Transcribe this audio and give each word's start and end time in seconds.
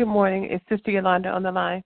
Good 0.00 0.08
morning. 0.08 0.44
It's 0.44 0.64
Sister 0.70 0.92
Yolanda 0.92 1.28
on 1.28 1.42
the 1.42 1.52
line. 1.52 1.82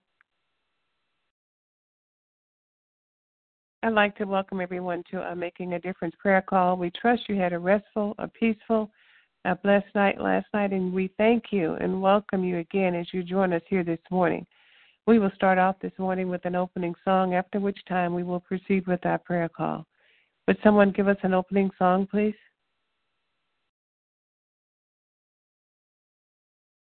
I'd 3.83 3.91
like 3.91 4.15
to 4.15 4.23
welcome 4.23 4.61
everyone 4.61 5.03
to 5.11 5.19
a 5.21 5.35
Making 5.35 5.73
a 5.73 5.81
Difference 5.81 6.15
prayer 6.17 6.41
call. 6.41 6.77
We 6.77 6.91
trust 6.91 7.23
you 7.27 7.35
had 7.35 7.51
a 7.51 7.59
restful, 7.59 8.15
a 8.17 8.29
peaceful, 8.29 8.89
a 9.43 9.57
blessed 9.57 9.93
night 9.95 10.21
last 10.21 10.45
night, 10.53 10.71
and 10.71 10.93
we 10.93 11.11
thank 11.17 11.51
you 11.51 11.73
and 11.81 12.01
welcome 12.01 12.45
you 12.45 12.59
again 12.59 12.95
as 12.95 13.05
you 13.11 13.21
join 13.21 13.51
us 13.51 13.63
here 13.67 13.83
this 13.83 13.99
morning. 14.09 14.47
We 15.07 15.19
will 15.19 15.31
start 15.35 15.57
off 15.57 15.75
this 15.81 15.91
morning 15.99 16.29
with 16.29 16.45
an 16.45 16.55
opening 16.55 16.95
song, 17.03 17.33
after 17.33 17.59
which 17.59 17.79
time 17.85 18.13
we 18.15 18.23
will 18.23 18.39
proceed 18.39 18.87
with 18.87 19.05
our 19.05 19.17
prayer 19.17 19.49
call. 19.49 19.85
Would 20.47 20.57
someone 20.63 20.93
give 20.93 21.09
us 21.09 21.17
an 21.23 21.33
opening 21.33 21.69
song, 21.77 22.07
please? 22.09 22.33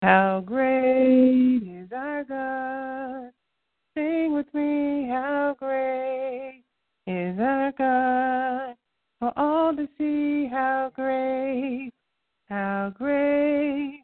How 0.01 0.41
great 0.43 1.61
is 1.61 1.91
our 1.95 2.23
God? 2.23 3.31
Sing 3.95 4.33
with 4.33 4.51
me, 4.51 5.07
how 5.07 5.55
great 5.59 6.63
is 7.05 7.39
our 7.39 7.71
God? 7.77 8.75
For 9.19 9.31
all 9.37 9.75
to 9.75 9.87
see 9.99 10.47
how 10.51 10.91
great, 10.95 11.91
how 12.49 12.91
great 12.97 14.03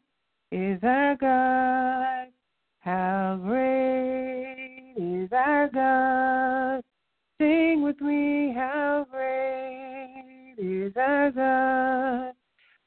is 0.52 0.78
our 0.84 1.16
God? 1.16 2.28
How 2.78 3.40
great 3.42 4.94
is 4.96 5.32
our 5.32 5.68
God? 5.68 6.84
Sing 7.40 7.82
with 7.82 8.00
me, 8.00 8.54
how 8.54 9.04
great 9.10 10.54
is 10.58 10.92
our 10.96 11.32
God? 11.32 12.34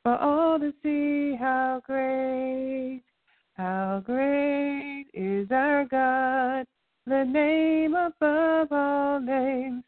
For 0.04 0.18
all 0.18 0.58
to 0.60 0.74
see 0.82 1.36
how 1.36 1.82
great, 1.86 3.01
how 3.62 4.02
great 4.04 5.06
is 5.14 5.48
our 5.52 5.86
God, 5.86 6.66
the 7.06 7.24
name 7.24 7.94
above 7.94 8.72
all 8.72 9.20
names. 9.20 9.84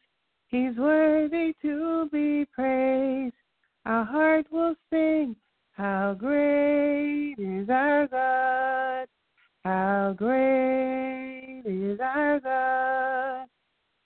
He's 0.50 0.78
worthy 0.78 1.56
to 1.64 2.08
be 2.12 2.46
praised. 2.54 3.34
Our 3.88 4.06
heart 4.06 4.46
will 4.52 4.76
sing, 4.92 5.36
how 5.72 6.16
great 6.20 7.34
is 7.40 7.68
our 7.68 8.06
God. 8.06 9.08
How 9.64 10.14
great 10.16 11.64
is 11.66 12.00
our 12.00 12.40
God. 12.42 13.48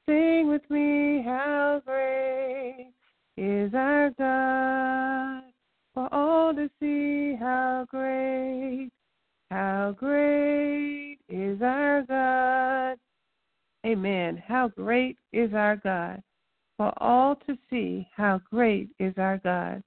Sing 0.08 0.48
with 0.48 0.64
me, 0.70 1.24
how 1.26 1.82
great 1.86 2.94
is 3.36 3.74
our 3.74 4.12
God. 4.12 5.44
For 5.94 6.08
all 6.14 6.54
to 6.54 6.70
see 6.80 7.36
how 7.38 7.86
great, 7.90 8.92
how 9.50 9.96
great 9.98 11.18
is 11.30 11.62
our 11.62 12.04
God. 12.04 12.98
Amen. 13.86 14.42
How 14.46 14.68
great 14.68 15.18
is 15.32 15.54
our 15.54 15.78
God. 15.78 16.22
For 16.78 16.94
all 16.98 17.36
to 17.48 17.58
see 17.70 18.08
how 18.16 18.42
great 18.50 18.90
is 19.00 19.14
our 19.18 19.38
God. 19.40 19.82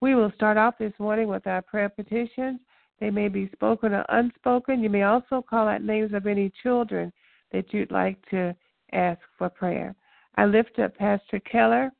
We 0.00 0.14
will 0.14 0.32
start 0.34 0.56
off 0.56 0.74
this 0.78 0.92
morning 0.98 1.28
with 1.28 1.46
our 1.46 1.62
prayer 1.62 1.88
petitions. 1.88 2.60
They 3.00 3.10
may 3.10 3.28
be 3.28 3.48
spoken 3.52 3.92
or 3.92 4.04
unspoken. 4.08 4.82
You 4.82 4.90
may 4.90 5.04
also 5.04 5.44
call 5.48 5.68
out 5.68 5.82
names 5.82 6.12
of 6.12 6.26
any 6.26 6.52
children 6.62 7.12
that 7.52 7.72
you'd 7.72 7.90
like 7.90 8.18
to 8.30 8.54
ask 8.92 9.20
for 9.38 9.48
prayer. 9.48 9.94
I 10.36 10.44
lift 10.44 10.78
up 10.78 10.96
Pastor 10.96 11.40
Keller, 11.40 11.90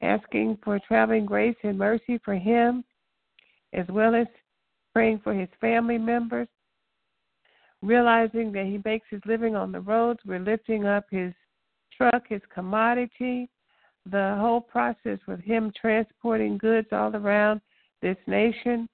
asking 0.00 0.58
for 0.64 0.78
traveling 0.86 1.26
grace 1.26 1.56
and 1.62 1.76
mercy 1.76 2.18
for 2.24 2.34
him, 2.34 2.84
as 3.72 3.86
well 3.88 4.14
as 4.14 4.26
praying 4.98 5.20
for 5.22 5.32
his 5.32 5.48
family 5.60 5.96
members. 5.96 6.48
Realizing 7.82 8.50
that 8.50 8.66
he 8.66 8.80
makes 8.84 9.06
his 9.08 9.20
living 9.26 9.54
on 9.54 9.70
the 9.70 9.78
roads, 9.78 10.18
we're 10.26 10.40
lifting 10.40 10.86
up 10.86 11.04
his 11.08 11.32
truck, 11.96 12.24
his 12.28 12.40
commodity, 12.52 13.48
the 14.10 14.36
whole 14.40 14.60
process 14.60 15.20
with 15.28 15.38
him 15.38 15.72
transporting 15.80 16.58
goods 16.58 16.88
all 16.90 17.14
around 17.14 17.60
this 18.02 18.16
nation. 18.26 18.88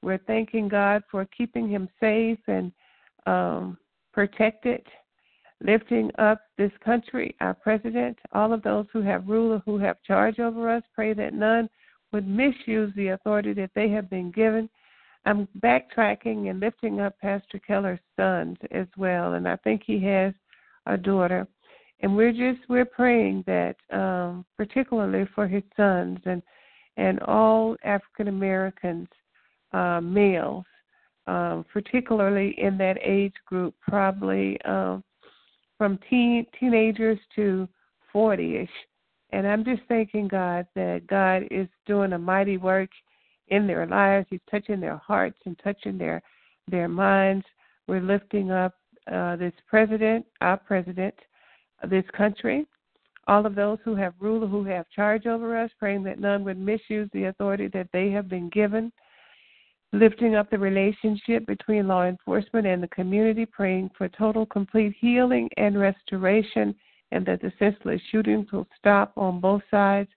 We're 0.00 0.16
thanking 0.26 0.66
God 0.66 1.02
for 1.10 1.26
keeping 1.26 1.68
him 1.68 1.90
safe 2.00 2.38
and 2.46 2.72
um, 3.26 3.76
protected. 4.14 4.80
lifting 5.62 6.10
up 6.18 6.40
this 6.56 6.72
country, 6.82 7.36
our 7.40 7.54
president, 7.54 8.18
all 8.32 8.54
of 8.54 8.62
those 8.62 8.86
who 8.92 9.02
have 9.02 9.28
rule, 9.28 9.60
who 9.66 9.78
have 9.78 10.02
charge 10.06 10.38
over 10.38 10.70
us. 10.70 10.82
Pray 10.94 11.12
that 11.12 11.34
none 11.34 11.68
would 12.12 12.26
misuse 12.26 12.92
the 12.96 13.08
authority 13.08 13.52
that 13.52 13.70
they 13.74 13.90
have 13.90 14.08
been 14.08 14.30
given. 14.30 14.68
I'm 15.26 15.46
backtracking 15.60 16.50
and 16.50 16.60
lifting 16.60 17.00
up 17.00 17.18
Pastor 17.20 17.58
Keller's 17.58 18.00
sons 18.16 18.56
as 18.70 18.86
well, 18.96 19.34
and 19.34 19.46
I 19.46 19.56
think 19.56 19.82
he 19.84 20.02
has 20.04 20.32
a 20.86 20.96
daughter. 20.96 21.46
And 22.00 22.16
we're 22.16 22.32
just 22.32 22.66
we're 22.68 22.86
praying 22.86 23.44
that 23.46 23.76
um, 23.92 24.46
particularly 24.56 25.28
for 25.34 25.46
his 25.46 25.62
sons 25.76 26.18
and 26.24 26.42
and 26.96 27.20
all 27.20 27.76
African 27.84 28.28
Americans, 28.28 29.08
uh, 29.72 30.00
males, 30.00 30.64
um, 31.26 31.64
particularly 31.72 32.54
in 32.58 32.76
that 32.78 32.98
age 33.02 33.34
group, 33.46 33.74
probably 33.86 34.60
um, 34.62 35.04
from 35.78 35.98
teen 36.08 36.46
teenagers 36.58 37.18
to 37.36 37.68
40ish. 38.14 38.68
And 39.32 39.46
I'm 39.46 39.64
just 39.64 39.82
thanking 39.88 40.28
God 40.28 40.66
that 40.74 41.06
God 41.06 41.44
is 41.50 41.68
doing 41.86 42.12
a 42.12 42.18
mighty 42.18 42.56
work 42.56 42.90
in 43.50 43.66
their 43.66 43.86
lives. 43.86 44.26
He's 44.30 44.40
touching 44.50 44.80
their 44.80 44.96
hearts 44.96 45.38
and 45.46 45.58
touching 45.62 45.98
their 45.98 46.22
their 46.68 46.88
minds. 46.88 47.44
We're 47.86 48.00
lifting 48.00 48.50
up 48.50 48.74
uh, 49.10 49.36
this 49.36 49.54
president, 49.68 50.26
our 50.40 50.56
president, 50.56 51.14
this 51.88 52.04
country, 52.16 52.66
all 53.26 53.44
of 53.46 53.54
those 53.54 53.78
who 53.84 53.94
have 53.96 54.14
rule, 54.20 54.46
who 54.46 54.64
have 54.64 54.88
charge 54.90 55.26
over 55.26 55.58
us, 55.58 55.70
praying 55.78 56.04
that 56.04 56.20
none 56.20 56.44
would 56.44 56.58
misuse 56.58 57.08
the 57.12 57.24
authority 57.24 57.68
that 57.68 57.88
they 57.92 58.10
have 58.10 58.28
been 58.28 58.48
given 58.50 58.92
lifting 59.92 60.36
up 60.36 60.50
the 60.50 60.58
relationship 60.58 61.46
between 61.46 61.88
law 61.88 62.04
enforcement 62.04 62.66
and 62.66 62.82
the 62.82 62.88
community, 62.88 63.44
praying 63.44 63.90
for 63.96 64.08
total, 64.08 64.46
complete 64.46 64.94
healing 65.00 65.48
and 65.56 65.78
restoration, 65.78 66.74
and 67.12 67.26
that 67.26 67.40
the 67.40 67.52
senseless 67.58 68.00
shootings 68.10 68.50
will 68.52 68.66
stop 68.78 69.12
on 69.16 69.40
both 69.40 69.62
sides, 69.70 70.08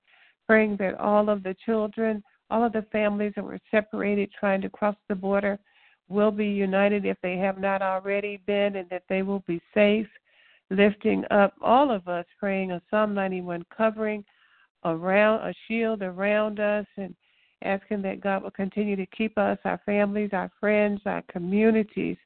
praying 0.47 0.77
that 0.77 1.00
all 1.00 1.30
of 1.30 1.41
the 1.41 1.56
children, 1.65 2.24
all 2.54 2.64
of 2.64 2.72
the 2.72 2.86
families 2.92 3.34
that 3.36 3.44
were 3.44 3.60
separated 3.72 4.30
trying 4.40 4.62
to 4.62 4.70
cross 4.70 4.96
the 5.10 5.16
border 5.16 5.58
will 6.08 6.30
be 6.30 6.46
united 6.46 7.04
if 7.04 7.18
they 7.24 7.36
have 7.36 7.58
not 7.58 7.82
already 7.82 8.38
been, 8.46 8.76
and 8.76 8.88
that 8.90 9.02
they 9.10 9.24
will 9.24 9.44
be 9.48 9.60
safe. 9.74 10.08
Lifting 10.70 11.24
up 11.32 11.56
all 11.62 11.90
of 11.90 12.08
us, 12.08 12.26
praying 12.40 12.72
a 12.72 12.82
Psalm 12.92 13.16
91 13.16 13.66
covering 13.76 14.24
around, 14.86 15.42
a 15.42 15.54
shield 15.68 16.04
around 16.04 16.60
us, 16.60 16.86
and 16.98 17.16
asking 17.64 18.04
that 18.04 18.22
God 18.22 18.44
will 18.44 18.52
continue 18.52 18.96
to 18.98 19.06
keep 19.08 19.36
us, 19.38 19.58
our 19.66 19.82
families, 19.84 20.30
our 20.34 20.52
friends, 20.60 21.02
our 21.08 21.24
communities, 21.24 22.18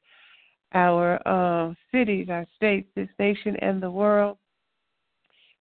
our 0.74 1.20
uh, 1.26 1.72
cities, 1.90 2.28
our 2.28 2.46
states, 2.54 2.88
this 2.94 3.08
nation, 3.18 3.56
and 3.62 3.82
the 3.82 3.90
world. 3.90 4.36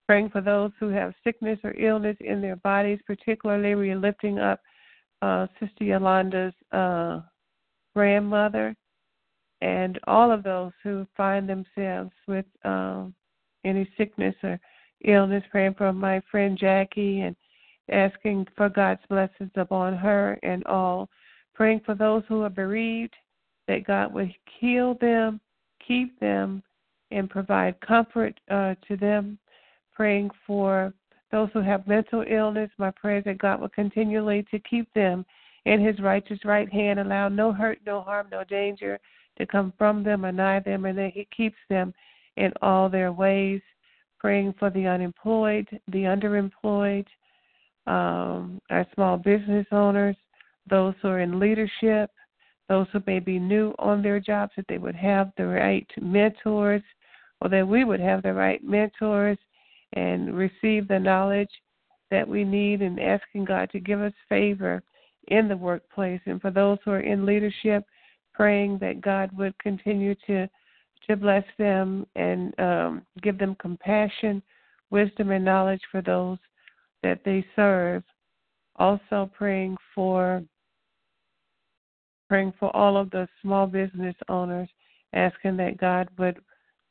Praying 0.07 0.29
for 0.29 0.41
those 0.41 0.71
who 0.79 0.87
have 0.87 1.13
sickness 1.23 1.59
or 1.63 1.73
illness 1.73 2.15
in 2.21 2.41
their 2.41 2.55
bodies, 2.57 2.99
particularly 3.05 3.75
we're 3.75 3.99
lifting 3.99 4.39
up 4.39 4.61
uh, 5.21 5.47
Sister 5.59 5.83
Yolanda's 5.83 6.53
uh, 6.71 7.19
grandmother 7.93 8.75
and 9.61 9.99
all 10.07 10.31
of 10.31 10.43
those 10.43 10.71
who 10.83 11.05
find 11.17 11.49
themselves 11.49 12.11
with 12.27 12.45
um, 12.63 13.13
any 13.65 13.89
sickness 13.97 14.35
or 14.43 14.59
illness. 15.03 15.43
Praying 15.51 15.73
for 15.73 15.91
my 15.91 16.21
friend 16.31 16.57
Jackie 16.57 17.21
and 17.21 17.35
asking 17.91 18.47
for 18.55 18.69
God's 18.69 19.01
blessings 19.09 19.51
upon 19.55 19.95
her 19.95 20.39
and 20.43 20.63
all, 20.65 21.09
praying 21.53 21.81
for 21.85 21.95
those 21.95 22.23
who 22.27 22.43
are 22.43 22.49
bereaved, 22.49 23.15
that 23.67 23.85
God 23.85 24.13
would 24.13 24.33
heal 24.59 24.95
them, 25.01 25.41
keep 25.85 26.17
them, 26.19 26.63
and 27.11 27.29
provide 27.29 27.79
comfort 27.81 28.39
uh, 28.51 28.75
to 28.87 28.95
them, 28.97 29.39
praying 29.97 30.29
for 30.45 30.93
those 31.31 31.49
who 31.53 31.61
have 31.61 31.87
mental 31.87 32.23
illness. 32.29 32.69
My 32.77 32.91
prayer 32.91 33.17
is 33.17 33.23
that 33.25 33.39
God 33.39 33.59
will 33.59 33.69
continually 33.69 34.45
to 34.51 34.59
keep 34.59 34.87
them 34.93 35.25
in 35.65 35.83
His 35.83 35.99
righteous 35.99 36.39
right 36.45 36.71
hand, 36.71 36.99
allow 36.99 37.27
no 37.27 37.51
hurt, 37.51 37.79
no 37.85 38.01
harm, 38.01 38.27
no 38.31 38.43
danger 38.43 38.99
to 39.39 39.45
come 39.45 39.73
from 39.77 40.03
them 40.03 40.23
or 40.23 40.31
nigh 40.31 40.59
them, 40.59 40.85
and 40.85 40.97
that 40.99 41.11
He 41.13 41.27
keeps 41.35 41.57
them 41.69 41.93
in 42.37 42.53
all 42.61 42.87
their 42.89 43.11
ways. 43.11 43.59
Praying 44.19 44.53
for 44.57 44.69
the 44.69 44.87
unemployed, 44.87 45.67
the 45.91 46.03
underemployed, 46.03 47.05
um, 47.85 48.59
our 48.69 48.85
small 48.93 49.17
business 49.17 49.65
owners, 49.71 50.15
those 50.69 50.93
who 51.01 51.07
are 51.07 51.19
in 51.19 51.39
leadership, 51.39 52.09
those 52.67 52.87
who 52.91 53.01
may 53.05 53.19
be 53.19 53.39
new 53.39 53.73
on 53.79 54.01
their 54.01 54.19
jobs, 54.19 54.53
that 54.57 54.65
they 54.67 54.77
would 54.77 54.95
have 54.95 55.31
the 55.37 55.45
right 55.45 55.87
mentors, 56.01 56.81
or 57.41 57.49
that 57.49 57.67
we 57.67 57.83
would 57.83 57.99
have 57.99 58.23
the 58.23 58.33
right 58.33 58.63
mentors 58.63 59.37
and 59.93 60.35
receive 60.35 60.87
the 60.87 60.99
knowledge 60.99 61.49
that 62.11 62.27
we 62.27 62.43
need, 62.43 62.81
and 62.81 62.99
asking 62.99 63.45
God 63.45 63.69
to 63.71 63.79
give 63.79 64.01
us 64.01 64.13
favor 64.29 64.81
in 65.27 65.47
the 65.47 65.57
workplace. 65.57 66.21
And 66.25 66.41
for 66.41 66.51
those 66.51 66.77
who 66.85 66.91
are 66.91 67.01
in 67.01 67.25
leadership, 67.25 67.83
praying 68.33 68.77
that 68.79 69.01
God 69.01 69.29
would 69.37 69.57
continue 69.59 70.15
to 70.27 70.47
to 71.07 71.15
bless 71.15 71.43
them 71.57 72.05
and 72.15 72.57
um, 72.59 73.01
give 73.21 73.37
them 73.37 73.55
compassion, 73.59 74.41
wisdom, 74.89 75.31
and 75.31 75.45
knowledge 75.45 75.81
for 75.91 76.01
those 76.01 76.37
that 77.01 77.21
they 77.23 77.45
serve. 77.55 78.03
Also 78.75 79.29
praying 79.35 79.77
for 79.95 80.43
praying 82.27 82.53
for 82.59 82.75
all 82.75 82.97
of 82.97 83.09
the 83.11 83.27
small 83.41 83.65
business 83.67 84.15
owners, 84.27 84.69
asking 85.13 85.55
that 85.57 85.77
God 85.77 86.09
would 86.17 86.37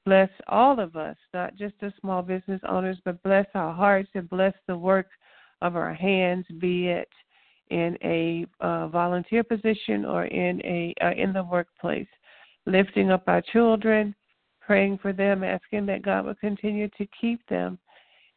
bless 0.06 0.30
all 0.46 0.78
of 0.78 0.96
us, 0.96 1.16
not 1.34 1.56
just 1.56 1.74
the 1.80 1.92
small 2.00 2.22
business 2.22 2.60
owners, 2.66 2.96
but 3.04 3.22
bless 3.24 3.46
our 3.54 3.74
hearts 3.74 4.08
and 4.14 4.30
bless 4.30 4.54
the 4.66 4.78
work 4.78 5.08
of 5.60 5.74
our 5.74 5.92
hands, 5.92 6.46
be 6.60 6.86
it 6.86 7.08
in 7.70 7.98
a 8.04 8.46
uh, 8.60 8.86
volunteer 8.86 9.42
position 9.42 10.04
or 10.04 10.26
in 10.26 10.64
a 10.64 10.94
uh, 11.04 11.10
in 11.10 11.32
the 11.32 11.42
workplace. 11.42 12.06
Lifting 12.66 13.10
up 13.10 13.24
our 13.26 13.42
children, 13.52 14.14
praying 14.60 14.98
for 14.98 15.12
them, 15.12 15.42
asking 15.42 15.86
that 15.86 16.02
God 16.02 16.24
would 16.24 16.38
continue 16.38 16.88
to 16.96 17.06
keep 17.20 17.44
them 17.48 17.78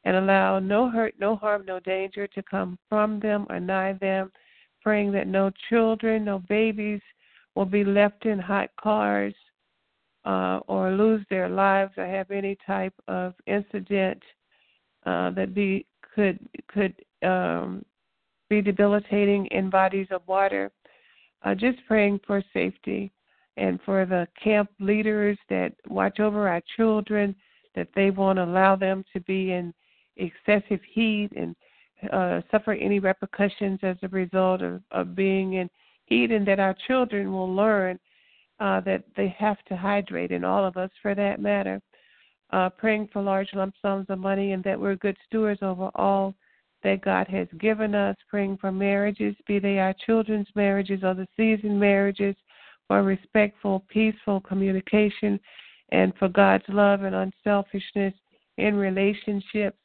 and 0.05 0.15
allow 0.15 0.57
no 0.57 0.89
hurt, 0.89 1.13
no 1.19 1.35
harm, 1.35 1.65
no 1.67 1.79
danger 1.79 2.25
to 2.27 2.43
come 2.43 2.79
from 2.89 3.19
them 3.19 3.45
or 3.49 3.59
nigh 3.59 3.93
them, 3.93 4.31
praying 4.81 5.11
that 5.11 5.27
no 5.27 5.51
children, 5.69 6.25
no 6.25 6.39
babies 6.49 7.01
will 7.53 7.65
be 7.65 7.83
left 7.83 8.25
in 8.25 8.39
hot 8.39 8.69
cars 8.79 9.35
uh, 10.29 10.59
or 10.67 10.91
lose 10.91 11.25
their 11.29 11.49
lives 11.49 11.91
or 11.97 12.05
have 12.05 12.29
any 12.29 12.55
type 12.67 12.93
of 13.07 13.33
incident 13.47 14.21
uh, 15.07 15.31
that 15.31 15.55
be 15.55 15.87
could 16.13 16.37
could 16.67 16.93
um, 17.23 17.83
be 18.47 18.61
debilitating 18.61 19.47
in 19.47 19.71
bodies 19.71 20.07
of 20.11 20.21
water. 20.27 20.71
Uh, 21.43 21.55
just 21.55 21.79
praying 21.87 22.19
for 22.27 22.43
safety 22.53 23.11
and 23.57 23.79
for 23.85 24.05
the 24.05 24.27
camp 24.43 24.69
leaders 24.79 25.37
that 25.49 25.73
watch 25.87 26.19
over 26.19 26.47
our 26.47 26.61
children, 26.77 27.35
that 27.75 27.87
they 27.95 28.11
won't 28.11 28.39
allow 28.39 28.75
them 28.75 29.03
to 29.13 29.19
be 29.21 29.53
in 29.53 29.73
excessive 30.17 30.81
heat 30.93 31.29
and 31.35 31.55
uh, 32.11 32.41
suffer 32.51 32.73
any 32.73 32.99
repercussions 32.99 33.79
as 33.81 33.97
a 34.03 34.07
result 34.09 34.61
of, 34.61 34.81
of 34.91 35.15
being 35.15 35.53
in 35.53 35.69
heat, 36.05 36.31
and 36.31 36.47
that 36.47 36.59
our 36.59 36.75
children 36.87 37.31
will 37.31 37.51
learn 37.53 37.97
uh, 38.59 38.81
that 38.81 39.03
they 39.15 39.33
have 39.37 39.57
to 39.65 39.75
hydrate, 39.75 40.31
and 40.31 40.45
all 40.45 40.65
of 40.65 40.77
us 40.77 40.89
for 41.01 41.15
that 41.15 41.39
matter. 41.39 41.81
Uh, 42.51 42.69
praying 42.69 43.07
for 43.13 43.21
large 43.21 43.49
lump 43.53 43.75
sums 43.81 44.07
of 44.09 44.17
money 44.17 44.53
and 44.53 44.63
that 44.63 44.79
we're 44.79 44.95
good 44.95 45.15
stewards 45.27 45.59
over 45.61 45.91
all 45.93 46.33
that 46.83 47.01
God 47.01 47.27
has 47.27 47.47
given 47.59 47.93
us. 47.93 48.15
Praying 48.27 48.57
for 48.57 48.71
marriages, 48.71 49.35
be 49.47 49.59
they 49.59 49.77
our 49.77 49.93
children's 50.05 50.47
marriages 50.55 51.03
or 51.03 51.13
the 51.13 51.27
seasoned 51.37 51.79
marriages, 51.79 52.35
for 52.87 53.03
respectful, 53.03 53.85
peaceful 53.89 54.41
communication, 54.41 55.39
and 55.91 56.11
for 56.17 56.27
God's 56.27 56.65
love 56.69 57.03
and 57.03 57.15
unselfishness 57.15 58.13
in 58.57 58.75
relationships 58.75 59.77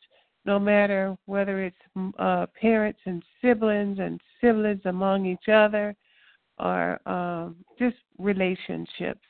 no 0.44 0.58
matter 0.58 1.16
whether 1.26 1.64
it's 1.64 1.76
uh, 2.18 2.46
parents 2.60 3.00
and 3.06 3.22
siblings 3.40 3.98
and 3.98 4.20
siblings 4.40 4.82
among 4.84 5.26
each 5.26 5.48
other 5.48 5.94
or 6.58 7.00
um, 7.08 7.56
just 7.78 7.96
relationships. 8.18 9.20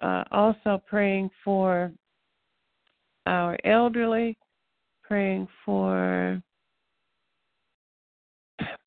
Uh, 0.00 0.24
also, 0.30 0.82
praying 0.86 1.30
for 1.44 1.92
our 3.26 3.56
elderly, 3.64 4.36
praying 5.02 5.46
for 5.64 6.42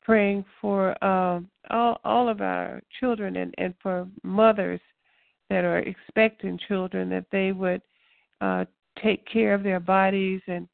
praying 0.02 0.44
for 0.60 1.02
um, 1.04 1.48
all 1.70 2.00
all 2.04 2.28
of 2.28 2.40
our 2.40 2.80
children 3.00 3.36
and, 3.36 3.54
and 3.58 3.74
for 3.82 4.06
mothers 4.22 4.80
that 5.50 5.64
are 5.64 5.78
expecting 5.78 6.58
children 6.68 7.08
that 7.08 7.26
they 7.32 7.52
would 7.52 7.82
uh, 8.40 8.64
take 9.02 9.26
care 9.26 9.54
of 9.54 9.62
their 9.62 9.80
bodies 9.80 10.40
and 10.46 10.68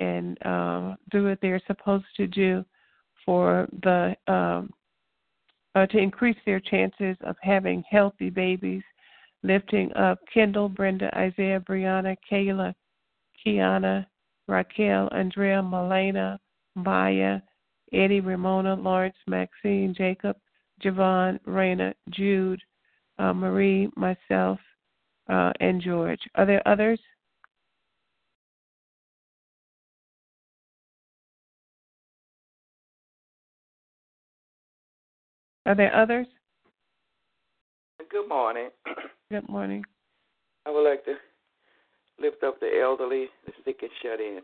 and 0.00 0.38
uh, 0.44 0.94
do 1.10 1.24
what 1.24 1.38
they're 1.40 1.62
supposed 1.66 2.04
to 2.16 2.26
do 2.26 2.64
for 3.24 3.68
the 3.82 4.16
um, 4.26 4.70
uh, 5.74 5.86
to 5.86 5.98
increase 5.98 6.36
their 6.44 6.60
chances 6.60 7.16
of 7.22 7.36
having 7.42 7.82
healthy 7.90 8.30
babies. 8.30 8.82
lifting 9.44 9.92
up 9.94 10.20
Kendall, 10.32 10.68
Brenda, 10.68 11.10
Isaiah, 11.18 11.58
Brianna, 11.60 12.16
Kayla, 12.30 12.72
Kiana, 13.44 14.06
Raquel, 14.46 15.08
Andrea, 15.12 15.60
Malena, 15.62 16.38
Maya, 16.76 17.40
Eddie, 17.92 18.20
Ramona, 18.20 18.74
Lawrence, 18.74 19.16
Maxine, 19.26 19.94
Jacob, 19.96 20.36
Javon, 20.82 21.40
Raina, 21.46 21.92
Jude, 22.10 22.62
uh, 23.18 23.32
Marie, 23.32 23.90
myself, 23.96 24.58
uh, 25.28 25.52
and 25.60 25.80
George. 25.80 26.20
Are 26.34 26.46
there 26.46 26.66
others? 26.66 27.00
Are 35.64 35.74
there 35.76 35.94
others? 35.94 36.26
Good 38.10 38.28
morning. 38.28 38.70
Good 39.30 39.48
morning. 39.48 39.84
I 40.66 40.70
would 40.70 40.88
like 40.88 41.04
to 41.04 41.14
lift 42.20 42.42
up 42.42 42.58
the 42.60 42.80
elderly, 42.82 43.26
the 43.46 43.52
sick, 43.64 43.78
and 43.82 43.90
shut 44.02 44.20
in. 44.20 44.40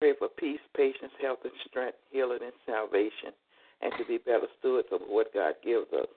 Pray 0.00 0.12
for 0.18 0.28
peace, 0.28 0.60
patience, 0.76 1.12
health, 1.20 1.40
and 1.44 1.52
strength, 1.68 1.98
healing, 2.10 2.40
and 2.42 2.52
salvation, 2.66 3.32
and 3.80 3.92
to 3.98 4.04
be 4.04 4.18
better 4.18 4.48
stewards 4.58 4.88
of 4.92 5.00
what 5.06 5.32
God 5.32 5.54
gives 5.64 5.92
us. 5.92 6.08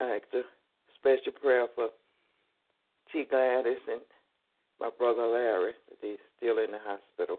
I 0.00 0.16
ask 0.16 0.24
a 0.32 0.42
special 0.96 1.32
prayer 1.40 1.66
for 1.74 1.88
T. 3.12 3.24
Gladys 3.28 3.76
and 3.90 4.00
my 4.80 4.88
brother 4.96 5.26
Larry, 5.26 5.72
that 5.90 5.98
they're 6.00 6.16
still 6.38 6.58
in 6.58 6.70
the 6.70 6.78
hospital. 6.82 7.38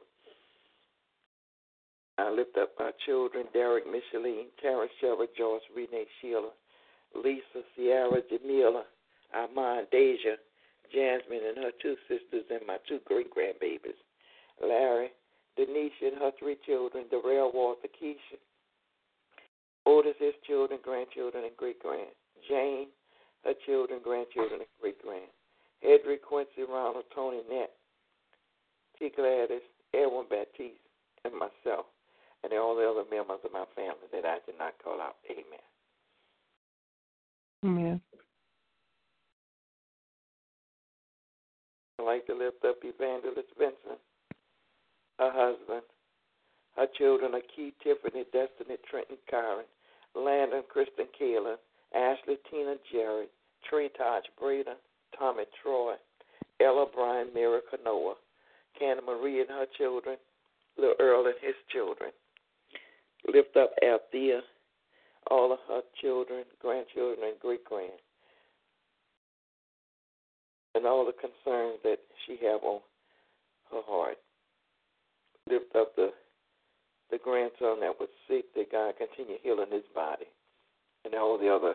I 2.17 2.29
lift 2.29 2.57
up 2.57 2.71
our 2.79 2.91
children, 3.05 3.45
Derek, 3.53 3.85
Micheline, 3.85 4.47
Karen, 4.61 4.89
Shelby, 4.99 5.25
Joyce, 5.37 5.61
Renee, 5.75 6.05
Sheila, 6.21 6.51
Lisa, 7.15 7.65
Sierra, 7.75 8.21
Jamila, 8.29 8.83
Armand, 9.33 9.87
Deja, 9.91 10.35
Jasmine 10.93 11.41
and 11.47 11.57
her 11.57 11.71
two 11.81 11.95
sisters, 12.07 12.45
and 12.51 12.67
my 12.67 12.77
two 12.87 12.99
great 13.05 13.33
grandbabies, 13.33 13.95
Larry, 14.61 15.09
Denisha 15.57 16.11
and 16.11 16.17
her 16.17 16.31
three 16.37 16.57
children, 16.65 17.05
Darrell, 17.09 17.51
Walter, 17.53 17.87
Keisha, 17.87 18.37
Otis, 19.85 20.15
his 20.19 20.33
children, 20.45 20.79
grandchildren, 20.83 21.45
and 21.45 21.55
great 21.57 21.79
grand, 21.79 22.11
Jane, 22.47 22.87
her 23.45 23.53
children, 23.65 23.99
grandchildren, 24.03 24.59
and 24.59 24.69
great 24.81 25.01
grand, 25.01 25.31
Edric, 25.81 26.23
Quincy, 26.23 26.63
Ronald, 26.69 27.05
Tony, 27.15 27.41
Nett, 27.49 27.71
T. 28.99 29.09
Gladys, 29.15 29.61
Edwin 29.93 30.25
Baptiste, 30.29 30.75
and 31.23 31.33
myself 31.33 31.85
and 32.43 32.53
all 32.53 32.75
the 32.75 32.87
other 32.87 33.03
members 33.09 33.39
of 33.45 33.51
my 33.51 33.65
family 33.75 34.09
that 34.11 34.25
I 34.25 34.37
did 34.45 34.57
not 34.57 34.73
call 34.83 35.01
out. 35.01 35.17
Amen. 35.29 35.61
Amen. 37.63 38.01
I'd 41.99 42.05
like 42.05 42.25
to 42.25 42.33
lift 42.33 42.65
up 42.65 42.77
Evangelist 42.83 43.49
Vincent, 43.59 44.01
her 45.19 45.31
husband, 45.31 45.83
her 46.75 46.87
children 46.97 47.35
are 47.35 47.45
Keith, 47.55 47.75
Tiffany, 47.83 48.25
Destiny, 48.33 48.77
Trenton, 48.89 49.17
Karen, 49.29 49.65
Landon, 50.15 50.63
Kristen, 50.67 51.05
Kayla, 51.19 51.57
Ashley, 51.93 52.37
Tina, 52.49 52.75
Jerry, 52.91 53.27
Tree 53.69 53.89
Taj, 53.95 54.23
Breda, 54.39 54.75
Tommy, 55.17 55.43
Troy, 55.61 55.93
Ella, 56.59 56.87
Brian, 56.93 57.27
Mary, 57.35 57.59
Canoa, 57.69 58.13
Canna 58.79 59.01
Marie 59.01 59.41
and 59.41 59.49
her 59.49 59.65
children, 59.77 60.17
Little 60.77 60.95
Earl 60.99 61.25
and 61.27 61.35
his 61.41 61.55
children, 61.71 62.11
lift 63.27 63.55
up 63.57 63.71
Althea, 63.83 64.41
all 65.29 65.51
of 65.51 65.59
her 65.67 65.81
children, 66.01 66.43
grandchildren, 66.59 67.29
and 67.29 67.39
great 67.39 67.63
grand, 67.65 67.91
and 70.75 70.85
all 70.85 71.05
the 71.05 71.13
concerns 71.13 71.79
that 71.83 71.99
she 72.25 72.37
have 72.45 72.63
on 72.63 72.81
her 73.71 73.81
heart. 73.85 74.17
Lift 75.49 75.75
up 75.75 75.95
the 75.95 76.11
the 77.11 77.17
grandson 77.17 77.81
that 77.81 77.99
was 77.99 78.07
sick, 78.27 78.45
that 78.55 78.71
God 78.71 78.93
continue 78.97 79.37
healing 79.43 79.69
his 79.69 79.83
body, 79.93 80.27
and 81.03 81.13
all 81.13 81.37
the 81.37 81.53
other 81.53 81.73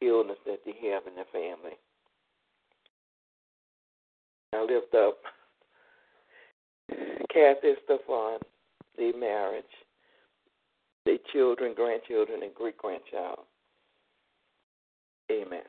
illness 0.00 0.38
that 0.44 0.58
they 0.66 0.74
have 0.90 1.06
in 1.06 1.14
their 1.14 1.30
family. 1.32 1.78
I 4.52 4.62
lift 4.62 4.92
up 4.94 5.18
Kathy 7.32 7.74
Stefan, 7.84 8.40
the 8.98 9.12
marriage, 9.16 9.64
their 11.04 11.18
children, 11.32 11.74
grandchildren, 11.74 12.42
and 12.42 12.54
great 12.54 12.76
grandchild. 12.76 13.40
Amen. 15.30 15.62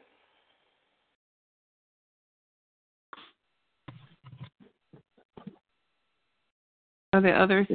Are 7.14 7.22
there 7.22 7.38
others? 7.38 7.68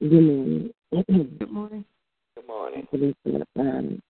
Good 0.00 0.12
morning. 0.12 0.70
Good 0.90 1.50
morning. 1.50 1.84
Good 2.36 2.46
morning. 2.46 2.86
um, 3.58 4.02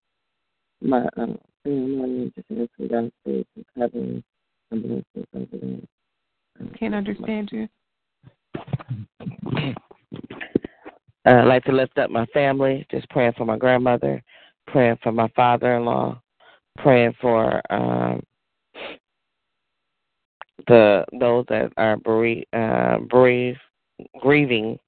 my 0.80 0.98
uh, 1.16 1.26
family 1.64 2.32
just 2.34 2.46
ask 2.50 2.70
for 2.76 2.88
God's 2.88 3.12
faith 3.24 3.46
and 3.56 3.64
covering 3.76 4.24
and 4.70 4.82
blessings 4.82 5.26
over 5.34 5.58
them. 5.58 5.88
Can't 6.78 6.94
understand 6.94 7.50
you. 7.52 7.68
Uh, 11.26 11.30
I'd 11.30 11.44
like 11.44 11.64
to 11.64 11.72
lift 11.72 11.98
up 11.98 12.10
my 12.10 12.26
family, 12.26 12.86
just 12.90 13.08
praying 13.10 13.34
for 13.36 13.44
my 13.44 13.56
grandmother, 13.56 14.22
praying 14.66 14.98
for 15.02 15.12
my 15.12 15.28
father 15.34 15.76
in 15.76 15.84
law, 15.84 16.20
praying 16.78 17.14
for 17.20 17.60
um, 17.72 18.22
the 20.66 21.04
those 21.18 21.44
that 21.48 21.72
are 21.76 21.96
bereaved, 21.96 22.46
uh, 22.52 22.98
bereaved 23.10 23.58
grieving 24.20 24.78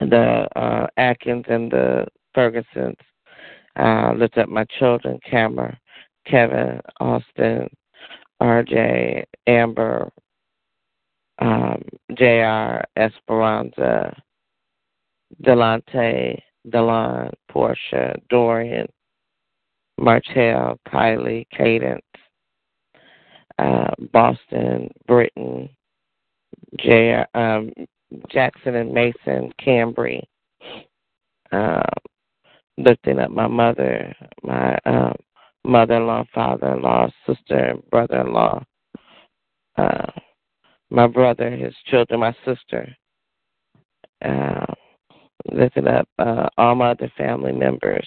the 0.00 0.48
uh, 0.56 0.86
Atkins 0.96 1.44
and 1.48 1.70
the 1.70 2.06
Fergusons. 2.36 2.96
Uh, 3.76 4.12
lift 4.16 4.38
up 4.38 4.48
my 4.48 4.64
children, 4.78 5.18
Cameron, 5.28 5.76
Kevin, 6.26 6.80
Austin, 7.00 7.68
RJ, 8.40 9.24
Amber, 9.46 10.10
um, 11.40 11.82
JR, 12.16 12.80
Esperanza, 12.96 14.16
Delante, 15.42 16.40
Delon, 16.68 17.32
Portia, 17.48 18.14
Dorian, 18.30 18.86
Martell, 19.98 20.78
Kylie, 20.88 21.46
Cadence, 21.50 22.02
uh, 23.58 23.90
Boston, 24.12 24.90
Britain, 25.06 25.68
J. 26.78 27.24
Um, 27.34 27.72
Jackson 28.30 28.76
and 28.76 28.92
Mason, 28.92 29.52
Cambry, 29.64 30.22
uh, 31.52 31.82
lifting 32.78 33.18
up 33.18 33.30
my 33.30 33.46
mother, 33.46 34.14
my 34.42 34.78
um, 34.84 35.14
mother-in-law, 35.64 36.24
father-in-law, 36.34 37.08
sister, 37.26 37.74
brother-in-law, 37.90 38.62
uh, 39.76 40.10
my 40.90 41.06
brother, 41.06 41.50
his 41.50 41.74
children, 41.86 42.20
my 42.20 42.34
sister, 42.44 42.94
uh, 44.24 44.66
lifting 45.52 45.86
up 45.86 46.08
uh, 46.18 46.48
all 46.56 46.74
my 46.74 46.90
other 46.90 47.10
family 47.16 47.52
members, 47.52 48.06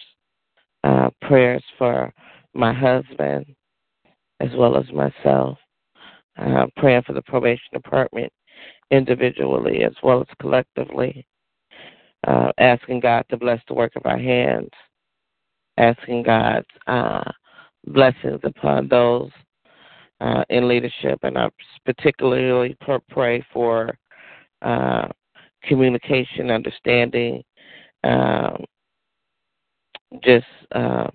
uh, 0.83 1.09
prayers 1.21 1.63
for 1.77 2.13
my 2.53 2.73
husband 2.73 3.45
as 4.39 4.49
well 4.55 4.77
as 4.77 4.91
myself, 4.91 5.57
uh, 6.37 6.65
praying 6.77 7.01
for 7.03 7.13
the 7.13 7.21
probation 7.23 7.67
department 7.73 8.31
individually 8.91 9.83
as 9.83 9.93
well 10.03 10.21
as 10.21 10.27
collectively, 10.39 11.25
uh, 12.27 12.51
asking 12.57 12.99
God 12.99 13.25
to 13.29 13.37
bless 13.37 13.61
the 13.67 13.73
work 13.73 13.95
of 13.95 14.05
our 14.05 14.17
hands, 14.17 14.69
asking 15.77 16.23
God's 16.23 16.67
uh, 16.87 17.23
blessings 17.87 18.39
upon 18.43 18.87
those 18.87 19.29
uh, 20.21 20.43
in 20.49 20.67
leadership, 20.67 21.19
and 21.23 21.37
I 21.37 21.49
particularly 21.85 22.75
pray 23.09 23.45
for 23.53 23.97
uh, 24.61 25.07
communication, 25.67 26.51
understanding, 26.51 27.43
um, 28.03 28.63
just 30.23 30.45
uh, 30.73 31.07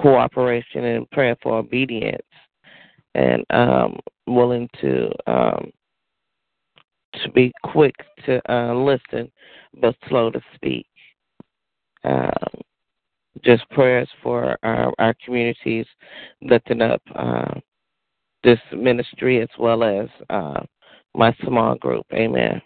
cooperation, 0.00 0.84
and 0.84 1.10
praying 1.10 1.36
for 1.42 1.58
obedience, 1.58 2.22
and 3.14 3.44
um, 3.50 3.98
willing 4.26 4.68
to 4.80 5.10
um, 5.26 5.70
to 7.22 7.30
be 7.32 7.52
quick 7.64 7.94
to 8.26 8.40
uh, 8.52 8.74
listen, 8.74 9.30
but 9.80 9.94
slow 10.08 10.30
to 10.30 10.40
speak. 10.54 10.86
Um, 12.04 12.60
just 13.44 13.68
prayers 13.70 14.08
for 14.22 14.56
our, 14.62 14.92
our 14.98 15.14
communities, 15.24 15.86
lifting 16.42 16.82
up 16.82 17.02
uh, 17.14 17.54
this 18.42 18.58
ministry 18.72 19.40
as 19.40 19.48
well 19.58 19.84
as 19.84 20.08
uh, 20.30 20.60
my 21.14 21.34
small 21.44 21.74
group. 21.76 22.06
Amen. 22.12 22.60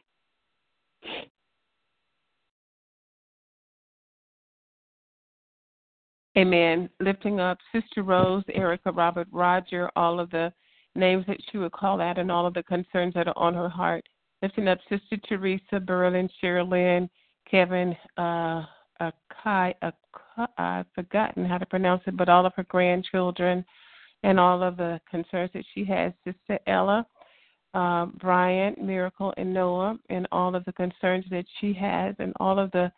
Amen. 6.37 6.91
Lifting 7.01 7.39
up 7.39 7.59
Sister 7.73 8.03
Rose, 8.03 8.43
Erica, 8.53 8.91
Robert, 8.91 9.29
Roger, 9.31 9.89
all 9.95 10.19
of 10.19 10.31
the 10.31 10.53
names 10.97 11.25
that 11.27 11.37
she 11.51 11.59
would 11.59 11.73
call 11.73 12.01
out 12.01 12.19
and 12.19 12.31
all 12.31 12.47
of 12.47 12.55
the 12.55 12.63
concerns 12.65 13.15
that 13.15 13.29
are 13.29 13.39
on 13.39 13.55
her 13.55 13.69
heart. 13.69 14.05
Lifting 14.43 14.67
up 14.69 14.79
Sister 14.89 15.17
Teresa, 15.29 15.79
Berlin, 15.81 16.29
Sherilyn, 16.43 17.09
Kevin, 17.49 17.97
uh, 18.17 18.65
Akai, 19.01 19.75
Akai, 19.83 20.49
I've 20.59 20.87
forgotten 20.95 21.45
how 21.45 21.59
to 21.59 21.67
pronounce 21.67 22.03
it, 22.07 22.17
but 22.17 22.29
all 22.29 22.47
of 22.47 22.53
her 22.57 22.65
grandchildren 22.65 23.65
and 24.25 24.41
all 24.41 24.63
of 24.63 24.77
the 24.77 25.01
concerns 25.09 25.51
that 25.55 25.65
she 25.73 25.85
has. 25.85 26.13
Sister 26.25 26.59
Ella, 26.67 27.07
uh, 27.75 28.07
Brian, 28.21 28.75
Miracle, 28.81 29.35
and 29.37 29.53
Noah, 29.53 29.99
and 30.09 30.27
all 30.33 30.55
of 30.55 30.65
the 30.65 30.73
concerns 30.73 31.25
that 31.31 31.45
she 31.61 31.73
has, 31.75 32.15
and 32.19 32.33
all 32.39 32.59
of 32.59 32.71
the 32.71 32.91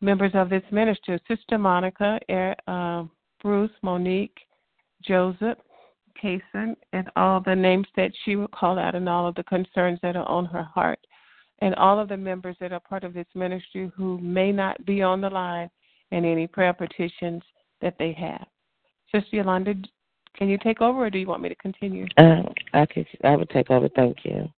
members 0.00 0.32
of 0.34 0.50
this 0.50 0.62
ministry 0.70 1.20
Sister 1.28 1.58
Monica, 1.58 2.18
uh, 2.66 3.04
Bruce, 3.42 3.70
Monique, 3.82 4.38
Joseph, 5.02 5.58
Kason, 6.22 6.74
and 6.92 7.08
all 7.16 7.40
the 7.40 7.54
names 7.54 7.86
that 7.96 8.10
she 8.24 8.36
will 8.36 8.48
call 8.48 8.78
out, 8.78 8.94
and 8.94 9.08
all 9.08 9.26
of 9.26 9.34
the 9.36 9.44
concerns 9.44 9.98
that 10.02 10.16
are 10.16 10.28
on 10.28 10.44
her 10.46 10.64
heart, 10.64 10.98
and 11.60 11.74
all 11.76 11.98
of 12.00 12.08
the 12.08 12.16
members 12.16 12.56
that 12.60 12.72
are 12.72 12.80
part 12.80 13.04
of 13.04 13.14
this 13.14 13.26
ministry 13.34 13.90
who 13.96 14.18
may 14.18 14.50
not 14.50 14.84
be 14.84 15.02
on 15.02 15.20
the 15.20 15.30
line, 15.30 15.70
and 16.10 16.24
any 16.24 16.46
prayer 16.46 16.72
petitions 16.72 17.42
that 17.80 17.94
they 17.98 18.12
have. 18.12 18.46
Sister 19.12 19.36
Yolanda, 19.36 19.74
can 20.36 20.48
you 20.48 20.58
take 20.58 20.80
over, 20.80 21.06
or 21.06 21.10
do 21.10 21.18
you 21.18 21.26
want 21.26 21.42
me 21.42 21.48
to 21.48 21.54
continue? 21.56 22.06
Uh, 22.16 22.42
I 22.72 22.86
could. 22.86 23.06
I 23.24 23.36
would 23.36 23.50
take 23.50 23.70
over. 23.70 23.88
Thank 23.88 24.18
you. 24.24 24.48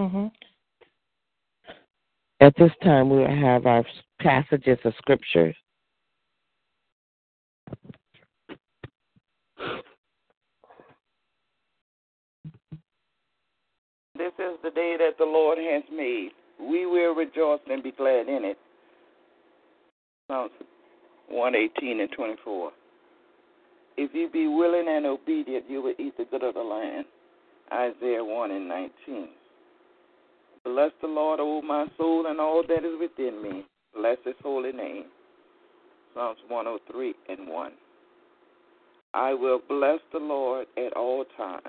Mm-hmm. 0.00 0.26
At 2.40 2.54
this 2.58 2.70
time, 2.82 3.08
we 3.08 3.18
will 3.18 3.28
have 3.28 3.66
our 3.66 3.84
passages 4.20 4.78
of 4.84 4.92
scripture. 4.98 5.54
This 14.18 14.32
is 14.38 14.58
the 14.62 14.70
day 14.70 14.96
that 14.98 15.18
the 15.18 15.24
Lord 15.24 15.58
has 15.58 15.82
made. 15.92 16.30
We 16.58 16.86
will 16.86 17.14
rejoice 17.14 17.60
and 17.70 17.82
be 17.82 17.92
glad 17.92 18.28
in 18.28 18.44
it. 18.44 18.58
Psalms 20.28 20.50
118 21.28 22.00
and 22.00 22.10
24. 22.12 22.70
If 23.96 24.14
you 24.14 24.28
be 24.30 24.46
willing 24.46 24.86
and 24.88 25.06
obedient, 25.06 25.64
you 25.68 25.82
will 25.82 25.94
eat 25.98 26.16
the 26.18 26.24
good 26.30 26.42
of 26.42 26.54
the 26.54 26.60
land. 26.60 27.06
Isaiah 27.72 28.24
1 28.24 28.50
and 28.50 28.68
19. 28.68 29.28
Bless 30.64 30.90
the 31.00 31.08
Lord, 31.08 31.40
O 31.40 31.62
my 31.62 31.86
soul, 31.96 32.26
and 32.26 32.40
all 32.40 32.62
that 32.68 32.84
is 32.84 32.98
within 33.00 33.42
me. 33.42 33.64
Bless 33.94 34.18
his 34.24 34.34
holy 34.42 34.72
name. 34.72 35.04
Psalms 36.14 36.38
103 36.48 37.14
and 37.28 37.48
1. 37.48 37.72
I 39.14 39.32
will 39.32 39.60
bless 39.68 40.00
the 40.12 40.18
Lord 40.18 40.66
at 40.76 40.92
all 40.94 41.24
times. 41.36 41.62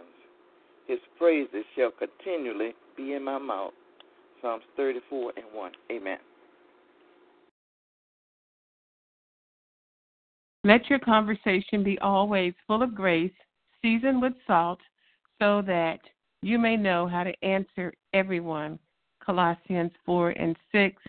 His 0.88 1.00
praises 1.18 1.64
shall 1.76 1.92
continually 1.92 2.74
be 2.96 3.14
in 3.14 3.24
my 3.24 3.38
mouth. 3.38 3.74
Psalms 4.42 4.64
34 4.76 5.34
and 5.38 5.46
1. 5.54 5.72
Amen. 5.92 6.18
Let 10.68 10.90
your 10.90 11.00
conversation 11.00 11.82
be 11.82 11.98
always 12.00 12.54
full 12.68 12.84
of 12.84 12.94
grace, 12.94 13.32
seasoned 13.82 14.22
with 14.22 14.34
salt, 14.46 14.80
so 15.40 15.62
that 15.62 16.00
you 16.42 16.60
may 16.60 16.76
know 16.76 17.08
how 17.08 17.24
to 17.24 17.32
answer 17.42 17.94
everyone 18.12 18.78
Colossians 19.26 19.94
4 20.06 20.32
and 20.32 20.58
6. 20.74 21.02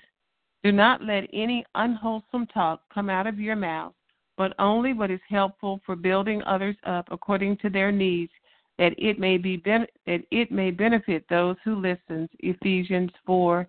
Do 0.63 0.71
not 0.71 1.03
let 1.03 1.29
any 1.33 1.67
unwholesome 1.75 2.47
talk 2.55 2.83
come 2.95 3.11
out 3.11 3.27
of 3.27 3.41
your 3.41 3.57
mouth, 3.57 3.95
but 4.37 4.55
only 4.61 4.93
what 4.93 5.11
is 5.11 5.19
helpful 5.29 5.81
for 5.85 5.97
building 5.97 6.41
others 6.45 6.77
up 6.87 7.09
according 7.11 7.57
to 7.57 7.69
their 7.69 7.91
needs, 7.91 8.31
that 8.79 8.95
it 8.97 9.19
may 9.19 9.39
be 9.39 9.61
that 9.65 9.89
it 10.07 10.53
may 10.53 10.71
benefit 10.71 11.25
those 11.29 11.57
who 11.65 11.75
listen. 11.75 12.29
Ephesians 12.39 13.11
4 13.27 13.67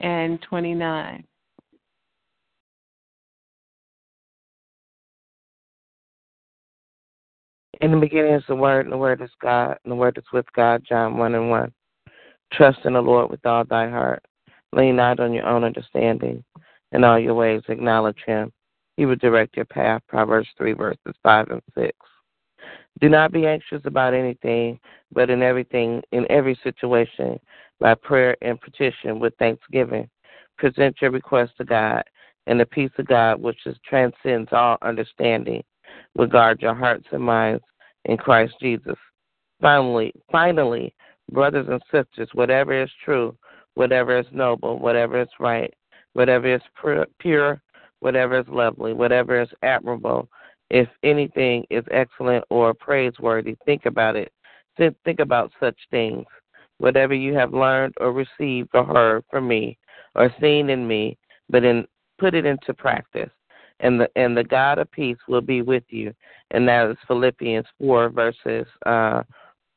and 0.00 0.40
29. 0.40 1.22
In 7.80 7.92
the 7.92 7.96
beginning 7.96 8.34
is 8.34 8.42
the 8.48 8.56
Word, 8.56 8.86
and 8.86 8.92
the 8.92 8.98
Word 8.98 9.22
is 9.22 9.30
God, 9.40 9.78
and 9.84 9.92
the 9.92 9.96
Word 9.96 10.18
is 10.18 10.24
with 10.32 10.46
God. 10.52 10.84
John 10.88 11.16
1 11.16 11.34
and 11.34 11.48
1. 11.48 11.72
Trust 12.52 12.80
in 12.84 12.94
the 12.94 13.00
Lord 13.00 13.30
with 13.30 13.44
all 13.46 13.64
thy 13.64 13.88
heart. 13.88 14.24
Lean 14.72 14.96
not 14.96 15.20
on 15.20 15.32
your 15.32 15.46
own 15.46 15.62
understanding. 15.62 16.42
In 16.92 17.04
all 17.04 17.18
your 17.18 17.34
ways 17.34 17.62
acknowledge 17.68 18.18
him. 18.26 18.52
He 18.96 19.06
will 19.06 19.16
direct 19.16 19.56
your 19.56 19.66
path. 19.66 20.02
Proverbs 20.08 20.48
3, 20.56 20.72
verses 20.72 21.14
5 21.22 21.50
and 21.50 21.62
6. 21.76 21.92
Do 23.00 23.08
not 23.08 23.30
be 23.30 23.46
anxious 23.46 23.82
about 23.84 24.12
anything, 24.12 24.80
but 25.12 25.30
in 25.30 25.42
everything, 25.42 26.02
in 26.10 26.26
every 26.30 26.58
situation, 26.64 27.38
by 27.78 27.94
prayer 27.94 28.36
and 28.42 28.60
petition 28.60 29.20
with 29.20 29.36
thanksgiving, 29.38 30.08
present 30.56 30.96
your 31.00 31.12
request 31.12 31.52
to 31.58 31.64
God, 31.64 32.02
and 32.48 32.58
the 32.58 32.66
peace 32.66 32.90
of 32.98 33.06
God, 33.06 33.40
which 33.40 33.66
is, 33.66 33.76
transcends 33.88 34.48
all 34.50 34.78
understanding, 34.82 35.62
will 36.14 36.26
guard 36.26 36.60
your 36.60 36.74
hearts 36.74 37.06
and 37.12 37.22
minds 37.22 37.62
in 38.04 38.16
Christ 38.16 38.54
Jesus. 38.60 38.96
Finally, 39.60 40.12
finally, 40.30 40.94
brothers 41.32 41.66
and 41.68 41.82
sisters, 41.92 42.28
whatever 42.32 42.82
is 42.82 42.90
true, 43.04 43.36
whatever 43.74 44.18
is 44.18 44.26
noble, 44.32 44.78
whatever 44.78 45.20
is 45.20 45.28
right, 45.38 45.72
whatever 46.12 46.54
is 46.54 46.62
pure, 47.18 47.62
whatever 48.00 48.38
is 48.38 48.46
lovely, 48.48 48.92
whatever 48.92 49.40
is 49.40 49.48
admirable, 49.62 50.28
if 50.70 50.88
anything 51.02 51.64
is 51.70 51.84
excellent 51.90 52.44
or 52.50 52.74
praiseworthy, 52.74 53.56
think 53.64 53.86
about 53.86 54.16
it. 54.16 54.32
Think 54.76 55.18
about 55.18 55.50
such 55.58 55.76
things. 55.90 56.24
Whatever 56.78 57.14
you 57.14 57.34
have 57.34 57.52
learned 57.52 57.94
or 58.00 58.12
received 58.12 58.70
or 58.74 58.84
heard 58.84 59.24
from 59.30 59.48
me 59.48 59.76
or 60.14 60.32
seen 60.40 60.70
in 60.70 60.86
me, 60.86 61.18
but 61.48 61.64
in 61.64 61.86
put 62.18 62.34
it 62.34 62.44
into 62.44 62.74
practice. 62.74 63.30
And 63.80 64.00
the 64.00 64.08
and 64.16 64.36
the 64.36 64.44
God 64.44 64.78
of 64.78 64.90
peace 64.90 65.18
will 65.28 65.40
be 65.40 65.62
with 65.62 65.84
you. 65.88 66.12
And 66.50 66.66
that 66.68 66.90
is 66.90 66.96
Philippians 67.06 67.66
four 67.78 68.08
verses 68.08 68.66
uh 68.86 69.22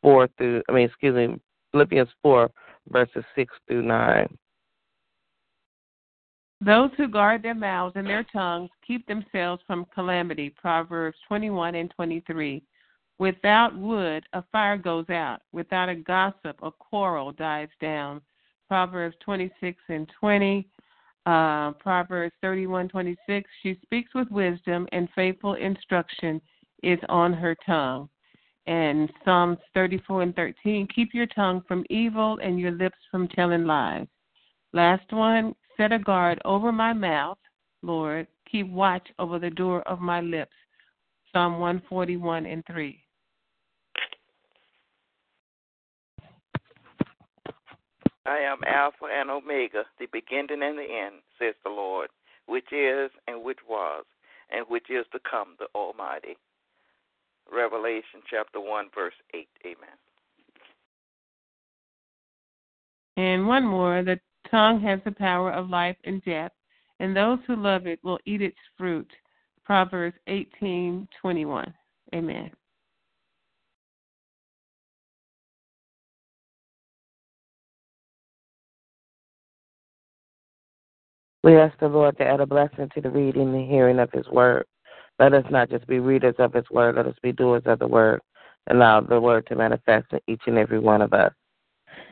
4 0.02 0.28
through, 0.38 0.64
I 0.70 0.74
mean, 0.74 0.86
excuse 0.86 1.16
me, 1.16 1.40
Philippians 1.72 2.10
4, 2.22 2.50
verses 2.90 3.24
6 3.36 3.54
through 3.68 3.84
9. 3.84 4.38
Those 6.64 6.92
who 6.96 7.08
guard 7.08 7.42
their 7.42 7.56
mouths 7.56 7.94
and 7.96 8.06
their 8.06 8.26
tongues 8.32 8.70
keep 8.86 9.08
themselves 9.08 9.64
from 9.66 9.86
calamity. 9.94 10.50
Proverbs 10.50 11.18
21 11.28 11.76
and 11.76 11.90
23. 11.92 12.62
Without 13.18 13.76
wood, 13.76 14.24
a 14.34 14.44
fire 14.52 14.78
goes 14.78 15.10
out. 15.10 15.42
Without 15.52 15.90
a 15.90 15.96
gossip, 15.96 16.58
a 16.62 16.72
quarrel 16.72 17.32
dies 17.32 17.70
down. 17.80 18.22
Proverbs 18.68 19.16
26 19.22 19.78
and 19.90 20.10
20. 20.20 20.68
Uh, 21.26 21.72
Proverbs 21.74 22.34
31, 22.42 22.90
26. 22.90 23.50
She 23.62 23.78
speaks 23.84 24.14
with 24.16 24.30
wisdom, 24.32 24.88
and 24.92 25.08
faithful 25.16 25.54
instruction 25.54 26.42
is 26.82 27.00
on 27.10 27.32
her 27.34 27.56
tongue 27.66 28.10
and 28.68 29.12
Psalms 29.26 29.58
34 29.74 30.22
and 30.24 30.36
13. 30.36 30.88
Keep 30.94 31.14
your 31.14 31.28
tongue 31.28 31.64
from 31.68 31.86
evil 31.90 32.38
and 32.44 32.60
your 32.60 32.72
lips 32.72 32.98
from 33.10 33.28
telling 33.28 33.66
lies. 33.66 34.08
Last 34.74 35.12
one, 35.12 35.56
set 35.78 35.92
a 35.92 36.00
guard 36.00 36.40
over 36.46 36.72
my 36.72 36.94
mouth, 36.94 37.38
Lord. 37.82 38.28
Keep 38.50 38.70
watch 38.70 39.08
over 39.20 39.40
the 39.40 39.50
door 39.50 39.82
of 39.84 40.00
my 40.00 40.22
lips. 40.22 40.56
Psalm 41.34 41.60
141 41.60 42.46
and 42.46 42.64
3. 42.66 43.04
I 48.26 48.38
am 48.40 48.60
Alpha 48.68 49.06
and 49.12 49.30
Omega, 49.30 49.84
the 50.00 50.08
beginning 50.12 50.62
and 50.62 50.78
the 50.78 50.84
end, 50.84 51.16
says 51.40 51.56
the 51.64 51.72
Lord, 51.72 52.10
which 52.46 52.72
is 52.72 53.10
and 53.28 53.44
which 53.44 53.60
was 53.68 54.06
and 54.52 54.66
which 54.68 54.90
is 54.90 55.06
to 55.14 55.20
come, 55.30 55.56
the 55.60 55.68
Almighty. 55.74 56.36
Revelation 57.52 58.22
chapter 58.30 58.60
1, 58.60 58.88
verse 58.94 59.14
8. 59.34 59.48
Amen. 59.66 59.98
And 63.18 63.48
one 63.48 63.66
more 63.66 64.04
the 64.04 64.20
tongue 64.50 64.82
has 64.82 65.00
the 65.06 65.12
power 65.12 65.52
of 65.52 65.70
life 65.70 65.98
and 66.04 66.24
death, 66.24 66.52
and 67.00 67.16
those 67.16 67.40
who 67.48 67.56
love 67.56 67.88
it 67.88 68.00
will 68.04 68.20
eat 68.26 68.42
its 68.42 68.58
fruit. 68.78 69.10
Proverbs 69.66 70.18
18:21. 70.28 71.74
Amen. 72.14 72.52
We 81.44 81.58
ask 81.58 81.78
the 81.80 81.88
Lord 81.88 82.18
to 82.18 82.24
add 82.24 82.40
a 82.40 82.46
blessing 82.46 82.90
to 82.94 83.02
the 83.02 83.10
reading 83.10 83.54
and 83.56 83.70
hearing 83.70 84.00
of 84.00 84.12
His 84.12 84.28
word. 84.28 84.66
Let 85.20 85.34
us 85.34 85.46
not 85.50 85.70
just 85.70 85.88
be 85.88 86.00
readers 86.00 86.36
of 86.40 86.54
His 86.54 86.70
Word, 86.72 86.96
let 86.96 87.08
us 87.08 87.16
be 87.22 87.32
doers 87.32 87.64
of 87.66 87.80
the 87.80 87.88
Word. 87.88 88.22
Allow 88.70 89.02
the 89.02 89.20
Word 89.20 89.48
to 89.48 89.56
manifest 89.56 90.08
in 90.12 90.20
each 90.28 90.42
and 90.48 90.58
every 90.58 90.80
one 90.80 91.02
of 91.02 91.14
us. 91.14 91.34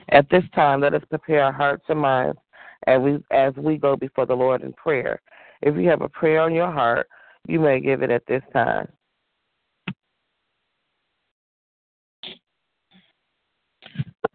At 0.10 0.30
this 0.30 0.44
time, 0.56 0.82
let 0.82 0.94
us 0.94 1.04
prepare 1.10 1.44
our 1.44 1.52
hearts 1.52 1.86
and 1.90 2.00
minds 2.00 2.40
as 2.88 3.00
we, 3.02 3.20
as 3.32 3.54
we 3.56 3.78
go 3.78 3.96
before 3.96 4.26
the 4.26 4.36
Lord 4.36 4.62
in 4.64 4.74
prayer. 4.74 5.22
If 5.62 5.76
you 5.76 5.88
have 5.90 6.02
a 6.02 6.10
prayer 6.10 6.42
on 6.42 6.54
your 6.54 6.72
heart, 6.72 7.08
You 7.48 7.60
may 7.60 7.80
give 7.80 8.04
it 8.04 8.12
at 8.12 8.26
this 8.28 8.44
time. 8.54 8.88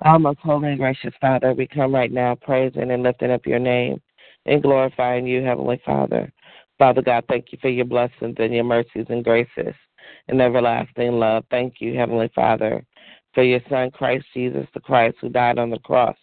Our 0.03 0.19
most 0.19 0.41
holy 0.41 0.69
and 0.71 0.79
gracious 0.79 1.15
Father, 1.21 1.53
we 1.53 1.67
come 1.67 1.95
right 1.95 2.11
now 2.11 2.35
praising 2.35 2.91
and 2.91 3.03
lifting 3.03 3.31
up 3.31 3.47
your 3.47 3.59
name 3.59 4.01
and 4.47 4.63
glorifying 4.63 5.27
you, 5.27 5.43
Heavenly 5.43 5.81
Father. 5.85 6.33
Father 6.79 7.03
God, 7.03 7.25
thank 7.29 7.53
you 7.53 7.59
for 7.61 7.69
your 7.69 7.85
blessings 7.85 8.37
and 8.39 8.53
your 8.53 8.65
mercies 8.65 9.07
and 9.09 9.25
graces 9.25 9.75
and 10.29 10.41
everlasting 10.41 11.13
love. 11.13 11.45
Thank 11.51 11.75
you, 11.79 11.95
Heavenly 11.95 12.31
Father, 12.35 12.85
for 13.33 13.43
your 13.43 13.61
Son, 13.69 13.91
Christ 13.91 14.27
Jesus 14.35 14.67
the 14.75 14.81
Christ, 14.81 15.17
who 15.21 15.29
died 15.29 15.59
on 15.59 15.71
the 15.71 15.79
cross 15.79 16.17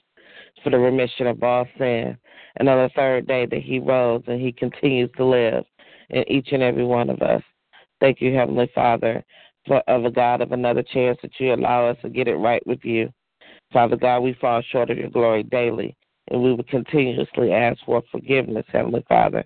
for 0.64 0.70
the 0.70 0.78
remission 0.78 1.28
of 1.28 1.42
all 1.44 1.68
sin. 1.78 2.18
And 2.58 2.68
on 2.68 2.78
the 2.78 2.90
third 2.96 3.28
day 3.28 3.46
that 3.46 3.62
he 3.62 3.80
rose 3.80 4.24
and 4.28 4.42
he 4.42 4.52
continues 4.52 5.10
to 5.18 5.26
live 5.26 5.64
in 6.10 6.30
each 6.30 6.50
and 6.52 6.62
every 6.62 6.86
one 6.86 7.10
of 7.10 7.22
us. 7.22 7.42
Thank 8.02 8.20
you, 8.20 8.36
Heavenly 8.36 8.70
Father, 8.76 9.24
for 9.66 9.80
of 9.88 10.06
a 10.06 10.12
God 10.12 10.42
of 10.42 10.52
another 10.52 10.84
chance 10.84 11.18
that 11.22 11.32
you 11.40 11.54
allow 11.54 11.88
us 11.88 11.98
to 12.02 12.10
get 12.10 12.28
it 12.28 12.36
right 12.36 12.66
with 12.68 12.84
you. 12.84 13.12
Father 13.72 13.96
God, 13.96 14.20
we 14.20 14.34
fall 14.34 14.62
short 14.72 14.90
of 14.90 14.98
your 14.98 15.10
glory 15.10 15.44
daily, 15.44 15.96
and 16.32 16.42
we 16.42 16.54
will 16.54 16.64
continuously 16.64 17.52
ask 17.52 17.80
for 17.86 18.02
forgiveness, 18.12 18.66
Heavenly 18.72 19.04
Father. 19.08 19.44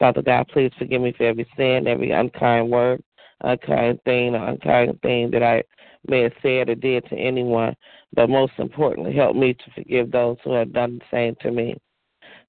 Father 0.00 0.20
God, 0.20 0.48
please 0.48 0.72
forgive 0.76 1.00
me 1.00 1.14
for 1.16 1.24
every 1.24 1.46
sin, 1.56 1.86
every 1.86 2.10
unkind 2.10 2.68
word, 2.68 3.02
unkind 3.42 4.00
thing, 4.04 4.34
or 4.34 4.48
unkind 4.48 5.00
thing 5.02 5.30
that 5.30 5.44
I 5.44 5.62
may 6.08 6.22
have 6.22 6.32
said 6.42 6.68
or 6.68 6.74
did 6.74 7.06
to 7.06 7.16
anyone. 7.16 7.76
But 8.12 8.30
most 8.30 8.52
importantly, 8.58 9.14
help 9.14 9.36
me 9.36 9.54
to 9.54 9.70
forgive 9.74 10.10
those 10.10 10.36
who 10.42 10.52
have 10.52 10.72
done 10.72 10.98
the 10.98 11.04
same 11.10 11.36
to 11.42 11.52
me. 11.52 11.76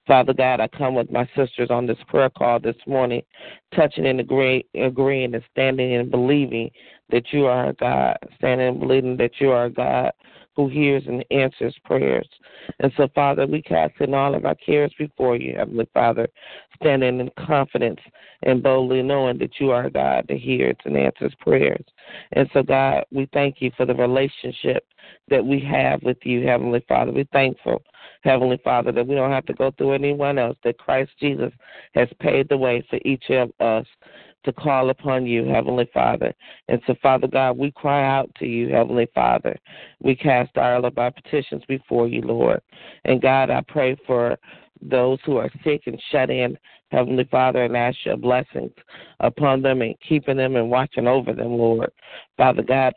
Father 0.06 0.32
God, 0.32 0.60
I 0.60 0.68
come 0.68 0.94
with 0.94 1.10
my 1.10 1.28
sisters 1.36 1.70
on 1.70 1.86
this 1.86 1.98
prayer 2.08 2.30
call 2.30 2.60
this 2.60 2.76
morning, 2.86 3.22
touching 3.74 4.06
and 4.06 4.20
agree, 4.20 4.64
agreeing 4.74 5.34
and 5.34 5.44
standing 5.50 5.94
and 5.94 6.10
believing 6.10 6.70
that 7.10 7.32
you 7.32 7.46
are 7.46 7.72
God, 7.74 8.16
standing 8.36 8.68
and 8.68 8.80
believing 8.80 9.16
that 9.16 9.32
you 9.40 9.50
are 9.50 9.68
God 9.68 10.12
who 10.56 10.68
hears 10.68 11.04
and 11.06 11.24
answers 11.30 11.76
prayers. 11.84 12.28
And 12.80 12.90
so, 12.96 13.08
Father, 13.14 13.46
we 13.46 13.60
cast 13.62 13.94
in 14.00 14.14
all 14.14 14.34
of 14.34 14.46
our 14.46 14.54
cares 14.54 14.92
before 14.98 15.36
you, 15.36 15.56
Heavenly 15.56 15.88
Father, 15.92 16.28
standing 16.76 17.20
in 17.20 17.30
confidence 17.46 18.00
and 18.42 18.62
boldly 18.62 19.02
knowing 19.02 19.38
that 19.38 19.60
you 19.60 19.70
are 19.70 19.90
God 19.90 20.24
that 20.28 20.38
hears 20.38 20.76
and 20.84 20.96
answers 20.96 21.34
prayers. 21.40 21.84
And 22.32 22.48
so, 22.52 22.62
God, 22.62 23.04
we 23.12 23.28
thank 23.32 23.60
you 23.60 23.70
for 23.76 23.84
the 23.84 23.94
relationship 23.94 24.86
that 25.28 25.44
we 25.44 25.60
have 25.60 26.02
with 26.02 26.18
you, 26.22 26.46
Heavenly 26.46 26.84
Father. 26.88 27.12
We're 27.12 27.24
thankful, 27.32 27.82
Heavenly 28.22 28.58
Father, 28.64 28.92
that 28.92 29.06
we 29.06 29.14
don't 29.14 29.30
have 29.30 29.46
to 29.46 29.54
go 29.54 29.70
through 29.72 29.92
anyone 29.92 30.38
else, 30.38 30.56
that 30.64 30.78
Christ 30.78 31.12
Jesus 31.20 31.52
has 31.94 32.08
paid 32.20 32.48
the 32.48 32.56
way 32.56 32.84
for 32.88 32.98
each 33.04 33.30
of 33.30 33.52
us 33.60 33.86
to 34.46 34.52
call 34.52 34.88
upon 34.90 35.26
you, 35.26 35.44
Heavenly 35.44 35.88
Father. 35.92 36.34
And 36.68 36.80
so, 36.86 36.94
Father 37.02 37.26
God, 37.26 37.58
we 37.58 37.70
cry 37.70 38.06
out 38.06 38.30
to 38.36 38.46
you, 38.46 38.68
Heavenly 38.70 39.08
Father. 39.14 39.56
We 40.02 40.16
cast 40.16 40.56
all 40.56 40.84
of 40.84 40.96
our 40.96 41.10
petitions 41.10 41.62
before 41.68 42.08
you, 42.08 42.22
Lord. 42.22 42.62
And 43.04 43.20
God, 43.20 43.50
I 43.50 43.60
pray 43.68 43.96
for 44.06 44.38
those 44.80 45.18
who 45.24 45.36
are 45.36 45.50
sick 45.64 45.82
and 45.86 46.00
shut 46.10 46.30
in, 46.30 46.56
Heavenly 46.90 47.24
Father, 47.30 47.64
and 47.64 47.76
ask 47.76 47.98
your 48.04 48.16
blessings 48.16 48.72
upon 49.20 49.62
them 49.62 49.82
and 49.82 49.94
keeping 50.06 50.36
them 50.36 50.56
and 50.56 50.70
watching 50.70 51.06
over 51.06 51.32
them, 51.32 51.52
Lord. 51.52 51.90
Father 52.36 52.62
God, 52.62 52.94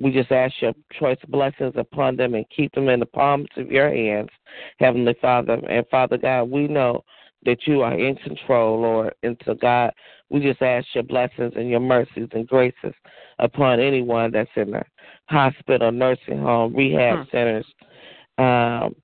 we 0.00 0.10
just 0.10 0.32
ask 0.32 0.54
your 0.60 0.72
choice 0.98 1.18
blessings 1.28 1.74
upon 1.76 2.16
them 2.16 2.34
and 2.34 2.46
keep 2.54 2.72
them 2.74 2.88
in 2.88 3.00
the 3.00 3.06
palms 3.06 3.48
of 3.56 3.70
your 3.70 3.94
hands, 3.94 4.30
Heavenly 4.78 5.14
Father. 5.20 5.60
And 5.68 5.86
Father 5.90 6.16
God, 6.16 6.44
we 6.44 6.66
know 6.66 7.04
that 7.44 7.66
you 7.66 7.82
are 7.82 7.98
in 7.98 8.16
control, 8.16 8.80
Lord. 8.80 9.14
And 9.22 9.40
so, 9.44 9.54
God, 9.54 9.92
we 10.28 10.40
just 10.40 10.62
ask 10.62 10.86
your 10.94 11.04
blessings 11.04 11.54
and 11.56 11.68
your 11.68 11.80
mercies 11.80 12.28
and 12.32 12.46
graces 12.46 12.94
upon 13.38 13.80
anyone 13.80 14.30
that's 14.30 14.50
in 14.56 14.72
the 14.72 14.82
hospital, 15.26 15.90
nursing 15.90 16.38
home, 16.38 16.74
rehab 16.74 17.18
hmm. 17.18 17.30
centers, 17.30 17.66
um, 18.38 18.94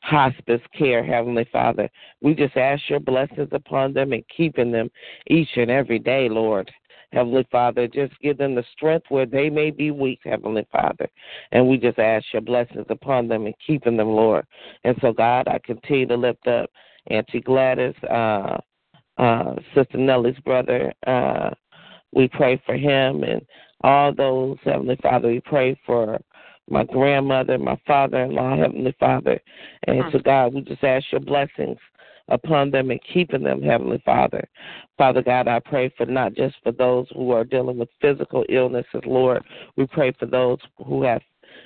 hospice 0.00 0.60
care, 0.76 1.04
Heavenly 1.04 1.46
Father. 1.50 1.88
We 2.20 2.34
just 2.34 2.56
ask 2.56 2.82
your 2.88 3.00
blessings 3.00 3.48
upon 3.52 3.94
them 3.94 4.12
and 4.12 4.24
keeping 4.34 4.70
them 4.70 4.90
each 5.28 5.48
and 5.56 5.70
every 5.70 5.98
day, 5.98 6.28
Lord. 6.28 6.70
Heavenly 7.14 7.46
Father, 7.50 7.86
just 7.86 8.12
give 8.20 8.38
them 8.38 8.54
the 8.54 8.64
strength 8.72 9.06
where 9.08 9.26
they 9.26 9.48
may 9.48 9.70
be 9.70 9.90
weak, 9.90 10.20
Heavenly 10.24 10.66
Father. 10.72 11.08
And 11.52 11.68
we 11.68 11.78
just 11.78 11.98
ask 11.98 12.24
your 12.32 12.42
blessings 12.42 12.86
upon 12.88 13.28
them 13.28 13.46
and 13.46 13.54
keeping 13.64 13.96
them, 13.96 14.08
Lord. 14.08 14.46
And 14.84 14.96
so, 15.00 15.12
God, 15.12 15.48
I 15.48 15.58
continue 15.64 16.06
to 16.06 16.16
lift 16.16 16.46
up 16.46 16.70
Auntie 17.08 17.40
Gladys, 17.40 17.94
uh, 18.10 18.58
uh, 19.18 19.54
Sister 19.74 19.98
Nellie's 19.98 20.38
brother. 20.40 20.92
Uh, 21.06 21.50
we 22.12 22.28
pray 22.28 22.60
for 22.66 22.76
him 22.76 23.22
and 23.22 23.42
all 23.82 24.14
those, 24.14 24.58
Heavenly 24.64 24.96
Father. 25.02 25.28
We 25.28 25.40
pray 25.40 25.78
for 25.86 26.20
my 26.68 26.84
grandmother, 26.84 27.58
my 27.58 27.78
father 27.86 28.24
in 28.24 28.34
law, 28.34 28.56
Heavenly 28.56 28.94
Father. 28.98 29.40
And 29.86 30.04
so, 30.10 30.18
God, 30.18 30.54
we 30.54 30.62
just 30.62 30.82
ask 30.82 31.04
your 31.12 31.20
blessings 31.20 31.78
upon 32.28 32.70
them 32.70 32.90
and 32.90 33.00
keeping 33.12 33.42
them, 33.42 33.62
Heavenly 33.62 34.02
Father. 34.04 34.46
Father 34.96 35.22
God, 35.22 35.48
I 35.48 35.60
pray 35.60 35.92
for 35.96 36.06
not 36.06 36.34
just 36.34 36.56
for 36.62 36.72
those 36.72 37.06
who 37.14 37.32
are 37.32 37.44
dealing 37.44 37.78
with 37.78 37.88
physical 38.00 38.44
illnesses, 38.48 39.02
Lord. 39.04 39.42
We 39.76 39.86
pray 39.86 40.12
for 40.18 40.26
those 40.26 40.58
who 40.84 41.02
have 41.02 41.22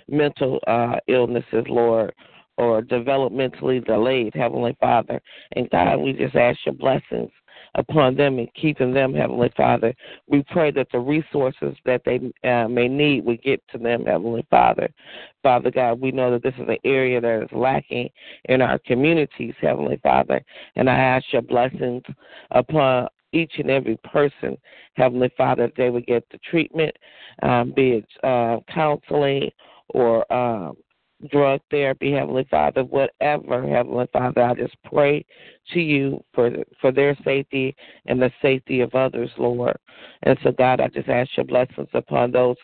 mental 0.09 0.61
uh, 0.67 0.97
illnesses, 1.07 1.65
Lord 1.69 2.13
or 2.59 2.83
developmentally 2.83 3.85
delayed, 3.87 4.35
Heavenly 4.35 4.77
Father. 4.81 5.21
And 5.53 5.71
God, 5.71 5.99
we 5.99 6.13
just 6.13 6.35
ask 6.35 6.59
your 6.67 6.75
blessings 6.75 7.31
upon 7.75 8.17
them 8.17 8.39
and 8.39 8.53
keeping 8.55 8.93
them, 8.93 9.15
Heavenly 9.15 9.53
Father. 9.57 9.95
We 10.27 10.43
pray 10.51 10.71
that 10.73 10.89
the 10.93 10.99
resources 10.99 11.77
that 11.85 12.03
they 12.05 12.21
uh, 12.49 12.69
may 12.69 12.89
need 12.89 13.25
will 13.25 13.37
get 13.43 13.63
to 13.73 13.79
them, 13.79 14.05
Heavenly 14.05 14.47
Father. 14.51 14.89
Father 15.43 15.71
God, 15.71 16.01
we 16.01 16.13
know 16.13 16.31
that 16.33 16.43
this 16.43 16.55
is 16.55 16.69
an 16.69 16.79
area 16.85 17.21
that 17.21 17.43
is 17.43 17.49
lacking 17.53 18.09
in 18.47 18.63
our 18.63 18.79
communities, 18.81 19.55
Heavenly 19.61 20.01
Father. 20.03 20.43
And 20.77 20.89
I 20.89 20.99
ask 20.99 21.25
your 21.33 21.43
blessings 21.43 22.03
upon 22.51 23.09
each 23.33 23.53
and 23.59 23.71
every 23.71 23.99
person, 24.05 24.57
Heavenly 24.95 25.31
Father, 25.37 25.67
that 25.67 25.77
they 25.77 25.91
would 25.91 26.07
get 26.07 26.25
the 26.31 26.39
treatment, 26.39 26.95
um, 27.43 27.73
be 27.75 27.91
it 27.91 28.07
uh, 28.25 28.59
counseling 28.73 29.51
or 29.91 30.31
um, 30.33 30.77
drug 31.31 31.61
therapy, 31.71 32.13
Heavenly 32.13 32.47
Father, 32.51 32.85
whatever, 32.85 33.67
Heavenly 33.67 34.07
Father, 34.13 34.43
I 34.43 34.55
just 34.55 34.77
pray 34.85 35.25
to 35.73 35.81
you 35.81 36.23
for 36.33 36.51
for 36.81 36.93
their 36.93 37.17
safety 37.25 37.75
and 38.07 38.21
the 38.21 38.31
safety 38.41 38.81
of 38.81 38.95
others, 38.95 39.31
Lord. 39.39 39.77
And 40.23 40.39
so, 40.43 40.53
God, 40.53 40.81
I 40.81 40.89
just 40.89 41.09
ask 41.09 41.31
your 41.37 41.45
blessings 41.45 41.89
upon 41.93 42.33
those 42.33 42.57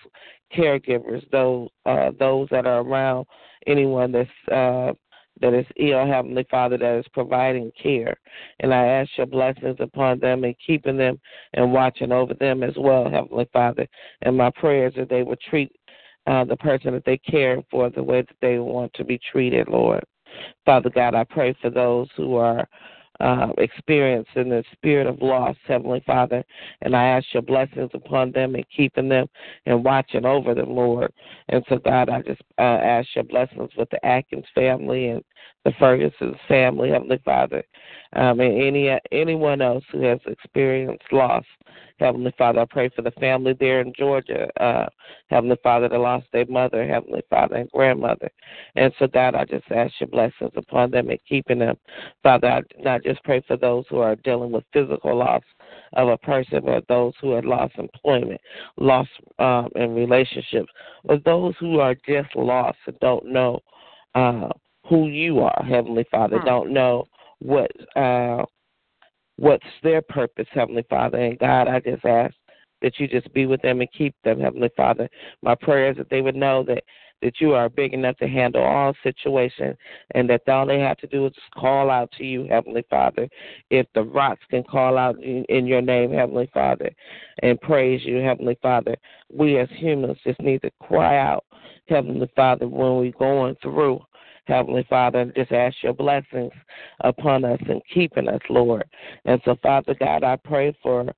caregivers, 0.56 1.28
those 1.30 1.68
uh, 1.86 2.12
those 2.18 2.48
that 2.50 2.66
are 2.66 2.80
around 2.80 3.26
anyone 3.66 4.12
that's 4.12 4.30
uh, 4.52 4.92
that 5.40 5.52
is 5.52 5.66
ill, 5.76 6.06
Heavenly 6.06 6.46
Father, 6.50 6.78
that 6.78 6.98
is 6.98 7.06
providing 7.12 7.72
care. 7.80 8.16
And 8.60 8.72
I 8.72 8.86
ask 8.86 9.10
your 9.16 9.26
blessings 9.26 9.76
upon 9.80 10.20
them 10.20 10.44
and 10.44 10.54
keeping 10.64 10.96
them 10.96 11.20
and 11.54 11.72
watching 11.72 12.12
over 12.12 12.34
them 12.34 12.62
as 12.62 12.74
well, 12.76 13.10
Heavenly 13.10 13.48
Father. 13.52 13.86
And 14.22 14.36
my 14.36 14.50
prayers 14.50 14.94
that 14.96 15.08
they 15.08 15.22
would 15.22 15.40
treat 15.40 15.72
uh, 16.26 16.44
the 16.44 16.56
person 16.56 16.92
that 16.92 17.04
they 17.04 17.18
care 17.18 17.62
for 17.70 17.90
the 17.90 18.02
way 18.02 18.22
that 18.22 18.36
they 18.40 18.58
want 18.58 18.92
to 18.94 19.04
be 19.04 19.18
treated, 19.30 19.68
Lord. 19.68 20.04
Father 20.64 20.90
God, 20.90 21.14
I 21.14 21.24
pray 21.24 21.54
for 21.60 21.70
those 21.70 22.08
who 22.16 22.36
are 22.36 22.68
uh, 23.20 23.48
experiencing 23.58 24.48
the 24.48 24.64
spirit 24.72 25.06
of 25.06 25.22
loss, 25.22 25.56
Heavenly 25.66 26.02
Father, 26.04 26.44
and 26.82 26.96
I 26.96 27.04
ask 27.04 27.26
your 27.32 27.42
blessings 27.42 27.90
upon 27.94 28.32
them 28.32 28.54
and 28.54 28.64
keeping 28.74 29.08
them 29.08 29.28
and 29.66 29.84
watching 29.84 30.24
over 30.24 30.54
them, 30.54 30.70
Lord. 30.70 31.12
And 31.48 31.64
so, 31.68 31.78
God, 31.78 32.08
I 32.08 32.22
just 32.22 32.42
uh, 32.58 32.62
ask 32.62 33.08
your 33.14 33.24
blessings 33.24 33.70
with 33.76 33.88
the 33.90 34.04
Atkins 34.04 34.46
family 34.54 35.08
and 35.08 35.22
the 35.64 35.72
Ferguson 35.78 36.34
family, 36.48 36.90
Heavenly 36.90 37.20
Father, 37.24 37.62
um, 38.14 38.40
and 38.40 38.62
any 38.62 38.90
anyone 39.12 39.60
else 39.60 39.84
who 39.90 40.02
has 40.02 40.20
experienced 40.26 41.12
loss. 41.12 41.44
Heavenly 41.98 42.34
Father, 42.36 42.60
I 42.60 42.64
pray 42.64 42.88
for 42.88 43.02
the 43.02 43.12
family 43.12 43.54
there 43.58 43.80
in 43.80 43.92
Georgia. 43.96 44.48
Uh, 44.60 44.86
Heavenly 45.28 45.56
Father, 45.62 45.88
that 45.88 45.98
lost 45.98 46.26
their 46.32 46.46
mother, 46.46 46.86
Heavenly 46.86 47.22
Father, 47.30 47.56
and 47.56 47.70
grandmother. 47.70 48.30
And 48.74 48.92
so, 48.98 49.06
God, 49.06 49.36
I 49.36 49.44
just 49.44 49.70
ask 49.70 49.92
your 50.00 50.08
blessings 50.08 50.50
upon 50.56 50.90
them 50.90 51.08
and 51.10 51.18
keeping 51.28 51.60
them. 51.60 51.76
Father, 52.22 52.48
I 52.48 52.62
not 52.80 53.04
just 53.04 53.22
pray 53.22 53.42
for 53.46 53.56
those 53.56 53.84
who 53.88 53.98
are 53.98 54.16
dealing 54.16 54.50
with 54.50 54.64
physical 54.72 55.16
loss 55.16 55.42
of 55.92 56.08
a 56.08 56.18
person, 56.18 56.62
but 56.64 56.86
those 56.88 57.12
who 57.20 57.30
have 57.32 57.44
lost 57.44 57.74
employment, 57.78 58.40
lost 58.76 59.10
um, 59.38 59.68
in 59.76 59.94
relationships, 59.94 60.70
or 61.04 61.18
those 61.18 61.54
who 61.60 61.78
are 61.78 61.94
just 62.06 62.34
lost 62.34 62.78
and 62.86 62.98
don't 62.98 63.26
know 63.26 63.60
uh, 64.16 64.48
who 64.88 65.06
you 65.06 65.40
are, 65.40 65.64
Heavenly 65.64 66.06
Father, 66.10 66.38
don't 66.44 66.72
know 66.72 67.06
what 67.40 67.70
uh, 67.96 68.44
what's 69.36 69.64
their 69.82 70.02
purpose, 70.02 70.46
Heavenly 70.52 70.84
Father. 70.88 71.18
And 71.18 71.38
God, 71.38 71.68
I 71.68 71.80
just 71.80 72.04
ask 72.04 72.34
that 72.82 72.98
you 72.98 73.08
just 73.08 73.32
be 73.32 73.46
with 73.46 73.62
them 73.62 73.80
and 73.80 73.92
keep 73.92 74.14
them, 74.24 74.40
Heavenly 74.40 74.70
Father. 74.76 75.08
My 75.42 75.54
prayer 75.54 75.90
is 75.90 75.96
that 75.96 76.10
they 76.10 76.20
would 76.20 76.36
know 76.36 76.62
that 76.64 76.84
that 77.22 77.40
you 77.40 77.54
are 77.54 77.70
big 77.70 77.94
enough 77.94 78.16
to 78.18 78.28
handle 78.28 78.62
all 78.62 78.92
situations, 79.02 79.76
and 80.14 80.28
that 80.28 80.46
all 80.46 80.66
they 80.66 80.78
have 80.80 80.98
to 80.98 81.06
do 81.06 81.24
is 81.26 81.32
call 81.56 81.90
out 81.90 82.12
to 82.12 82.24
you, 82.24 82.46
Heavenly 82.50 82.84
Father. 82.90 83.28
If 83.70 83.86
the 83.94 84.02
rocks 84.02 84.42
can 84.50 84.62
call 84.62 84.98
out 84.98 85.18
in, 85.22 85.44
in 85.48 85.66
your 85.66 85.80
name, 85.80 86.12
Heavenly 86.12 86.50
Father, 86.52 86.90
and 87.42 87.58
praise 87.62 88.04
you, 88.04 88.18
Heavenly 88.18 88.58
Father, 88.60 88.96
we 89.32 89.58
as 89.58 89.68
humans 89.70 90.18
just 90.22 90.40
need 90.40 90.60
to 90.62 90.70
cry 90.82 91.16
out, 91.16 91.44
Heavenly 91.88 92.30
Father, 92.36 92.68
when 92.68 92.96
we're 92.96 93.12
going 93.12 93.56
through. 93.62 94.00
Heavenly 94.46 94.86
Father, 94.88 95.32
just 95.36 95.52
ask 95.52 95.76
your 95.82 95.94
blessings 95.94 96.52
upon 97.00 97.44
us 97.44 97.60
and 97.68 97.80
keeping 97.92 98.28
us, 98.28 98.40
Lord. 98.50 98.84
And 99.24 99.40
so, 99.44 99.56
Father 99.62 99.94
God, 99.98 100.22
I 100.22 100.36
pray 100.36 100.76
for 100.82 101.12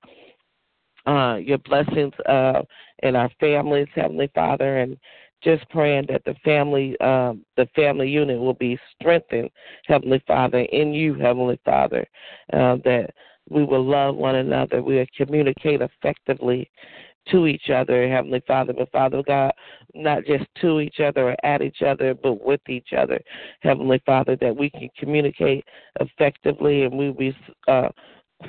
uh, 1.05 1.37
your 1.37 1.57
blessings 1.59 2.13
uh, 2.27 2.61
in 3.03 3.15
our 3.15 3.29
families, 3.39 3.87
Heavenly 3.95 4.29
Father, 4.33 4.79
and 4.79 4.97
just 5.43 5.69
praying 5.69 6.07
that 6.09 6.23
the 6.25 6.35
family, 6.43 6.99
um, 6.99 7.45
the 7.55 7.67
family 7.75 8.09
unit 8.09 8.39
will 8.39 8.55
be 8.55 8.77
strengthened, 8.99 9.49
Heavenly 9.85 10.21
Father, 10.25 10.59
in 10.59 10.93
you, 10.93 11.13
Heavenly 11.13 11.59
Father, 11.63 12.05
uh, 12.53 12.77
that 12.83 13.11
we 13.49 13.63
will 13.63 13.85
love 13.85 14.15
one 14.15 14.35
another, 14.35 14.81
we 14.81 14.95
will 14.95 15.05
communicate 15.15 15.81
effectively 15.81 16.69
to 17.31 17.47
each 17.47 17.69
other, 17.69 18.09
Heavenly 18.09 18.41
Father, 18.47 18.73
but 18.73 18.91
Father 18.91 19.21
God, 19.25 19.51
not 19.93 20.25
just 20.25 20.45
to 20.61 20.79
each 20.79 20.99
other 20.99 21.29
or 21.29 21.45
at 21.45 21.61
each 21.61 21.81
other, 21.81 22.13
but 22.13 22.43
with 22.43 22.61
each 22.69 22.89
other, 22.97 23.19
Heavenly 23.61 24.01
Father, 24.05 24.35
that 24.41 24.55
we 24.55 24.69
can 24.69 24.89
communicate 24.97 25.65
effectively 25.99 26.83
and 26.83 26.97
we 26.97 27.11
be 27.11 27.35
uh, 27.67 27.89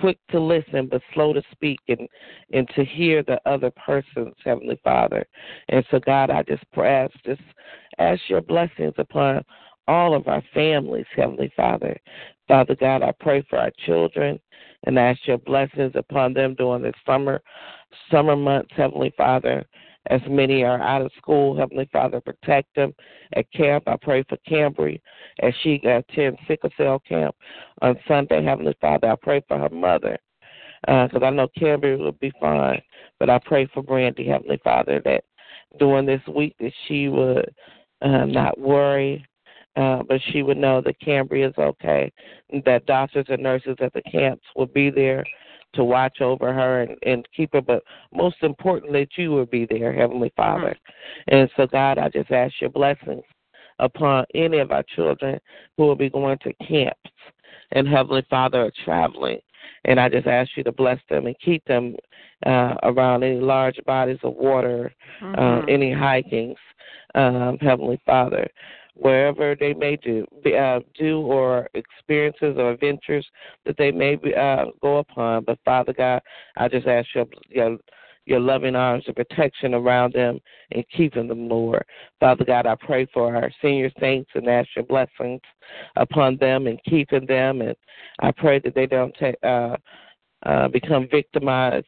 quick 0.00 0.18
to 0.30 0.40
listen 0.40 0.86
but 0.86 1.02
slow 1.14 1.32
to 1.32 1.42
speak 1.50 1.80
and 1.88 2.08
and 2.52 2.68
to 2.74 2.84
hear 2.84 3.22
the 3.22 3.40
other 3.46 3.70
person's 3.70 4.34
heavenly 4.44 4.78
father. 4.84 5.24
And 5.68 5.84
so 5.90 5.98
god 5.98 6.30
i 6.30 6.42
just 6.42 6.64
ask 6.76 7.12
just 7.24 7.40
ask 7.98 8.20
your 8.28 8.42
blessings 8.42 8.94
upon 8.98 9.42
all 9.86 10.14
of 10.14 10.28
our 10.28 10.42
families 10.52 11.06
heavenly 11.16 11.50
father. 11.56 11.96
Father 12.46 12.76
god 12.76 13.02
i 13.02 13.12
pray 13.20 13.44
for 13.48 13.58
our 13.58 13.72
children 13.86 14.38
and 14.84 14.98
ask 14.98 15.26
your 15.26 15.38
blessings 15.38 15.92
upon 15.94 16.34
them 16.34 16.54
during 16.54 16.82
the 16.82 16.92
summer 17.06 17.40
summer 18.10 18.36
months 18.36 18.70
heavenly 18.76 19.12
father 19.16 19.66
as 20.10 20.20
many 20.28 20.62
are 20.62 20.80
out 20.80 21.02
of 21.02 21.12
school. 21.16 21.56
Heavenly 21.56 21.88
Father, 21.92 22.20
protect 22.20 22.74
them 22.74 22.94
at 23.34 23.50
camp. 23.52 23.84
I 23.86 23.96
pray 24.00 24.24
for 24.28 24.38
Cambry 24.48 25.00
as 25.40 25.52
she 25.62 25.80
attends 25.84 26.38
sickle 26.46 26.70
cell 26.76 27.02
camp 27.06 27.34
on 27.82 27.98
Sunday. 28.06 28.42
Heavenly 28.42 28.74
Father, 28.80 29.10
I 29.10 29.16
pray 29.20 29.42
for 29.46 29.58
her 29.58 29.68
mother 29.68 30.18
because 30.86 31.22
uh, 31.22 31.24
I 31.24 31.30
know 31.30 31.48
Cambry 31.58 31.98
will 31.98 32.12
be 32.12 32.32
fine. 32.40 32.80
But 33.18 33.30
I 33.30 33.38
pray 33.44 33.66
for 33.74 33.82
Brandy, 33.82 34.26
Heavenly 34.26 34.60
Father, 34.62 35.02
that 35.04 35.24
during 35.78 36.06
this 36.06 36.22
week 36.34 36.54
that 36.60 36.72
she 36.86 37.08
would 37.08 37.52
uh, 38.00 38.24
not 38.24 38.58
worry, 38.58 39.26
uh, 39.78 40.02
but 40.08 40.20
she 40.30 40.42
would 40.42 40.56
know 40.56 40.80
that 40.80 41.00
Cambry 41.00 41.48
is 41.48 41.54
okay, 41.56 42.12
that 42.64 42.86
doctors 42.86 43.26
and 43.28 43.42
nurses 43.42 43.76
at 43.80 43.92
the 43.92 44.02
camps 44.02 44.44
will 44.56 44.66
be 44.66 44.90
there 44.90 45.24
to 45.74 45.84
watch 45.84 46.20
over 46.20 46.52
her 46.52 46.82
and, 46.82 46.96
and 47.02 47.28
keep 47.36 47.52
her, 47.52 47.60
but 47.60 47.84
most 48.12 48.36
importantly, 48.42 49.02
that 49.04 49.22
you 49.22 49.30
will 49.30 49.46
be 49.46 49.66
there, 49.70 49.92
Heavenly 49.92 50.32
Father. 50.34 50.76
Mm-hmm. 51.30 51.36
And 51.36 51.50
so, 51.56 51.66
God, 51.66 51.98
I 51.98 52.08
just 52.08 52.30
ask 52.32 52.54
your 52.60 52.70
blessings 52.70 53.22
upon 53.78 54.24
any 54.34 54.58
of 54.58 54.72
our 54.72 54.82
children 54.96 55.38
who 55.76 55.84
will 55.84 55.94
be 55.94 56.10
going 56.10 56.38
to 56.38 56.52
camps 56.54 56.98
and 57.72 57.86
Heavenly 57.86 58.26
Father 58.28 58.64
are 58.64 58.72
traveling. 58.84 59.38
And 59.84 60.00
I 60.00 60.08
just 60.08 60.26
ask 60.26 60.50
you 60.56 60.64
to 60.64 60.72
bless 60.72 60.98
them 61.08 61.26
and 61.26 61.36
keep 61.38 61.64
them 61.66 61.94
uh, 62.44 62.74
around 62.82 63.22
any 63.22 63.38
large 63.38 63.78
bodies 63.86 64.18
of 64.24 64.34
water, 64.34 64.92
uh, 65.22 65.24
mm-hmm. 65.24 65.40
uh, 65.40 65.72
any 65.72 65.92
hikings, 65.92 66.56
um, 67.14 67.58
Heavenly 67.60 68.00
Father 68.04 68.48
wherever 68.98 69.54
they 69.54 69.72
may 69.74 69.96
do 69.96 70.26
uh, 70.58 70.80
do 70.98 71.20
or 71.20 71.68
experiences 71.74 72.56
or 72.58 72.72
adventures 72.72 73.26
that 73.64 73.76
they 73.78 73.90
may 73.90 74.16
be, 74.16 74.34
uh, 74.34 74.66
go 74.82 74.98
upon. 74.98 75.44
But 75.44 75.58
Father 75.64 75.92
God, 75.92 76.20
I 76.56 76.68
just 76.68 76.86
ask 76.86 77.08
your, 77.14 77.26
your 77.48 77.78
your 78.28 78.40
loving 78.40 78.76
arms 78.76 79.04
and 79.06 79.16
protection 79.16 79.72
around 79.72 80.12
them 80.12 80.38
and 80.72 80.84
keeping 80.94 81.28
them, 81.28 81.48
Lord. 81.48 81.82
Father 82.20 82.44
God, 82.44 82.66
I 82.66 82.74
pray 82.74 83.06
for 83.12 83.34
our 83.34 83.50
senior 83.62 83.90
saints 83.98 84.30
and 84.34 84.46
ask 84.48 84.68
your 84.76 84.84
blessings 84.84 85.40
upon 85.96 86.36
them 86.36 86.66
and 86.66 86.78
keeping 86.84 87.24
them. 87.24 87.62
And 87.62 87.74
I 88.20 88.30
pray 88.32 88.58
that 88.60 88.74
they 88.74 88.86
don't 88.86 89.14
take, 89.18 89.36
uh, 89.42 89.76
uh, 90.44 90.68
become 90.68 91.08
victimized 91.10 91.86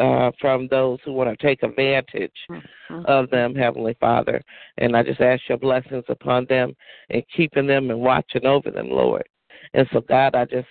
uh, 0.00 0.30
from 0.40 0.66
those 0.68 0.98
who 1.04 1.12
want 1.12 1.30
to 1.30 1.46
take 1.46 1.62
advantage 1.62 2.32
mm-hmm. 2.50 3.04
of 3.06 3.28
them, 3.30 3.54
Heavenly 3.54 3.96
Father. 4.00 4.42
And 4.78 4.96
I 4.96 5.02
just 5.02 5.20
ask 5.20 5.42
your 5.48 5.58
blessings 5.58 6.04
upon 6.08 6.46
them 6.48 6.74
and 7.10 7.22
keeping 7.36 7.66
them 7.66 7.90
and 7.90 8.00
watching 8.00 8.46
over 8.46 8.70
them, 8.70 8.88
Lord. 8.88 9.28
And 9.74 9.86
so, 9.92 10.00
God, 10.00 10.34
I 10.34 10.46
just 10.46 10.68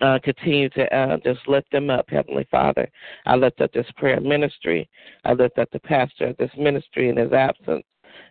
uh, 0.00 0.18
continue 0.24 0.68
to 0.70 0.94
uh, 0.94 1.18
just 1.24 1.46
lift 1.46 1.70
them 1.70 1.90
up, 1.90 2.06
Heavenly 2.08 2.46
Father. 2.50 2.88
I 3.26 3.36
lift 3.36 3.60
up 3.60 3.72
this 3.72 3.86
prayer 3.96 4.20
ministry. 4.20 4.88
I 5.24 5.34
lift 5.34 5.58
up 5.58 5.68
the 5.72 5.80
pastor 5.80 6.28
of 6.28 6.36
this 6.38 6.50
ministry 6.56 7.10
in 7.10 7.16
his 7.16 7.32
absence, 7.32 7.84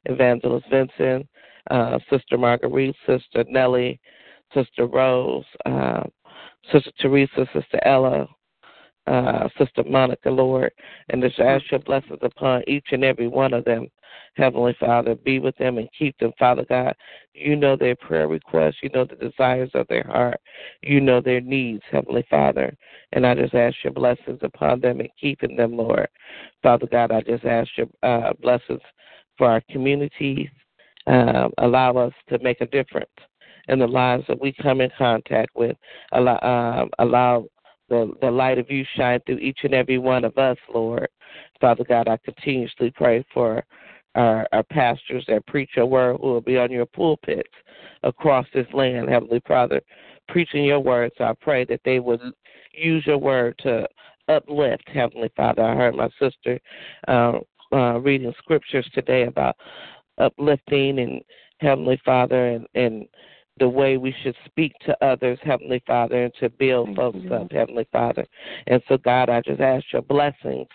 Evangelist 0.05 0.65
Vincent, 0.69 1.27
uh, 1.69 1.99
Sister 2.09 2.37
Marguerite, 2.37 2.95
Sister 3.05 3.45
Nellie, 3.47 3.99
Sister 4.53 4.87
Rose, 4.87 5.45
uh, 5.65 6.03
Sister 6.71 6.91
Teresa, 6.99 7.47
Sister 7.53 7.79
Ella, 7.85 8.27
uh, 9.07 9.49
Sister 9.57 9.83
Monica, 9.83 10.29
Lord, 10.29 10.71
and 11.09 11.21
just 11.21 11.39
ask 11.39 11.69
your 11.71 11.79
blessings 11.79 12.19
upon 12.21 12.63
each 12.67 12.87
and 12.91 13.03
every 13.03 13.27
one 13.27 13.53
of 13.53 13.65
them. 13.65 13.87
Heavenly 14.35 14.75
Father, 14.79 15.15
be 15.15 15.39
with 15.39 15.55
them 15.57 15.77
and 15.77 15.89
keep 15.97 16.17
them, 16.17 16.31
Father 16.37 16.65
God. 16.67 16.95
You 17.33 17.55
know 17.55 17.75
their 17.75 17.95
prayer 17.95 18.27
requests. 18.27 18.77
You 18.81 18.89
know 18.93 19.05
the 19.05 19.15
desires 19.15 19.71
of 19.73 19.87
their 19.87 20.03
heart. 20.03 20.39
You 20.81 21.01
know 21.01 21.21
their 21.21 21.41
needs, 21.41 21.83
Heavenly 21.91 22.25
Father. 22.29 22.75
And 23.13 23.25
I 23.25 23.35
just 23.35 23.53
ask 23.53 23.75
your 23.83 23.93
blessings 23.93 24.39
upon 24.41 24.79
them 24.81 24.99
and 24.99 25.09
keeping 25.19 25.55
them, 25.55 25.75
Lord. 25.75 26.07
Father 26.63 26.87
God, 26.87 27.11
I 27.11 27.21
just 27.21 27.45
ask 27.45 27.69
your 27.77 27.87
uh, 28.03 28.33
blessings 28.41 28.81
for 29.37 29.49
our 29.49 29.61
communities. 29.69 30.49
Um, 31.07 31.51
allow 31.57 31.97
us 31.97 32.13
to 32.29 32.39
make 32.39 32.61
a 32.61 32.67
difference 32.67 33.09
in 33.67 33.79
the 33.79 33.87
lives 33.87 34.23
that 34.27 34.39
we 34.39 34.53
come 34.53 34.81
in 34.81 34.91
contact 34.97 35.49
with. 35.55 35.75
Allow, 36.11 36.39
um, 36.41 36.89
allow 36.99 37.47
the, 37.91 38.13
the 38.21 38.31
light 38.31 38.57
of 38.57 38.71
you 38.71 38.85
shine 38.95 39.19
through 39.25 39.39
each 39.39 39.59
and 39.63 39.73
every 39.73 39.97
one 39.97 40.23
of 40.23 40.37
us, 40.37 40.57
Lord. 40.73 41.09
Father 41.59 41.83
God, 41.83 42.07
I 42.07 42.17
continuously 42.23 42.89
pray 42.95 43.23
for 43.33 43.63
our, 44.15 44.47
our 44.53 44.63
pastors 44.63 45.25
that 45.27 45.45
preach 45.45 45.71
your 45.75 45.85
word 45.85 46.17
who 46.21 46.27
will 46.27 46.41
be 46.41 46.57
on 46.57 46.71
your 46.71 46.85
pulpits 46.85 47.51
across 48.03 48.47
this 48.53 48.67
land, 48.73 49.09
Heavenly 49.09 49.41
Father, 49.45 49.81
preaching 50.29 50.63
your 50.63 50.79
word. 50.79 51.11
So 51.17 51.25
I 51.25 51.33
pray 51.41 51.65
that 51.65 51.81
they 51.83 51.99
would 51.99 52.21
use 52.73 53.05
your 53.05 53.17
word 53.17 53.55
to 53.59 53.85
uplift, 54.29 54.87
Heavenly 54.87 55.29
Father. 55.35 55.61
I 55.61 55.75
heard 55.75 55.95
my 55.95 56.09
sister 56.17 56.59
uh, 57.09 57.39
uh, 57.73 57.99
reading 57.99 58.33
scriptures 58.37 58.89
today 58.93 59.23
about 59.23 59.57
uplifting 60.17 60.99
and 60.99 61.21
Heavenly 61.59 62.01
Father 62.05 62.47
and, 62.47 62.67
and 62.73 63.05
the 63.61 63.69
way 63.69 63.97
we 63.97 64.13
should 64.23 64.35
speak 64.43 64.73
to 64.87 65.05
others, 65.05 65.37
Heavenly 65.43 65.83
Father, 65.85 66.23
and 66.23 66.33
to 66.39 66.49
build 66.49 66.87
Thank 66.87 66.97
folks 66.97 67.19
you. 67.21 67.33
up, 67.35 67.51
Heavenly 67.51 67.87
Father. 67.91 68.25
And 68.65 68.81
so, 68.89 68.97
God, 68.97 69.29
I 69.29 69.39
just 69.41 69.61
ask 69.61 69.85
your 69.93 70.01
blessings 70.01 70.67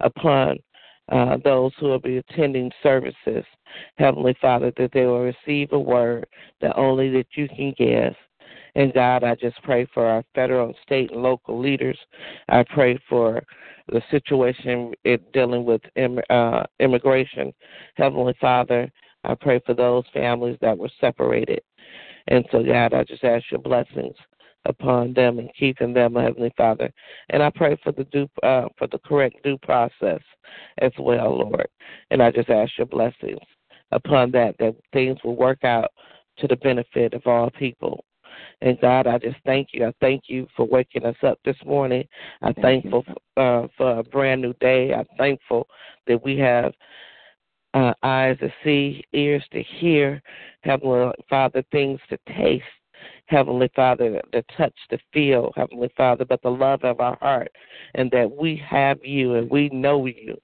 upon 0.00 0.56
uh, 1.10 1.36
those 1.44 1.72
who 1.78 1.88
will 1.88 2.00
be 2.00 2.16
attending 2.16 2.72
services, 2.82 3.44
Heavenly 3.98 4.34
Father, 4.40 4.72
that 4.78 4.90
they 4.94 5.04
will 5.04 5.20
receive 5.20 5.72
a 5.72 5.78
word 5.78 6.26
that 6.62 6.78
only 6.78 7.10
that 7.10 7.26
you 7.34 7.46
can 7.46 7.74
give. 7.76 8.14
And 8.74 8.94
God, 8.94 9.22
I 9.22 9.34
just 9.34 9.62
pray 9.62 9.86
for 9.92 10.06
our 10.06 10.24
federal, 10.34 10.72
state, 10.82 11.12
and 11.12 11.22
local 11.22 11.60
leaders. 11.60 11.98
I 12.48 12.62
pray 12.62 12.98
for 13.06 13.42
the 13.88 14.00
situation 14.10 14.94
dealing 15.34 15.66
with 15.66 15.82
Im- 15.96 16.20
uh, 16.30 16.62
immigration. 16.78 17.52
Heavenly 17.96 18.34
Father, 18.40 18.90
I 19.24 19.34
pray 19.34 19.60
for 19.66 19.74
those 19.74 20.04
families 20.14 20.56
that 20.62 20.78
were 20.78 20.90
separated. 21.00 21.60
And 22.28 22.44
so, 22.50 22.62
God, 22.62 22.94
I 22.94 23.04
just 23.04 23.24
ask 23.24 23.44
your 23.50 23.60
blessings 23.60 24.16
upon 24.66 25.14
them 25.14 25.38
and 25.38 25.50
keeping 25.58 25.94
them, 25.94 26.14
Heavenly 26.14 26.52
Father. 26.56 26.92
And 27.30 27.42
I 27.42 27.50
pray 27.50 27.78
for 27.82 27.92
the 27.92 28.04
due, 28.04 28.28
uh, 28.42 28.66
for 28.78 28.86
the 28.86 28.98
correct 28.98 29.42
due 29.42 29.58
process 29.58 30.20
as 30.78 30.92
well, 30.98 31.38
Lord. 31.38 31.68
And 32.10 32.22
I 32.22 32.30
just 32.30 32.50
ask 32.50 32.72
your 32.76 32.86
blessings 32.86 33.40
upon 33.92 34.30
that, 34.32 34.56
that 34.58 34.76
things 34.92 35.18
will 35.24 35.36
work 35.36 35.64
out 35.64 35.90
to 36.38 36.46
the 36.46 36.56
benefit 36.56 37.14
of 37.14 37.26
all 37.26 37.50
people. 37.50 38.04
And 38.62 38.80
God, 38.80 39.06
I 39.06 39.18
just 39.18 39.36
thank 39.44 39.68
you. 39.72 39.86
I 39.86 39.92
thank 40.00 40.24
you 40.26 40.46
for 40.56 40.66
waking 40.66 41.04
us 41.04 41.16
up 41.22 41.38
this 41.44 41.56
morning. 41.64 42.04
I'm 42.42 42.54
thankful 42.54 43.04
for, 43.04 43.42
uh, 43.42 43.68
for 43.76 43.98
a 43.98 44.02
brand 44.04 44.42
new 44.42 44.52
day. 44.60 44.92
I'm 44.92 45.06
thankful 45.18 45.66
that 46.06 46.22
we 46.22 46.38
have 46.38 46.72
uh, 47.74 47.94
eyes 48.02 48.38
to 48.40 48.52
see, 48.64 49.04
ears 49.12 49.44
to 49.52 49.62
hear, 49.62 50.22
Heavenly 50.62 51.12
Father, 51.28 51.62
things 51.70 52.00
to 52.08 52.18
taste, 52.36 52.64
Heavenly 53.26 53.70
Father, 53.76 54.20
the 54.32 54.44
touch, 54.56 54.74
to 54.90 54.98
feel, 55.12 55.52
Heavenly 55.56 55.90
Father, 55.96 56.24
but 56.24 56.42
the 56.42 56.50
love 56.50 56.82
of 56.84 57.00
our 57.00 57.16
heart, 57.20 57.50
and 57.94 58.10
that 58.10 58.30
we 58.30 58.60
have 58.68 58.98
you 59.04 59.34
and 59.34 59.50
we 59.50 59.68
know 59.70 60.06
you, 60.06 60.36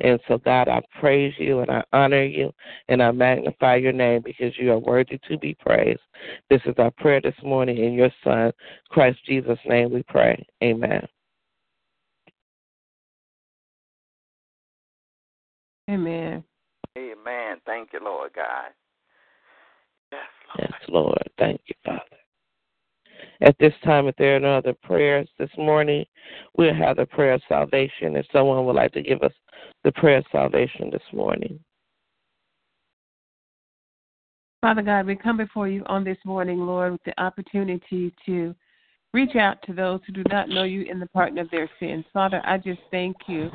And 0.00 0.18
so, 0.28 0.38
God, 0.38 0.68
I 0.68 0.80
praise 1.00 1.34
you 1.38 1.60
and 1.60 1.70
I 1.70 1.82
honor 1.92 2.24
you 2.24 2.52
and 2.88 3.02
I 3.02 3.10
magnify 3.10 3.76
your 3.76 3.92
name 3.92 4.22
because 4.24 4.52
you 4.58 4.72
are 4.72 4.78
worthy 4.78 5.18
to 5.28 5.38
be 5.38 5.54
praised. 5.54 6.00
This 6.50 6.60
is 6.66 6.74
our 6.78 6.90
prayer 6.90 7.20
this 7.20 7.34
morning 7.42 7.78
in 7.78 7.92
your 7.94 8.10
Son, 8.24 8.52
Christ 8.90 9.18
Jesus' 9.26 9.58
name 9.66 9.92
we 9.92 10.02
pray. 10.04 10.44
Amen. 10.62 11.06
Amen. 15.90 16.44
Amen. 17.22 17.58
Thank 17.66 17.92
you, 17.92 18.00
Lord 18.02 18.32
God. 18.34 18.70
Yes, 20.10 20.20
Lord. 20.48 20.70
Yes, 20.70 20.88
Lord. 20.88 21.30
Thank 21.38 21.60
you, 21.66 21.74
Father. 21.84 22.00
At 23.40 23.56
this 23.58 23.72
time, 23.84 24.06
if 24.06 24.16
there 24.16 24.36
are 24.36 24.40
no 24.40 24.56
other 24.56 24.74
prayers 24.82 25.28
this 25.38 25.50
morning, 25.56 26.04
we'll 26.56 26.74
have 26.74 26.96
the 26.96 27.06
prayer 27.06 27.34
of 27.34 27.42
salvation. 27.48 28.16
If 28.16 28.26
someone 28.32 28.64
would 28.66 28.76
like 28.76 28.92
to 28.92 29.02
give 29.02 29.22
us 29.22 29.32
the 29.84 29.92
prayer 29.92 30.18
of 30.18 30.24
salvation 30.30 30.90
this 30.90 31.02
morning. 31.12 31.58
Father 34.60 34.82
God, 34.82 35.06
we 35.06 35.16
come 35.16 35.36
before 35.36 35.66
you 35.66 35.82
on 35.86 36.04
this 36.04 36.18
morning, 36.24 36.60
Lord, 36.60 36.92
with 36.92 37.02
the 37.04 37.20
opportunity 37.20 38.14
to 38.26 38.54
reach 39.12 39.34
out 39.34 39.60
to 39.66 39.72
those 39.72 40.00
who 40.06 40.12
do 40.12 40.22
not 40.30 40.48
know 40.48 40.62
you 40.62 40.82
in 40.82 41.00
the 41.00 41.08
pardon 41.08 41.38
of 41.38 41.50
their 41.50 41.68
sins. 41.80 42.04
Father, 42.12 42.40
I 42.44 42.58
just 42.58 42.80
thank 42.90 43.16
you 43.26 43.50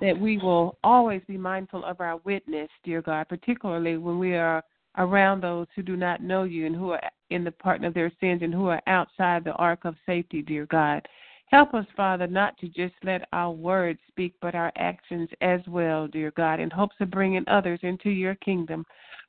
that 0.00 0.18
we 0.18 0.38
will 0.38 0.78
always 0.82 1.22
be 1.26 1.36
mindful 1.36 1.84
of 1.84 2.00
our 2.00 2.16
witness, 2.18 2.68
dear 2.84 3.02
God, 3.02 3.28
particularly 3.28 3.96
when 3.96 4.18
we 4.18 4.34
are 4.34 4.62
around 4.98 5.42
those 5.42 5.66
who 5.76 5.82
do 5.82 5.96
not 5.96 6.22
know 6.22 6.44
you 6.44 6.66
and 6.66 6.74
who 6.74 6.90
are 6.90 7.00
in 7.30 7.44
the 7.44 7.50
pardon 7.50 7.86
of 7.86 7.94
their 7.94 8.12
sins 8.20 8.42
and 8.42 8.52
who 8.52 8.66
are 8.68 8.82
outside 8.86 9.44
the 9.44 9.52
ark 9.52 9.84
of 9.84 9.94
safety, 10.06 10.42
dear 10.42 10.66
God. 10.66 11.06
Help 11.46 11.74
us, 11.74 11.86
Father, 11.96 12.26
not 12.26 12.56
to 12.58 12.68
just 12.68 12.94
let 13.02 13.28
our 13.32 13.50
words 13.50 13.98
speak, 14.08 14.34
but 14.40 14.54
our 14.54 14.72
actions 14.76 15.28
as 15.40 15.60
well, 15.66 16.06
dear 16.06 16.32
God, 16.36 16.60
in 16.60 16.70
hopes 16.70 16.94
of 17.00 17.10
bringing 17.10 17.44
others 17.48 17.80
into 17.82 18.10
your 18.10 18.36
kingdom. 18.36 18.84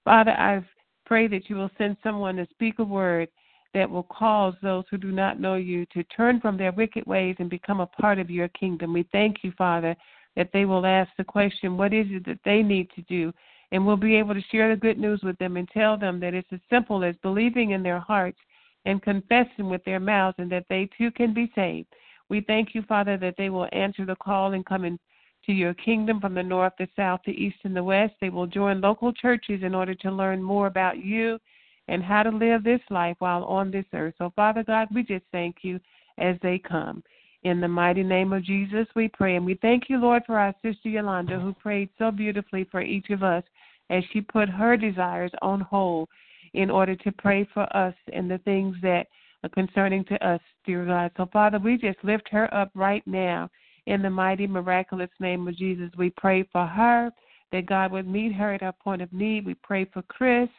Father, 0.06 0.32
I 0.32 0.64
pray 1.06 1.28
that 1.28 1.50
you 1.50 1.56
will 1.56 1.72
send 1.78 1.98
someone 2.04 2.36
to 2.36 2.48
speak 2.52 2.80
a 2.80 2.84
word 2.84 3.28
that 3.74 3.90
will 3.90 4.04
cause 4.04 4.54
those 4.62 4.84
who 4.92 4.98
do 4.98 5.12
not 5.12 5.40
know 5.40 5.56
you 5.56 5.86
to 5.88 6.04
turn 6.06 6.40
from 6.40 6.58
their 6.58 6.72
wicked 6.72 7.06
ways 7.06 7.36
and 7.40 7.50
become 7.50 7.80
a 7.80 7.88
part 7.88 8.20
of 8.20 8.30
your 8.30 8.50
kingdom. 8.50 8.94
We 8.94 9.08
thank 9.12 9.38
you, 9.44 9.52
Father, 9.58 9.96
that 10.36 10.50
they 10.54 10.66
will 10.66 10.86
ask 10.86 11.10
the 11.18 11.24
question, 11.24 11.78
what 11.78 11.94
is 11.94 12.08
it 12.10 12.26
that 12.26 12.40
they 12.46 12.62
need 12.64 12.90
to 12.96 13.02
do? 13.04 13.34
And 13.72 13.86
we'll 13.86 13.98
be 13.98 14.16
able 14.16 14.34
to 14.34 14.44
share 14.52 14.70
the 14.70 14.80
good 14.80 14.98
news 14.98 15.22
with 15.24 15.38
them 15.38 15.58
and 15.58 15.68
tell 15.70 15.98
them 15.98 16.20
that 16.20 16.34
it's 16.34 16.52
as 16.52 16.60
simple 16.70 17.04
as 17.04 17.16
believing 17.22 17.72
in 17.72 17.84
their 17.84 18.00
hearts 18.00 18.40
and 18.86 19.02
confessing 19.02 19.70
with 19.70 19.84
their 19.86 20.00
mouths 20.00 20.36
and 20.40 20.52
that 20.52 20.66
they 20.70 20.90
too 20.98 21.12
can 21.12 21.34
be 21.34 21.52
saved. 21.56 21.88
We 22.30 22.42
thank 22.42 22.74
you, 22.74 22.82
Father, 22.84 23.18
that 23.18 23.36
they 23.38 23.50
will 23.50 23.68
answer 23.72 24.06
the 24.06 24.16
call 24.16 24.54
and 24.54 24.66
come 24.66 24.86
into 24.86 25.00
your 25.48 25.74
kingdom 25.74 26.20
from 26.20 26.34
the 26.34 26.44
north, 26.44 26.74
the 26.80 26.88
south, 26.96 27.22
the 27.26 27.32
east, 27.32 27.58
and 27.64 27.76
the 27.76 27.84
west. 27.84 28.14
They 28.22 28.30
will 28.30 28.48
join 28.48 28.82
local 28.82 29.14
churches 29.14 29.64
in 29.64 29.76
order 29.76 29.96
to 29.96 30.12
learn 30.12 30.42
more 30.42 30.68
about 30.68 31.04
you 31.04 31.40
and 31.88 32.04
how 32.04 32.24
to 32.24 32.30
live 32.30 32.64
this 32.64 32.82
life 32.90 33.18
while 33.20 33.44
on 33.44 33.70
this 33.70 33.86
earth. 33.94 34.16
So, 34.18 34.32
Father 34.36 34.64
God, 34.64 34.88
we 34.94 35.04
just 35.04 35.26
thank 35.32 35.58
you 35.62 35.80
as 36.18 36.38
they 36.42 36.58
come. 36.58 37.04
In 37.44 37.60
the 37.60 37.68
mighty 37.68 38.04
name 38.04 38.34
of 38.34 38.44
Jesus, 38.44 38.88
we 38.96 39.08
pray. 39.08 39.36
And 39.36 39.46
we 39.46 39.56
thank 39.62 39.90
you, 39.90 39.98
Lord, 39.98 40.24
for 40.26 40.38
our 40.38 40.54
sister 40.62 40.90
Yolanda, 40.90 41.40
who 41.40 41.54
prayed 41.54 41.90
so 41.98 42.12
beautifully 42.12 42.68
for 42.70 42.82
each 42.82 43.10
of 43.10 43.24
us 43.24 43.44
as 43.90 44.04
she 44.14 44.22
put 44.22 44.48
her 44.48 44.78
desires 44.78 45.32
on 45.42 45.62
hold 45.62 46.08
in 46.54 46.70
order 46.70 46.96
to 46.96 47.12
pray 47.14 47.48
for 47.54 47.64
us 47.76 47.96
and 48.14 48.30
the 48.30 48.38
things 48.40 48.76
that 48.82 49.08
are 49.44 49.50
concerning 49.50 50.06
to 50.06 50.28
us, 50.28 50.42
dear 50.66 50.86
God. 50.86 51.12
So, 51.18 51.28
Father, 51.34 51.58
we 51.58 51.78
just 51.78 51.98
lift 52.04 52.30
her 52.30 52.54
up 52.54 52.70
right 52.76 53.06
now 53.08 53.50
in 53.88 54.02
the 54.02 54.10
mighty, 54.10 54.46
miraculous 54.46 55.10
name 55.20 55.48
of 55.48 55.58
Jesus. 55.58 55.90
We 55.98 56.12
pray 56.12 56.44
for 56.52 56.68
her, 56.68 57.12
that 57.52 57.66
God 57.66 57.92
would 57.92 58.08
meet 58.08 58.34
her 58.34 58.54
at 58.54 58.62
her 58.62 58.72
point 58.72 59.02
of 59.02 59.12
need. 59.12 59.46
We 59.46 59.56
pray 59.56 59.86
for 59.86 60.04
Chris 60.04 60.50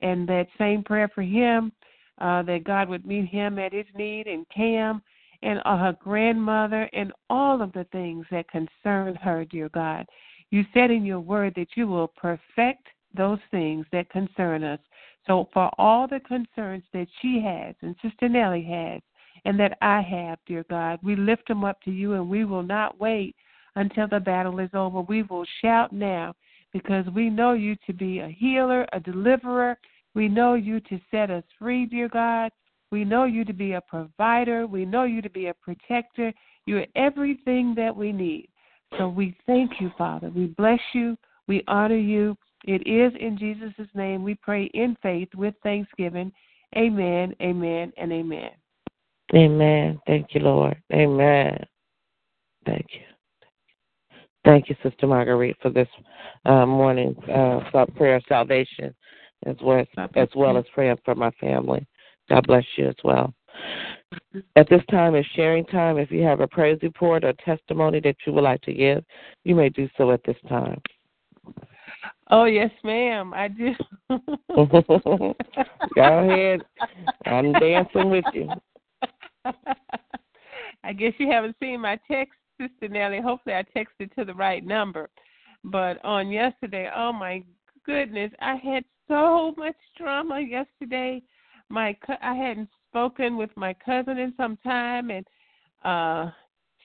and 0.00 0.28
that 0.28 0.48
same 0.58 0.82
prayer 0.82 1.08
for 1.14 1.22
him, 1.22 1.72
uh, 2.20 2.42
that 2.42 2.64
God 2.64 2.88
would 2.88 3.06
meet 3.06 3.28
him 3.28 3.58
at 3.58 3.72
his 3.72 3.86
need, 3.94 4.26
and 4.26 4.46
Cam, 4.54 5.02
and 5.42 5.60
uh, 5.64 5.76
her 5.76 5.96
grandmother, 6.02 6.88
and 6.92 7.12
all 7.30 7.62
of 7.62 7.72
the 7.72 7.86
things 7.92 8.26
that 8.30 8.48
concern 8.50 9.14
her, 9.16 9.44
dear 9.44 9.68
God. 9.70 10.06
You 10.50 10.64
said 10.72 10.90
in 10.90 11.04
your 11.04 11.20
word 11.20 11.54
that 11.56 11.68
you 11.76 11.86
will 11.86 12.08
perfect 12.08 12.86
those 13.14 13.38
things 13.50 13.86
that 13.92 14.10
concern 14.10 14.62
us. 14.62 14.78
So, 15.26 15.48
for 15.52 15.70
all 15.78 16.06
the 16.06 16.20
concerns 16.20 16.84
that 16.92 17.08
she 17.20 17.40
has, 17.44 17.74
and 17.82 17.96
Sister 18.02 18.28
Nellie 18.28 18.62
has, 18.62 19.00
and 19.44 19.58
that 19.58 19.76
I 19.82 20.00
have, 20.02 20.38
dear 20.46 20.64
God, 20.70 20.98
we 21.02 21.16
lift 21.16 21.48
them 21.48 21.64
up 21.64 21.80
to 21.82 21.90
you, 21.90 22.14
and 22.14 22.28
we 22.28 22.44
will 22.44 22.62
not 22.62 23.00
wait 23.00 23.34
until 23.76 24.08
the 24.08 24.20
battle 24.20 24.58
is 24.58 24.70
over. 24.74 25.00
We 25.02 25.22
will 25.22 25.46
shout 25.62 25.92
now 25.92 26.34
because 26.72 27.06
we 27.14 27.30
know 27.30 27.52
you 27.52 27.76
to 27.86 27.92
be 27.92 28.20
a 28.20 28.28
healer, 28.28 28.86
a 28.92 29.00
deliverer. 29.00 29.78
We 30.14 30.28
know 30.28 30.54
you 30.54 30.80
to 30.80 31.00
set 31.10 31.30
us 31.30 31.44
free, 31.58 31.86
dear 31.86 32.08
God. 32.08 32.50
We 32.90 33.04
know 33.04 33.24
you 33.24 33.44
to 33.44 33.52
be 33.52 33.72
a 33.72 33.80
provider. 33.80 34.66
We 34.66 34.84
know 34.84 35.04
you 35.04 35.20
to 35.22 35.30
be 35.30 35.46
a 35.46 35.54
protector. 35.54 36.32
You 36.66 36.78
are 36.78 36.86
everything 36.94 37.74
that 37.76 37.94
we 37.94 38.12
need. 38.12 38.48
So 38.98 39.08
we 39.08 39.36
thank 39.46 39.72
you, 39.80 39.90
Father. 39.98 40.30
We 40.30 40.46
bless 40.46 40.80
you. 40.92 41.16
We 41.48 41.62
honor 41.68 41.98
you. 41.98 42.36
It 42.64 42.86
is 42.86 43.12
in 43.20 43.38
Jesus' 43.38 43.88
name 43.94 44.22
we 44.22 44.34
pray 44.34 44.70
in 44.74 44.96
faith 45.02 45.28
with 45.34 45.54
thanksgiving. 45.62 46.32
Amen, 46.76 47.34
amen, 47.40 47.92
and 47.96 48.12
amen. 48.12 48.50
Amen. 49.34 50.00
Thank 50.06 50.28
you, 50.34 50.40
Lord. 50.40 50.76
Amen. 50.92 51.64
Thank 52.64 52.86
you. 52.92 53.00
Thank 54.44 54.68
you, 54.68 54.76
Sister 54.82 55.06
Marguerite, 55.06 55.56
for 55.60 55.70
this 55.70 55.88
uh, 56.44 56.66
morning 56.66 57.16
uh, 57.32 57.60
prayer 57.96 58.16
of 58.16 58.22
salvation, 58.28 58.94
as 59.44 59.56
well 59.62 59.80
as, 59.80 60.08
as 60.14 60.28
well 60.36 60.56
as 60.56 60.64
prayer 60.72 60.96
for 61.04 61.14
my 61.16 61.30
family. 61.40 61.84
God 62.28 62.46
bless 62.46 62.64
you 62.76 62.88
as 62.88 62.96
well. 63.04 63.32
At 64.56 64.68
this 64.68 64.82
time 64.90 65.14
is 65.14 65.26
sharing 65.34 65.64
time. 65.66 65.98
If 65.98 66.10
you 66.10 66.22
have 66.22 66.40
a 66.40 66.46
praise 66.46 66.78
report 66.82 67.24
or 67.24 67.32
testimony 67.44 68.00
that 68.00 68.16
you 68.26 68.32
would 68.32 68.44
like 68.44 68.62
to 68.62 68.72
give, 68.72 69.04
you 69.44 69.54
may 69.54 69.68
do 69.68 69.88
so 69.96 70.10
at 70.12 70.22
this 70.24 70.36
time. 70.48 70.80
Oh 72.30 72.44
yes, 72.44 72.70
ma'am. 72.82 73.32
I 73.34 73.48
do. 73.48 73.74
Go 75.94 76.18
ahead. 76.18 76.60
I'm 77.24 77.52
dancing 77.54 78.10
with 78.10 78.24
you. 78.32 78.50
I 80.84 80.92
guess 80.92 81.12
you 81.18 81.30
haven't 81.30 81.56
seen 81.60 81.80
my 81.80 81.98
text 82.10 82.34
Sister 82.60 82.88
Nellie. 82.88 83.20
Hopefully, 83.20 83.54
I 83.54 83.64
texted 83.76 84.14
to 84.14 84.24
the 84.24 84.34
right 84.34 84.64
number. 84.64 85.08
But 85.64 86.04
on 86.04 86.30
yesterday, 86.30 86.90
oh 86.94 87.12
my 87.12 87.42
goodness, 87.84 88.32
I 88.40 88.56
had 88.56 88.84
so 89.08 89.54
much 89.56 89.76
drama 89.96 90.40
yesterday. 90.40 91.22
My 91.68 91.96
I 92.22 92.34
hadn't 92.34 92.68
spoken 92.90 93.36
with 93.36 93.50
my 93.56 93.74
cousin 93.74 94.18
in 94.18 94.32
some 94.36 94.56
time, 94.58 95.10
and 95.10 95.26
uh 95.84 96.30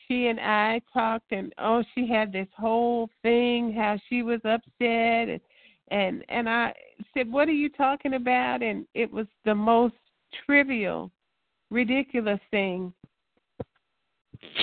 she 0.07 0.27
and 0.27 0.39
I 0.39 0.81
talked, 0.91 1.31
and 1.31 1.53
oh, 1.57 1.83
she 1.95 2.07
had 2.07 2.33
this 2.33 2.47
whole 2.57 3.09
thing 3.21 3.73
how 3.73 3.97
she 4.09 4.23
was 4.23 4.41
upset, 4.43 5.29
and 5.29 5.41
and 5.89 6.25
and 6.29 6.49
I 6.49 6.73
said, 7.13 7.31
"What 7.31 7.47
are 7.47 7.53
you 7.53 7.69
talking 7.69 8.15
about?" 8.15 8.61
And 8.61 8.85
it 8.93 9.11
was 9.11 9.27
the 9.45 9.55
most 9.55 9.95
trivial, 10.45 11.11
ridiculous 11.69 12.39
thing 12.49 12.93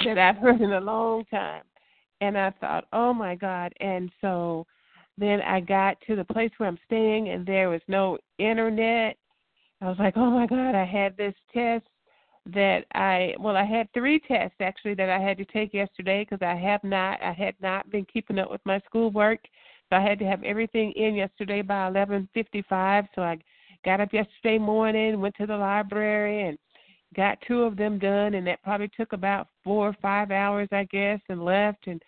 that 0.05 0.19
I've 0.19 0.37
heard 0.43 0.61
in 0.61 0.73
a 0.73 0.81
long 0.81 1.25
time. 1.27 1.63
And 2.21 2.37
I 2.37 2.51
thought, 2.61 2.87
oh 2.93 3.15
my 3.15 3.35
God. 3.35 3.73
And 3.81 4.11
so 4.21 4.67
then 5.17 5.41
I 5.43 5.61
got 5.61 6.01
to 6.07 6.17
the 6.17 6.25
place 6.25 6.51
where 6.57 6.69
I'm 6.69 6.79
staying 6.87 7.29
and 7.29 7.47
there 7.47 7.71
was 7.71 7.81
no 7.89 8.19
internet. 8.39 9.17
I 9.81 9.89
was 9.89 9.99
like, 9.99 10.17
oh 10.17 10.31
my 10.31 10.47
God, 10.47 10.75
I 10.75 10.85
had 10.85 11.17
this 11.17 11.35
test 11.53 11.87
that 12.47 12.85
I, 12.95 13.35
well, 13.39 13.57
I 13.57 13.65
had 13.65 13.93
three 13.93 14.19
tests 14.19 14.57
actually 14.61 14.95
that 14.95 15.11
I 15.11 15.21
had 15.21 15.39
to 15.39 15.45
take 15.45 15.75
yesterday 15.75 16.25
because 16.25 16.45
I 16.45 16.57
have 16.57 16.83
not, 16.83 17.23
I 17.23 17.33
had 17.33 17.55
not 17.61 17.91
been 17.91 18.07
keeping 18.13 18.39
up 18.39 18.51
with 18.51 18.61
my 18.65 18.81
schoolwork. 18.87 19.41
So 19.89 19.97
I 19.97 20.01
had 20.01 20.19
to 20.19 20.25
have 20.25 20.43
everything 20.43 20.93
in 20.93 21.15
yesterday 21.15 21.63
by 21.63 21.91
11:55. 21.91 23.09
So 23.15 23.23
I 23.23 23.39
got 23.85 24.01
up 24.01 24.13
yesterday 24.13 24.59
morning, 24.59 25.21
went 25.21 25.35
to 25.37 25.47
the 25.47 25.57
library, 25.57 26.49
and 26.49 26.59
got 27.15 27.39
two 27.47 27.63
of 27.63 27.77
them 27.77 27.99
done, 27.99 28.35
and 28.35 28.47
that 28.47 28.63
probably 28.63 28.89
took 28.89 29.13
about 29.13 29.49
four 29.65 29.89
or 29.89 29.97
five 30.03 30.31
hours, 30.31 30.69
I 30.73 30.85
guess, 30.85 31.21
and 31.29 31.45
left. 31.45 31.87
And 31.87 32.03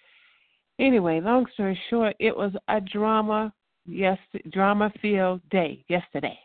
anyway, 0.78 1.20
long 1.20 1.46
story 1.54 1.78
short, 1.88 2.16
it 2.18 2.36
was 2.36 2.52
a 2.68 2.80
drama, 2.80 3.52
yes, 3.86 4.18
drama 4.50 4.92
filled 5.00 5.40
day 5.50 5.84
yesterday. 5.88 6.38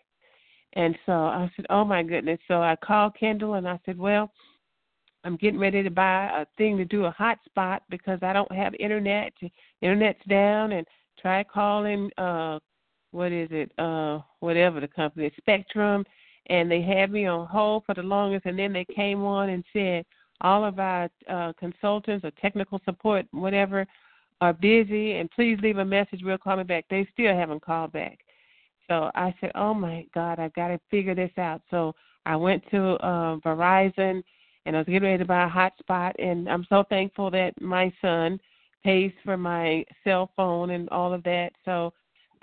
And 0.75 0.97
so 1.05 1.13
I 1.13 1.49
said, 1.55 1.65
"Oh 1.69 1.85
my 1.85 2.03
goodness!" 2.03 2.39
So 2.47 2.61
I 2.61 2.75
called 2.75 3.15
Kendall 3.19 3.55
and 3.55 3.67
I 3.67 3.79
said, 3.85 3.97
"Well, 3.97 4.31
I'm 5.23 5.37
getting 5.37 5.59
ready 5.59 5.83
to 5.83 5.89
buy 5.89 6.25
a 6.41 6.45
thing 6.57 6.77
to 6.77 6.85
do 6.85 7.05
a 7.05 7.13
hotspot 7.13 7.79
because 7.89 8.19
I 8.21 8.33
don't 8.33 8.51
have 8.51 8.75
internet. 8.75 9.33
Internet's 9.81 10.25
down, 10.27 10.73
and 10.73 10.85
try 11.19 11.43
calling 11.43 12.11
uh, 12.17 12.59
what 13.11 13.31
is 13.31 13.49
it? 13.51 13.71
Uh, 13.77 14.19
whatever 14.39 14.79
the 14.79 14.87
company, 14.87 15.31
Spectrum." 15.37 16.05
and 16.47 16.69
they 16.69 16.81
had 16.81 17.11
me 17.11 17.25
on 17.25 17.47
hold 17.47 17.83
for 17.85 17.95
the 17.95 18.03
longest 18.03 18.45
and 18.45 18.57
then 18.57 18.71
they 18.71 18.85
came 18.95 19.23
on 19.23 19.49
and 19.49 19.63
said 19.73 20.05
all 20.41 20.63
of 20.63 20.79
our 20.79 21.09
uh, 21.29 21.53
consultants 21.59 22.23
or 22.25 22.31
technical 22.41 22.79
support 22.85 23.25
whatever 23.31 23.85
are 24.41 24.53
busy 24.53 25.13
and 25.13 25.31
please 25.31 25.57
leave 25.61 25.77
a 25.77 25.85
message. 25.85 26.21
We'll 26.23 26.37
call 26.37 26.57
me 26.57 26.63
back. 26.63 26.85
They 26.89 27.07
still 27.13 27.33
haven't 27.33 27.63
called 27.63 27.93
back. 27.93 28.19
So 28.87 29.11
I 29.15 29.33
said, 29.39 29.51
oh 29.55 29.73
my 29.73 30.05
God, 30.13 30.39
I've 30.39 30.53
got 30.53 30.69
to 30.69 30.79
figure 30.91 31.15
this 31.15 31.31
out. 31.37 31.61
So 31.69 31.93
I 32.25 32.35
went 32.35 32.63
to 32.71 32.93
uh, 33.03 33.37
Verizon 33.37 34.23
and 34.65 34.75
I 34.75 34.79
was 34.79 34.85
getting 34.85 35.03
ready 35.03 35.19
to 35.19 35.25
buy 35.25 35.45
a 35.45 35.49
hotspot. 35.49 36.13
And 36.19 36.49
I'm 36.49 36.65
so 36.69 36.83
thankful 36.89 37.31
that 37.31 37.59
my 37.61 37.93
son 38.01 38.39
pays 38.83 39.11
for 39.23 39.37
my 39.37 39.83
cell 40.03 40.31
phone 40.35 40.71
and 40.71 40.89
all 40.89 41.13
of 41.13 41.23
that. 41.23 41.51
So 41.63 41.93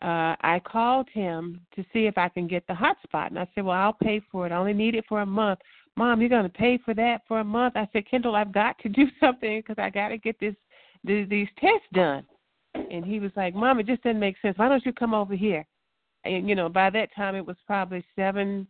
uh, 0.03 0.35
I 0.41 0.61
called 0.65 1.09
him 1.13 1.61
to 1.77 1.85
see 1.93 2.07
if 2.07 2.19
I 2.19 2.29
can 2.29 2.49
get 2.49 2.67
the 2.67 2.75
hotspot. 2.75 3.29
And 3.29 3.39
I 3.39 3.47
said, 3.55 3.65
well, 3.65 3.77
I'll 3.77 3.93
pay 3.93 4.21
for 4.31 4.47
it. 4.47 4.53
I 4.53 4.57
only 4.57 4.73
need 4.73 4.95
it 4.95 5.05
for 5.09 5.21
a 5.21 5.27
month. 5.27 5.61
Mom, 5.97 6.21
you're 6.21 6.31
going 6.31 6.43
to 6.45 6.49
pay 6.49 6.79
for 6.85 6.95
that 6.95 7.21
for 7.29 7.41
a 7.41 7.45
month? 7.45 7.77
I 7.77 7.89
said, 7.93 8.09
Kendall, 8.11 8.35
I've 8.35 8.53
got 8.53 8.79
to 8.81 8.89
do 8.89 9.07
something 9.21 9.61
because 9.61 9.81
I 9.83 9.91
got 9.91 10.09
to 10.09 10.19
get 10.19 10.39
this 10.41 10.55
these, 11.05 11.29
these 11.29 11.49
tests 11.59 11.87
done. 11.93 12.25
And 12.75 13.05
he 13.05 13.19
was 13.19 13.33
like, 13.37 13.55
Mom, 13.55 13.81
it 13.81 13.87
just 13.87 14.03
doesn't 14.03 14.21
make 14.21 14.37
sense. 14.41 14.57
Why 14.57 14.69
don't 14.69 14.87
you 14.87 14.93
come 14.93 15.15
over 15.15 15.35
here? 15.35 15.67
And 16.25 16.49
you 16.49 16.55
know, 16.55 16.69
by 16.69 16.91
that 16.91 17.15
time 17.15 17.35
it 17.35 17.47
was 17.47 17.57
probably 17.67 18.05
seven 18.17 18.67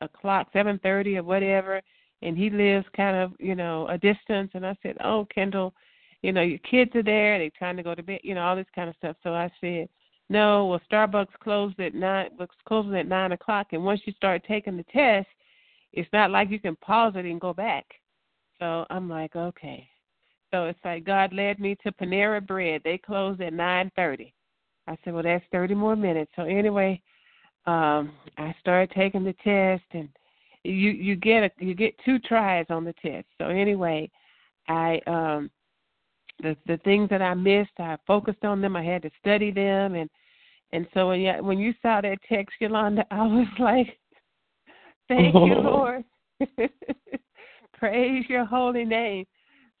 o'clock, 0.00 0.48
seven 0.52 0.78
thirty 0.82 1.16
or 1.16 1.22
whatever. 1.22 1.80
And 2.22 2.38
he 2.38 2.48
lives 2.48 2.86
kind 2.96 3.16
of, 3.16 3.32
you 3.38 3.54
know, 3.54 3.86
a 3.88 3.98
distance. 3.98 4.50
And 4.54 4.64
I 4.64 4.76
said, 4.82 4.96
Oh, 5.04 5.26
Kendall, 5.34 5.74
you 6.22 6.32
know, 6.32 6.42
your 6.42 6.58
kids 6.58 6.90
are 6.94 7.02
there. 7.02 7.38
They're 7.38 7.50
trying 7.58 7.76
to 7.76 7.82
go 7.82 7.94
to 7.94 8.02
bed. 8.02 8.20
You 8.22 8.34
know, 8.34 8.42
all 8.42 8.56
this 8.56 8.66
kind 8.74 8.88
of 8.88 8.96
stuff. 8.96 9.16
So 9.22 9.34
I 9.34 9.50
said, 9.60 9.88
No, 10.30 10.66
well, 10.66 10.80
Starbucks 10.90 11.34
closed 11.42 11.78
at 11.80 11.94
nine. 11.94 12.30
Closing 12.66 12.96
at 12.96 13.08
nine 13.08 13.32
o'clock. 13.32 13.68
And 13.72 13.84
once 13.84 14.00
you 14.04 14.12
start 14.14 14.42
taking 14.46 14.76
the 14.76 14.84
test, 14.84 15.28
it's 15.92 16.08
not 16.12 16.30
like 16.30 16.50
you 16.50 16.58
can 16.58 16.76
pause 16.76 17.12
it 17.16 17.24
and 17.24 17.40
go 17.40 17.52
back. 17.52 17.84
So 18.58 18.86
I'm 18.90 19.08
like, 19.08 19.36
okay. 19.36 19.88
So 20.52 20.66
it's 20.66 20.78
like 20.84 21.04
God 21.04 21.32
led 21.32 21.58
me 21.58 21.76
to 21.82 21.92
Panera 21.92 22.44
Bread. 22.44 22.80
They 22.84 22.98
closed 22.98 23.40
at 23.40 23.52
nine 23.52 23.90
thirty. 23.96 24.32
I 24.86 24.96
said, 25.04 25.14
well, 25.14 25.22
that's 25.22 25.44
thirty 25.50 25.74
more 25.74 25.96
minutes. 25.96 26.30
So 26.36 26.42
anyway, 26.42 27.00
um, 27.66 28.12
I 28.38 28.54
started 28.60 28.90
taking 28.94 29.24
the 29.24 29.34
test, 29.44 29.84
and 29.92 30.08
you 30.62 30.90
you 30.90 31.16
get 31.16 31.44
a 31.44 31.50
you 31.58 31.74
get 31.74 31.94
two 32.04 32.18
tries 32.18 32.66
on 32.70 32.84
the 32.84 32.94
test. 32.94 33.26
So 33.38 33.48
anyway, 33.48 34.10
I 34.68 35.00
um, 35.06 35.50
the 36.42 36.56
the 36.66 36.78
things 36.78 37.08
that 37.10 37.22
I 37.22 37.34
missed, 37.34 37.72
I 37.78 37.96
focused 38.06 38.44
on 38.44 38.60
them. 38.60 38.76
I 38.76 38.84
had 38.84 39.02
to 39.02 39.10
study 39.20 39.50
them, 39.50 39.94
and 39.94 40.10
and 40.72 40.86
so 40.92 41.08
when 41.08 41.20
you, 41.20 41.32
when 41.40 41.58
you 41.58 41.72
saw 41.80 42.00
that 42.00 42.18
text, 42.28 42.56
Yolanda, 42.60 43.04
I 43.10 43.26
was 43.26 43.46
like, 43.58 43.98
thank 45.08 45.34
you, 45.34 45.54
Lord. 45.62 46.04
Praise 47.74 48.24
your 48.28 48.44
holy 48.44 48.84
name. 48.84 49.24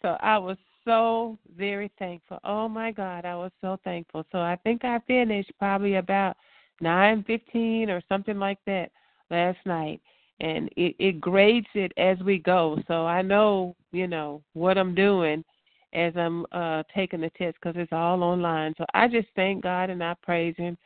So 0.02 0.16
I 0.20 0.38
was 0.38 0.56
so 0.84 1.38
very 1.56 1.90
thankful. 1.98 2.38
Oh 2.44 2.68
my 2.68 2.90
God, 2.90 3.24
I 3.24 3.34
was 3.36 3.52
so 3.60 3.78
thankful. 3.84 4.24
So 4.32 4.38
I 4.38 4.56
think 4.64 4.84
I 4.84 4.98
finished 5.06 5.52
probably 5.58 5.96
about 5.96 6.36
nine 6.80 7.24
fifteen 7.26 7.90
or 7.90 8.02
something 8.08 8.38
like 8.38 8.58
that 8.66 8.90
last 9.30 9.58
night, 9.64 10.00
and 10.40 10.68
it, 10.76 10.94
it 10.98 11.20
grades 11.20 11.66
it 11.74 11.92
as 11.96 12.18
we 12.20 12.38
go. 12.38 12.78
So 12.88 13.06
I 13.06 13.22
know 13.22 13.74
you 13.92 14.06
know 14.06 14.42
what 14.52 14.78
I'm 14.78 14.94
doing 14.94 15.44
as 15.92 16.12
I'm 16.16 16.44
uh 16.52 16.82
taking 16.94 17.20
the 17.20 17.30
test 17.30 17.56
because 17.62 17.80
it's 17.80 17.92
all 17.92 18.22
online. 18.22 18.74
So 18.76 18.84
I 18.94 19.08
just 19.08 19.28
thank 19.36 19.62
God 19.62 19.90
and 19.90 20.02
I 20.02 20.14
praise 20.22 20.56
Him, 20.56 20.76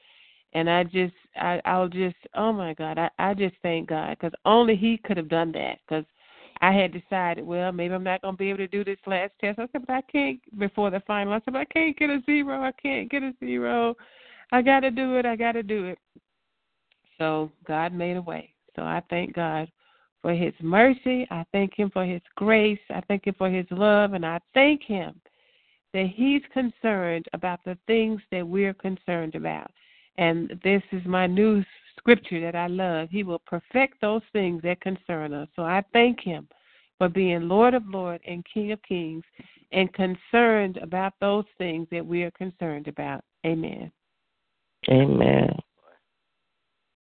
and 0.53 0.71
I 0.71 0.85
just 0.85 1.15
I 1.37 1.61
I'll 1.65 1.89
just 1.89 2.17
oh 2.35 2.53
my 2.53 2.75
God 2.75 2.99
I 2.99 3.11
I 3.19 3.35
just 3.35 3.57
thank 3.63 3.89
God 3.89 4.11
because 4.11 4.33
only 4.45 4.77
He 4.77 4.99
could 4.99 5.17
have 5.17 5.29
done 5.29 5.53
that 5.53 5.79
because 5.87 6.05
I 6.61 6.73
had 6.73 6.93
decided, 6.93 7.47
well, 7.47 7.71
maybe 7.73 7.95
I'm 7.95 8.05
not 8.05 8.23
going 8.23 8.35
to 8.35 8.39
be 8.39 8.49
able 8.49 8.59
to 8.59 8.69
do 8.69 8.85
this 8.85 8.99
last 9.07 9.33
test. 9.41 9.59
I 9.59 9.69
said, 9.73 9.87
but 9.87 9.95
I 9.95 10.03
can't 10.03 10.41
before 10.59 10.91
the 10.91 11.01
final. 11.07 11.33
I 11.33 11.41
said, 11.45 11.53
but 11.53 11.61
I 11.61 11.65
can't 11.67 11.97
get 11.97 12.11
a 12.11 12.21
zero. 12.27 12.63
I 12.63 12.73
can't 12.73 13.11
get 13.11 13.23
a 13.23 13.33
zero. 13.41 13.95
I 14.51 14.63
got 14.63 14.81
to 14.81 14.91
do 14.91 15.17
it. 15.17 15.27
I 15.27 15.37
got 15.37 15.53
to 15.53 15.63
do 15.63 15.87
it. 15.87 15.99
So 17.19 17.51
God 17.67 17.93
made 17.93 18.17
a 18.17 18.23
way. 18.23 18.53
So 18.75 18.83
I 18.83 19.03
thank 19.11 19.35
God 19.35 19.71
for 20.21 20.33
His 20.33 20.55
mercy. 20.61 21.27
I 21.31 21.45
thank 21.53 21.75
Him 21.79 21.91
for 21.93 22.05
His 22.05 22.23
grace. 22.35 22.79
I 22.91 23.03
thank 23.07 23.27
Him 23.27 23.35
for 23.39 23.51
His 23.51 23.67
love. 23.71 24.15
And 24.15 24.27
I 24.27 24.41
thank 24.55 24.83
Him 24.83 25.21
that 25.95 26.09
He's 26.15 26.43
concerned 26.53 27.27
about 27.33 27.61
the 27.65 27.79
things 27.87 28.21
that 28.33 28.47
we're 28.47 28.75
concerned 28.75 29.35
about. 29.35 29.71
And 30.17 30.59
this 30.65 30.83
is 30.91 31.03
my 31.07 31.27
new 31.27 31.63
scripture 31.99 32.41
that 32.41 32.57
I 32.57 32.67
love. 32.67 33.09
He 33.11 33.23
will 33.23 33.41
perfect 33.41 34.01
those 34.01 34.23
things 34.33 34.63
that 34.63 34.81
concern 34.81 35.33
us. 35.35 35.49
So 35.57 35.63
I 35.63 35.83
thank 35.93 36.21
him 36.21 36.49
for 36.99 37.09
being 37.09 37.49
Lord 37.49 37.75
of 37.75 37.87
Lords 37.87 38.23
and 38.27 38.45
King 38.53 38.73
of 38.73 38.83
Kings 38.83 39.25
and 39.73 39.93
concerned 39.93 40.79
about 40.79 41.13
those 41.21 41.45
things 41.59 41.87
that 41.91 42.05
we 42.05 42.23
are 42.23 42.31
concerned 42.33 42.89
about. 42.89 43.23
Amen. 43.47 43.93
Amen. 44.91 45.55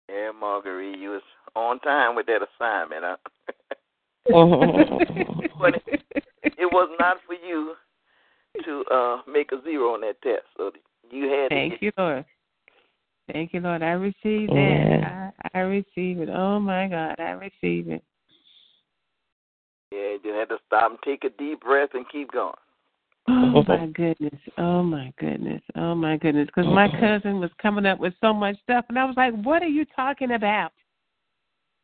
Yeah, 0.08 0.30
Marguerite, 0.38 0.98
you 0.98 1.10
was 1.10 1.22
on 1.56 1.78
time 1.80 2.14
with 2.14 2.26
that 2.26 2.40
assignment. 2.42 3.04
Huh? 3.04 3.16
but 5.58 5.82
it, 5.86 6.02
it 6.44 6.72
was 6.72 6.88
not 6.98 7.16
for 7.26 7.34
you 7.34 7.74
to 8.64 8.84
uh 8.92 9.22
make 9.26 9.50
a 9.52 9.62
zero 9.64 9.94
on 9.94 10.02
that 10.02 10.20
test. 10.22 10.44
So 10.56 10.70
you 11.10 11.24
had 11.24 11.48
Thank 11.48 11.80
to 11.80 11.86
you, 11.86 11.92
Lord. 11.96 12.24
Thank 13.32 13.54
you, 13.54 13.60
Lord. 13.60 13.82
I 13.82 13.92
receive 13.92 14.48
that. 14.50 15.32
I, 15.54 15.58
I 15.58 15.60
receive 15.60 16.20
it. 16.20 16.28
Oh 16.28 16.60
my 16.60 16.86
God, 16.86 17.18
I 17.18 17.30
receive 17.30 17.88
it. 17.88 18.04
Yeah, 19.90 20.16
you 20.22 20.34
had 20.34 20.48
to 20.50 20.58
stop 20.66 20.90
and 20.90 21.00
take 21.04 21.24
a 21.24 21.30
deep 21.38 21.62
breath 21.62 21.90
and 21.94 22.04
keep 22.10 22.30
going. 22.32 22.54
Oh 23.28 23.64
my 23.68 23.86
goodness. 23.86 24.38
Oh 24.58 24.82
my 24.82 25.12
goodness. 25.18 25.62
Oh 25.76 25.94
my 25.94 26.18
goodness. 26.18 26.46
Because 26.46 26.70
my 26.70 26.88
cousin 27.00 27.40
was 27.40 27.50
coming 27.60 27.86
up 27.86 27.98
with 27.98 28.12
so 28.20 28.34
much 28.34 28.56
stuff, 28.62 28.84
and 28.88 28.98
I 28.98 29.04
was 29.04 29.16
like, 29.16 29.34
"What 29.42 29.62
are 29.62 29.68
you 29.68 29.86
talking 29.96 30.32
about?" 30.32 30.72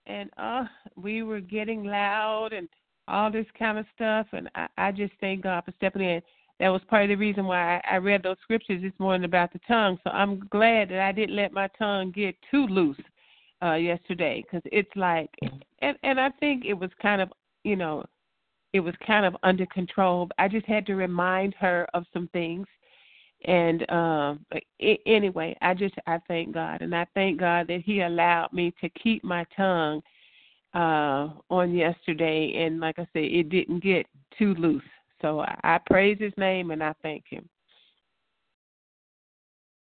And 0.07 0.31
uh, 0.37 0.65
we 0.97 1.23
were 1.23 1.41
getting 1.41 1.85
loud 1.85 2.53
and 2.53 2.69
all 3.09 3.31
this 3.31 3.47
kind 3.59 3.79
of 3.79 3.87
stuff, 3.95 4.27
and 4.33 4.51
I, 4.55 4.67
I 4.77 4.93
just 4.93 5.15
thank 5.21 5.45
God 5.45 5.65
for 5.65 5.73
stepping 5.77 6.03
in 6.03 6.23
that 6.61 6.69
was 6.69 6.83
part 6.89 7.05
of 7.05 7.09
the 7.09 7.17
reason 7.17 7.47
why 7.47 7.81
I, 7.89 7.97
read 7.97 8.23
those 8.23 8.37
scriptures 8.43 8.83
this 8.83 8.93
morning 8.99 9.25
about 9.25 9.53
the 9.53 9.61
tongue. 9.69 9.99
So 10.03 10.11
I'm 10.11 10.41
glad 10.51 10.91
that 10.91 11.01
I 11.01 11.13
didn't 11.13 11.37
let 11.37 11.53
my 11.53 11.69
tongue 11.79 12.11
get 12.11 12.35
too 12.51 12.67
loose 12.67 13.01
uh 13.63 13.75
yesterday 13.75 14.43
because 14.43 14.63
it's 14.73 14.91
like, 14.95 15.31
and 15.83 15.97
and 16.03 16.21
I 16.21 16.31
think 16.41 16.65
it 16.65 16.75
was 16.75 16.91
kind 17.01 17.21
of, 17.21 17.33
you 17.65 17.77
know, 17.77 18.05
it 18.73 18.81
was 18.81 18.95
kind 19.07 19.25
of 19.25 19.37
under 19.43 19.67
control. 19.67 20.29
I 20.39 20.49
just 20.49 20.67
had 20.67 20.87
to 20.87 20.95
remind 20.95 21.55
her 21.55 21.87
of 21.95 22.05
some 22.13 22.29
things. 22.33 22.67
And 23.45 23.83
it, 24.81 25.01
anyway, 25.07 25.57
I 25.61 25.75
just 25.75 25.95
I 26.07 26.19
thank 26.27 26.55
God 26.55 26.83
and 26.83 26.95
I 26.95 27.07
thank 27.15 27.39
God 27.39 27.69
that 27.69 27.83
He 27.85 28.01
allowed 28.01 28.53
me 28.53 28.73
to 28.81 28.89
keep 28.91 29.23
my 29.23 29.45
tongue 29.57 30.03
uh 30.75 31.29
on 31.49 31.73
yesterday 31.75 32.53
and 32.65 32.79
like 32.81 32.99
I 32.99 33.07
said, 33.13 33.25
it 33.25 33.49
didn't 33.49 33.83
get 33.83 34.07
too 34.37 34.55
loose. 34.55 34.83
So 35.21 35.41
I, 35.41 35.59
I 35.65 35.79
praise 35.87 36.19
his 36.21 36.33
name 36.37 36.71
and 36.71 36.83
I 36.83 36.95
thank 37.03 37.25
him. 37.29 37.49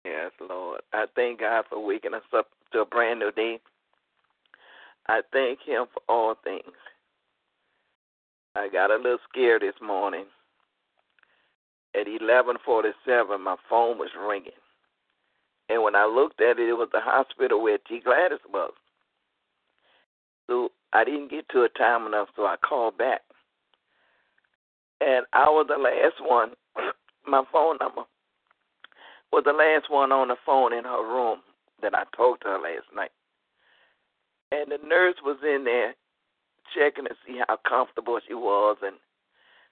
Yes, 0.05 0.31
Lord. 0.39 0.81
I 0.93 1.05
thank 1.15 1.41
God 1.41 1.65
for 1.69 1.85
waking 1.85 2.13
us 2.13 2.21
up 2.33 2.47
to 2.71 2.81
a 2.81 2.85
brand 2.85 3.19
new 3.19 3.31
day. 3.31 3.59
I 5.07 5.21
thank 5.33 5.59
him 5.65 5.85
for 5.93 6.01
all 6.07 6.35
things. 6.43 6.75
I 8.55 8.69
got 8.69 8.91
a 8.91 8.95
little 8.95 9.19
scared 9.29 9.61
this 9.61 9.75
morning. 9.81 10.25
At 11.93 12.07
11:47, 12.07 13.41
my 13.41 13.55
phone 13.69 13.97
was 13.97 14.09
ringing, 14.15 14.51
and 15.69 15.81
when 15.81 15.95
I 15.95 16.05
looked 16.05 16.41
at 16.41 16.59
it, 16.59 16.69
it 16.69 16.73
was 16.73 16.89
the 16.91 16.99
hospital 16.99 17.61
where 17.61 17.77
T. 17.79 17.99
Gladys 17.99 18.39
was. 18.51 18.73
So 20.47 20.71
I 20.93 21.03
didn't 21.03 21.31
get 21.31 21.49
to 21.49 21.63
it 21.63 21.75
time 21.75 22.05
enough, 22.05 22.29
so 22.35 22.45
I 22.45 22.55
called 22.57 22.97
back 22.97 23.21
and 25.01 25.25
I 25.33 25.45
was 25.45 25.67
the 25.69 25.77
last 25.77 26.21
one. 26.21 26.51
My 27.27 27.43
phone 27.51 27.77
number 27.79 28.03
was 29.31 29.43
the 29.45 29.53
last 29.53 29.91
one 29.91 30.11
on 30.11 30.29
the 30.29 30.37
phone 30.45 30.73
in 30.73 30.85
her 30.85 31.03
room 31.03 31.39
that 31.81 31.93
I 31.93 32.03
talked 32.15 32.43
to 32.43 32.49
her 32.49 32.59
last 32.59 32.87
night. 32.95 33.11
And 34.51 34.71
the 34.71 34.79
nurse 34.87 35.15
was 35.23 35.37
in 35.43 35.65
there 35.65 35.93
checking 36.75 37.05
to 37.05 37.15
see 37.25 37.41
how 37.47 37.57
comfortable 37.67 38.19
she 38.25 38.33
was, 38.33 38.77
and 38.81 38.95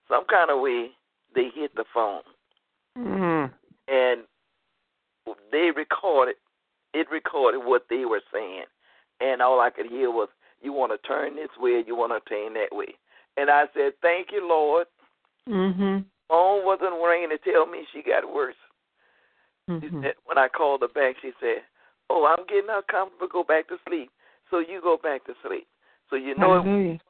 some 0.10 0.26
kind 0.26 0.50
of 0.50 0.62
way 0.62 0.90
they 1.34 1.50
hit 1.54 1.76
the 1.76 1.86
phone, 1.94 2.22
mm-hmm. 2.98 3.52
and 3.88 4.22
they 5.52 5.72
recorded. 5.76 6.36
It 6.94 7.08
recorded 7.12 7.60
what 7.60 7.88
they 7.90 8.06
were 8.06 8.22
saying, 8.34 8.66
and 9.20 9.42
all 9.42 9.60
I 9.60 9.70
could 9.70 9.88
hear 9.88 10.12
was, 10.12 10.30
"You 10.62 10.74
want 10.74 10.92
to 10.92 11.08
turn 11.08 11.36
this 11.36 11.50
way, 11.58 11.84
you 11.86 11.96
want 11.96 12.14
to 12.14 12.30
turn 12.30 12.54
that 12.54 12.76
way." 12.76 12.96
And 13.38 13.50
I 13.50 13.66
said, 13.74 13.94
"Thank 14.02 14.32
you, 14.32 14.48
Lord." 14.48 14.88
Mhm. 15.48 16.06
Phone 16.28 16.66
wasn't 16.66 17.02
ringing 17.02 17.30
to 17.30 17.38
tell 17.38 17.66
me 17.66 17.86
she 17.92 18.02
got 18.02 18.32
worse. 18.32 18.56
Mm-hmm. 19.70 20.04
Said, 20.04 20.16
when 20.26 20.38
I 20.38 20.48
called 20.48 20.82
her 20.82 20.88
back, 20.88 21.16
she 21.22 21.32
said, 21.40 21.64
"Oh, 22.10 22.26
I'm 22.26 22.46
getting 22.46 22.70
uncomfortable. 22.70 23.28
Go 23.28 23.44
back 23.44 23.68
to 23.70 23.80
sleep." 23.88 24.12
So 24.50 24.60
you 24.60 24.82
go 24.82 24.98
back 24.98 25.26
to 25.26 25.34
sleep. 25.46 25.68
So 26.10 26.16
you 26.16 26.36
know 26.36 26.62
it, 26.62 27.02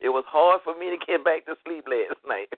it 0.00 0.08
was 0.08 0.24
hard 0.28 0.60
for 0.62 0.78
me 0.78 0.90
to 0.90 1.06
get 1.06 1.24
back 1.24 1.44
to 1.46 1.56
sleep 1.64 1.86
last 1.88 2.18
night. 2.26 2.52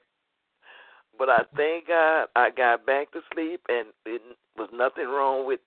But 1.19 1.31
I 1.31 1.45
thank 1.57 1.89
God 1.89 2.29
I 2.37 2.51
got 2.51 2.85
back 2.85 3.11
to 3.13 3.21
sleep 3.33 3.61
and 3.69 3.89
it 4.05 4.21
was 4.57 4.69
nothing 4.73 5.07
wrong 5.07 5.47
with 5.47 5.61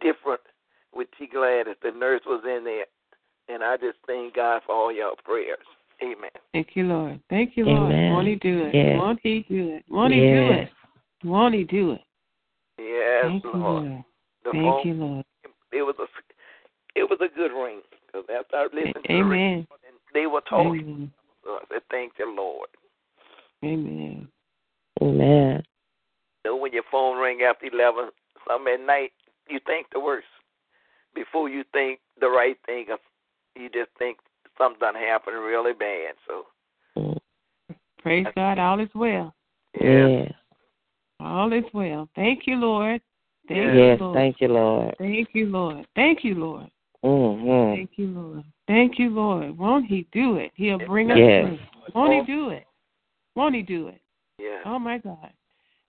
different 0.00 0.40
with 0.94 1.08
T 1.18 1.26
Gladys. 1.26 1.74
The 1.82 1.90
nurse 1.90 2.22
was 2.26 2.42
in 2.44 2.64
there. 2.64 2.86
And 3.48 3.62
I 3.62 3.76
just 3.76 3.98
thank 4.06 4.34
God 4.34 4.62
for 4.66 4.74
all 4.74 4.92
your 4.92 5.14
prayers. 5.24 5.66
Amen. 6.02 6.30
Thank 6.52 6.68
you, 6.74 6.84
Lord. 6.84 7.20
Thank 7.30 7.56
you, 7.56 7.64
Lord. 7.64 7.92
Amen. 7.92 8.12
Won't 8.12 8.28
He 8.28 8.34
do 8.36 8.64
it? 8.64 8.74
Yes. 8.74 8.96
Won't 8.98 9.20
He 9.22 9.46
do 9.48 9.74
it? 9.74 9.84
Won't 9.88 10.12
He 10.12 10.20
do 10.20 10.50
it? 10.50 10.68
Won't 11.24 11.54
He 11.54 11.64
do 11.64 11.92
it? 11.92 12.00
Yes, 12.78 13.22
Thank 13.22 13.44
you, 13.44 13.52
Lord. 13.54 13.84
Lord. 13.84 14.04
The 14.44 14.50
Thank 14.52 14.64
phone, 14.64 14.86
you, 14.86 14.94
Lord. 14.94 15.24
it 15.72 15.82
was 15.82 15.96
a 15.98 16.06
it 16.94 17.08
was 17.08 17.18
a 17.20 17.34
good 17.34 17.52
ring 17.52 17.80
because 18.06 18.26
after 18.34 18.56
I 18.56 18.64
listened 18.64 18.94
to 18.94 19.08
the 19.08 19.14
Amen. 19.14 19.28
ring, 19.28 19.66
they 20.14 20.26
were 20.26 20.42
talking. 20.42 20.80
Amen. 20.80 21.12
So 21.44 21.50
I 21.52 21.60
said, 21.72 21.82
"Thank 21.90 22.12
you, 22.18 22.34
Lord." 22.36 22.68
Amen. 23.64 24.28
Amen. 25.02 25.62
You 26.44 26.50
know 26.50 26.56
when 26.56 26.72
your 26.72 26.84
phone 26.90 27.18
ring 27.18 27.40
after 27.42 27.66
eleven, 27.66 28.10
some 28.46 28.68
at 28.68 28.80
night, 28.80 29.12
you 29.48 29.58
think 29.66 29.86
the 29.92 30.00
worst 30.00 30.26
before 31.14 31.48
you 31.48 31.64
think 31.72 32.00
the 32.20 32.28
right 32.28 32.58
thing. 32.66 32.86
Of, 32.92 32.98
you 33.56 33.70
just 33.70 33.90
think 33.98 34.18
something 34.58 34.80
done 34.80 34.94
happened 34.94 35.36
really 35.36 35.72
bad. 35.72 36.14
So 36.26 36.46
Mm. 36.96 37.18
Praise 37.98 38.26
God. 38.34 38.58
All 38.58 38.80
is 38.80 38.88
well. 38.94 39.34
yeah, 39.80 40.06
Yes. 40.06 40.32
All 41.20 41.52
is 41.52 41.64
well. 41.72 42.08
Thank 42.14 42.46
you, 42.46 42.56
Lord. 42.56 43.00
Thank 43.48 43.74
Yes. 43.74 43.98
you, 44.00 44.06
Lord. 44.06 44.14
Thank 44.16 44.40
you, 44.40 44.48
Lord. 44.48 44.94
Thank 44.98 45.28
you, 45.34 45.46
Lord. 45.46 45.86
Thank 45.94 46.24
you, 46.24 46.34
Lord. 46.34 46.70
Mm-hmm. 47.04 47.74
Thank 47.76 47.90
you, 47.96 48.06
Lord. 48.08 48.44
Thank 48.66 48.98
you, 48.98 49.10
Lord. 49.10 49.58
Won't 49.58 49.86
He 49.86 50.06
do 50.12 50.36
it? 50.36 50.52
He'll 50.54 50.78
bring 50.78 51.10
us 51.10 51.18
Yes. 51.18 51.44
through. 51.44 51.58
Won't 51.94 52.14
He 52.14 52.32
do 52.32 52.50
it? 52.50 52.64
Won't 53.34 53.54
He 53.54 53.62
do 53.62 53.88
it? 53.88 54.00
yeah. 54.38 54.62
Oh 54.64 54.78
my 54.78 54.98
God. 54.98 55.32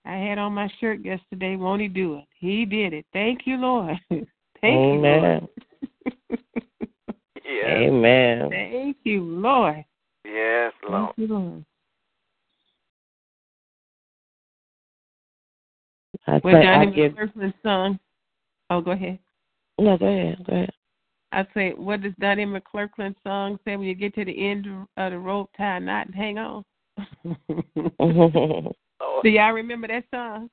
I 0.05 0.15
had 0.15 0.37
on 0.37 0.53
my 0.53 0.69
shirt 0.79 1.03
yesterday. 1.03 1.55
Won't 1.55 1.81
He 1.81 1.87
do 1.87 2.15
it? 2.17 2.25
He 2.39 2.65
did 2.65 2.93
it. 2.93 3.05
Thank 3.13 3.41
you, 3.45 3.57
Lord. 3.57 3.97
Thank 4.09 4.27
Amen. 4.63 4.91
you, 4.93 4.99
Lord. 5.01 5.49
Yes, 7.57 7.89
Amen. 7.89 8.49
Thank 8.51 8.97
you, 9.03 9.23
Lord. 9.23 9.83
yes, 10.23 10.73
Lord. 10.87 11.15
Thank 11.15 11.29
you, 11.29 11.35
Lord. 11.35 11.65
I 16.27 16.39
What 16.39 16.51
think 16.51 16.63
Johnny 16.63 16.91
give. 16.91 17.13
McClurkin 17.13 17.53
sung. 17.63 17.99
Oh, 18.69 18.81
go 18.81 18.91
ahead. 18.91 19.17
No, 19.79 19.97
go 19.97 20.05
ahead. 20.05 20.45
Go 20.45 20.53
ahead. 20.53 20.69
I 21.31 21.47
say, 21.55 21.71
what 21.71 22.01
does 22.01 22.13
Donnie 22.19 22.45
McClurkin 22.45 23.15
song 23.23 23.57
say 23.65 23.75
when 23.75 23.87
you 23.87 23.95
get 23.95 24.13
to 24.15 24.25
the 24.25 24.49
end 24.49 24.67
of 24.97 25.11
the 25.11 25.17
rope, 25.17 25.49
tie 25.57 25.77
a 25.77 25.79
knot 25.79 26.05
and 26.05 26.15
hang 26.15 26.37
on? 26.37 26.63
Do 29.23 29.29
y'all 29.29 29.51
remember 29.51 29.87
that 29.87 30.03
song? 30.13 30.49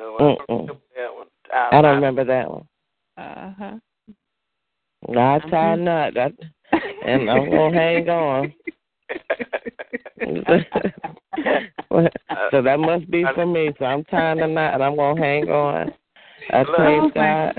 No, 0.00 0.16
I 0.16 0.34
don't 0.34 0.48
remember 0.48 0.82
that 0.96 1.14
one. 1.14 1.26
I 1.72 1.80
don't 1.80 1.94
remember 1.94 2.24
that 2.24 2.50
one. 2.50 2.68
Uh 3.16 3.54
huh. 3.56 3.76
No, 5.08 5.20
I 5.20 5.38
I'm 5.38 5.50
tie 5.50 5.74
a 5.74 5.76
knot, 5.76 6.14
that, 6.14 6.32
and 7.06 7.30
I'm 7.30 7.48
gonna 7.50 7.78
hang 7.78 8.08
on. 8.08 8.52
so 12.50 12.62
that 12.62 12.80
must 12.80 13.08
be 13.10 13.24
for 13.34 13.46
me. 13.46 13.72
So 13.78 13.84
I'm 13.84 14.02
tying 14.04 14.40
a 14.40 14.48
knot, 14.48 14.74
and 14.74 14.82
I'm 14.82 14.96
gonna 14.96 15.20
hang 15.20 15.48
on. 15.48 15.92
I 16.50 16.64
Look. 16.64 16.76
praise 16.76 17.12
God. 17.14 17.54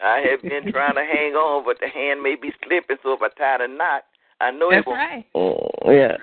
I 0.00 0.18
have 0.18 0.42
been 0.42 0.70
trying 0.70 0.94
to 0.94 1.04
hang 1.04 1.34
on, 1.34 1.64
but 1.64 1.80
the 1.80 1.88
hand 1.88 2.22
may 2.22 2.36
be 2.36 2.52
slipping. 2.64 2.98
So 3.02 3.14
if 3.14 3.22
I 3.22 3.28
tie 3.30 3.58
the 3.58 3.66
knot, 3.66 4.04
I 4.40 4.50
know 4.50 4.70
That's 4.70 4.86
it 4.86 4.88
won't. 4.88 4.98
right. 4.98 5.24
Mm, 5.34 5.68
yeah. 5.86 6.16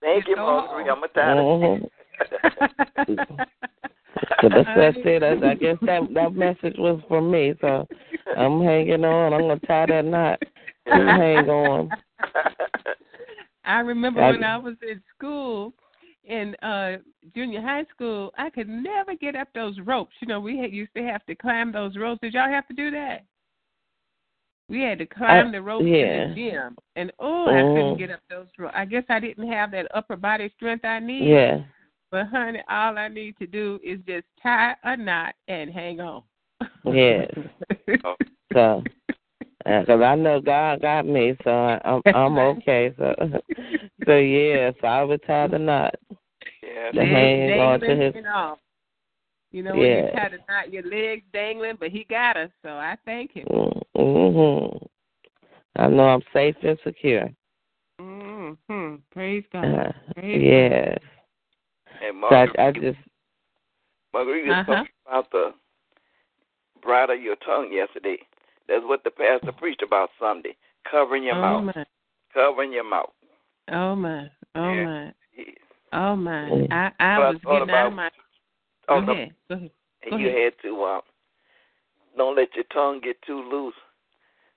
Thank 0.00 0.20
It's 0.20 0.28
you, 0.28 0.36
so 0.36 0.42
I'm 0.42 0.86
gonna 0.86 1.08
tie 1.08 1.34
the 1.34 1.42
So 4.40 4.48
that's 4.48 4.68
that's 4.76 4.96
it. 5.04 5.20
That's, 5.20 5.42
I 5.42 5.54
guess 5.54 5.76
that 5.82 6.02
that 6.14 6.34
message 6.34 6.76
was 6.78 7.00
for 7.08 7.20
me. 7.20 7.54
So 7.60 7.86
I'm 8.36 8.62
hanging 8.62 9.04
on. 9.04 9.32
I'm 9.32 9.42
gonna 9.42 9.60
tie 9.60 9.86
that 9.86 10.04
knot. 10.04 10.40
You 10.86 11.06
hang 11.06 11.48
on. 11.48 11.90
I 13.64 13.80
remember 13.80 14.22
I- 14.22 14.30
when 14.30 14.44
I 14.44 14.56
was 14.56 14.74
in 14.82 15.02
school, 15.16 15.74
in 16.24 16.54
uh 16.62 16.96
junior 17.34 17.60
high 17.60 17.84
school, 17.94 18.32
I 18.38 18.50
could 18.50 18.68
never 18.68 19.14
get 19.14 19.36
up 19.36 19.48
those 19.54 19.78
ropes. 19.80 20.14
You 20.20 20.28
know, 20.28 20.40
we 20.40 20.58
had, 20.58 20.72
used 20.72 20.94
to 20.96 21.02
have 21.02 21.24
to 21.26 21.34
climb 21.34 21.72
those 21.72 21.96
ropes. 21.96 22.20
Did 22.22 22.34
y'all 22.34 22.48
have 22.48 22.66
to 22.68 22.74
do 22.74 22.90
that? 22.90 23.24
We 24.70 24.82
had 24.82 24.98
to 24.98 25.06
climb 25.06 25.48
I- 25.48 25.50
the 25.50 25.62
ropes 25.62 25.86
yeah. 25.86 26.22
in 26.24 26.30
the 26.30 26.34
gym, 26.34 26.76
and 26.96 27.12
oh, 27.18 27.46
I 27.48 27.62
couldn't 27.62 27.94
Mhm. 27.94 27.98
get 27.98 28.10
up 28.10 28.20
those 28.28 28.46
ropes. 28.58 28.74
I 28.76 28.84
guess 28.84 29.04
I 29.08 29.18
didn't 29.20 29.50
have 29.50 29.70
that 29.70 29.86
upper 29.94 30.16
body 30.16 30.50
strength 30.56 30.84
I 30.84 30.98
need. 31.00 31.28
Yeah. 31.28 31.60
But 32.10 32.28
honey, 32.28 32.62
all 32.68 32.96
I 32.96 33.08
need 33.08 33.36
to 33.38 33.46
do 33.46 33.78
is 33.84 33.98
just 34.06 34.24
tie 34.42 34.74
a 34.84 34.96
knot 34.96 35.34
and 35.48 35.70
hang 35.70 36.00
on. 36.00 36.22
Yes. 36.84 37.30
So, 38.54 38.82
because 39.66 40.00
I 40.00 40.14
know 40.14 40.40
God 40.40 40.80
got 40.80 41.04
me, 41.04 41.36
so 41.44 41.50
I, 41.50 41.78
I'm 41.84 42.00
I'm 42.14 42.38
okay. 42.38 42.94
So, 42.96 43.14
so 44.06 44.16
yeah. 44.16 44.70
So 44.80 44.86
I 44.86 45.04
would 45.04 45.22
tie 45.26 45.48
the 45.48 45.58
knot. 45.58 45.94
yes. 46.62 46.94
The 46.94 47.04
hang 47.04 47.60
on 47.60 47.78
to 47.80 47.86
dangling 47.86 48.06
his- 48.06 48.16
and 48.16 48.26
all. 48.26 48.58
You 49.52 49.62
know, 49.64 49.72
when 49.74 49.82
Yeah. 49.82 50.06
you 50.06 50.12
tie 50.12 50.28
the 50.30 50.38
knot, 50.48 50.72
your 50.72 50.82
legs 50.84 51.24
dangling, 51.32 51.76
but 51.78 51.90
he 51.90 52.04
got 52.04 52.38
us, 52.38 52.50
so 52.62 52.70
I 52.70 52.96
thank 53.04 53.32
him. 53.32 53.46
Mm-hmm. 53.94 54.86
I 55.76 55.88
know 55.88 56.08
I'm 56.08 56.22
safe 56.32 56.56
and 56.62 56.78
secure. 56.82 57.28
Mm-hmm. 58.00 58.94
Praise 59.10 59.44
God. 59.52 59.64
Uh, 59.64 59.92
Praise 60.14 60.42
yes. 60.42 60.98
And 62.02 62.22
So 62.22 62.36
I, 62.36 62.68
I 62.68 62.72
just 62.72 62.98
Marguerite 64.12 64.50
Uh-huh. 64.50 64.64
talking 64.64 64.92
about 65.06 65.30
the 65.30 65.54
bridle 66.82 67.16
of 67.16 67.22
your 67.22 67.36
tongue 67.36 67.72
yesterday. 67.72 68.18
That's 68.68 68.84
what 68.84 69.04
the 69.04 69.10
pastor 69.10 69.52
preached 69.52 69.82
about 69.82 70.10
Sunday. 70.20 70.56
Covering 70.90 71.24
your 71.24 71.36
oh 71.36 71.40
mouth. 71.42 71.74
my, 71.76 71.84
Covering 72.32 72.72
your 72.72 72.84
mouth. 72.84 73.10
oh 73.72 73.94
my, 73.96 74.30
oh 74.54 74.74
Yeah. 74.74 74.84
my, 74.84 75.12
oh 75.92 76.16
my. 76.16 76.50
Mm. 76.50 76.72
I 76.72 76.92
I 77.00 77.18
Well, 77.18 77.26
I 77.26 77.30
was 77.30 77.40
thought 77.42 77.52
getting 77.52 77.74
out 77.74 77.86
of 77.88 77.92
my. 77.94 78.10
Oh, 78.88 79.00
Go 79.00 79.06
no. 79.06 79.12
ahead. 79.12 79.34
Go 79.48 79.54
ahead. 79.56 79.70
And 80.02 80.10
Go 80.12 80.16
you 80.18 80.28
had 80.28 80.52
to 80.62 80.84
um, 80.84 81.00
don't 82.16 82.36
let 82.36 82.54
your 82.54 82.64
tongue 82.72 83.00
get 83.00 83.20
too 83.22 83.42
loose. 83.50 83.74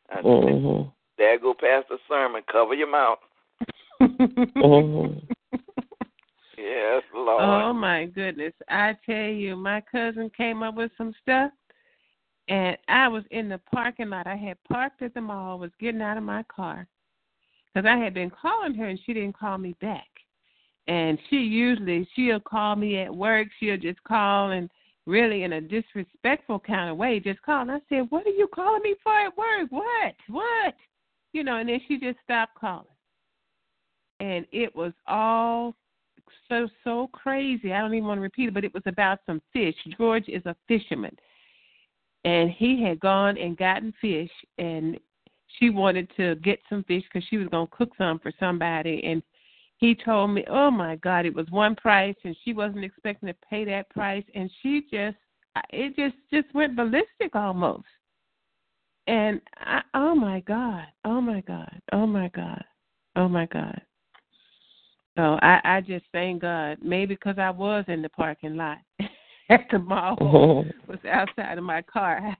I 0.10 0.22
hmm 0.22 0.84
There 1.18 1.40
go 1.40 1.54
past 1.54 1.88
the 1.90 1.98
sermon. 2.08 2.44
Cover 2.52 2.74
your 2.74 2.90
mouth. 2.92 3.20
hmm 4.00 5.08
Yes, 6.62 7.02
Lord. 7.14 7.44
Oh 7.44 7.74
my 7.74 8.06
goodness! 8.06 8.54
I 8.70 8.96
tell 9.06 9.16
you, 9.16 9.56
my 9.56 9.82
cousin 9.92 10.30
came 10.36 10.62
up 10.62 10.76
with 10.76 10.92
some 10.98 11.14
stuff, 11.22 11.52
and 12.50 12.78
I 12.88 13.08
was 13.08 13.24
in 13.32 13.50
the 13.50 13.60
parking 13.74 14.10
lot. 14.10 14.28
I 14.28 14.36
had 14.36 14.58
parked 14.72 15.02
at 15.02 15.14
the 15.14 15.22
mall, 15.22 15.58
was 15.58 15.72
getting 15.80 16.02
out 16.02 16.18
of 16.18 16.24
my 16.24 16.44
car, 16.44 16.88
because 17.74 17.88
I 17.88 17.98
had 17.98 18.14
been 18.14 18.30
calling 18.30 18.76
her 18.76 18.88
and 18.88 19.00
she 19.06 19.14
didn't 19.14 19.38
call 19.38 19.58
me 19.58 19.76
back. 19.82 20.08
And 20.88 21.18
she 21.30 21.38
usually 21.38 22.08
she'll 22.16 22.40
call 22.40 22.76
me 22.76 23.00
at 23.00 23.16
work. 23.16 23.48
She'll 23.60 23.78
just 23.78 24.04
call 24.04 24.52
and 24.52 24.70
really 25.06 25.44
in 25.44 25.54
a 25.54 25.62
disrespectful 25.62 26.60
kind 26.60 26.90
of 26.90 26.98
way, 26.98 27.20
just 27.20 27.42
call. 27.42 27.62
And 27.62 27.72
I 27.72 27.80
said, 27.90 28.10
"What 28.10 28.26
are 28.28 28.30
you 28.30 28.48
calling 28.54 28.84
me 28.84 28.96
for 29.04 29.14
at 29.14 29.36
work? 29.38 29.70
What? 29.70 30.16
What?" 30.28 30.76
You 31.34 31.44
know. 31.44 31.58
And 31.58 31.70
then 31.70 31.80
she 31.88 31.98
just 31.98 32.20
stopped 32.24 32.56
calling, 32.56 32.86
and 34.20 34.46
it 34.52 34.76
was 34.76 34.94
all 35.08 35.76
so 36.50 36.68
so 36.84 37.10
crazy. 37.14 37.74
I 37.74 37.80
don't 37.80 37.94
even 37.94 38.08
want 38.08 38.18
to 38.18 38.22
repeat 38.22 38.50
it, 38.50 38.54
but 38.54 38.64
it 38.64 38.74
was 38.74 38.84
about 38.86 39.20
some 39.26 39.42
fish. 39.54 39.76
George 39.98 40.28
is 40.28 40.46
a 40.46 40.56
fisherman, 40.68 41.16
and 42.26 42.50
he 42.50 42.84
had 42.84 43.00
gone 43.00 43.38
and 43.38 43.58
gotten 43.58 43.94
fish, 44.02 44.32
and 44.58 45.00
she 45.60 45.70
wanted 45.70 46.10
to 46.18 46.36
get 46.36 46.60
some 46.70 46.84
fish 46.84 47.04
because 47.12 47.28
she 47.30 47.38
was 47.38 47.48
going 47.50 47.68
to 47.68 47.76
cook 47.76 47.92
some 47.98 48.20
for 48.20 48.32
somebody, 48.40 49.04
and 49.04 49.22
he 49.78 49.96
told 49.96 50.30
me, 50.32 50.44
"Oh 50.48 50.72
my 50.72 50.96
God, 50.98 51.26
it 51.26 51.34
was 51.34 51.50
one 51.50 51.76
price, 51.76 52.16
and 52.24 52.38
she 52.44 52.54
wasn't 52.54 52.86
expecting 52.86 53.28
to 53.28 53.36
pay 53.50 53.66
that 53.66 53.90
price, 53.90 54.26
and 54.36 54.50
she 54.62 54.82
just 54.92 55.18
it 55.72 55.96
just 55.96 56.16
just 56.32 56.54
went 56.54 56.76
ballistic 56.76 57.36
almost." 57.36 57.86
And 59.08 59.42
I, 59.58 59.82
oh 59.94 60.16
my 60.16 60.42
God, 60.42 60.86
oh 61.04 61.20
my 61.20 61.42
God, 61.42 61.82
oh 61.92 62.06
my 62.06 62.30
God, 62.30 62.64
oh 63.16 63.28
my 63.28 63.48
God. 63.48 63.82
So 65.22 65.38
I, 65.44 65.60
I 65.64 65.82
just 65.82 66.06
thank 66.12 66.42
God. 66.42 66.80
Maybe 66.82 67.14
because 67.14 67.36
I 67.38 67.52
was 67.52 67.86
in 67.88 68.02
the 68.02 68.10
parking 68.10 68.56
lot 68.56 68.80
at 69.52 69.68
the 69.70 69.78
mall, 69.78 70.18
oh. 70.20 70.64
was 70.88 70.98
outside 71.08 71.60
of 71.60 71.64
my 71.64 71.84
car. 71.84 72.36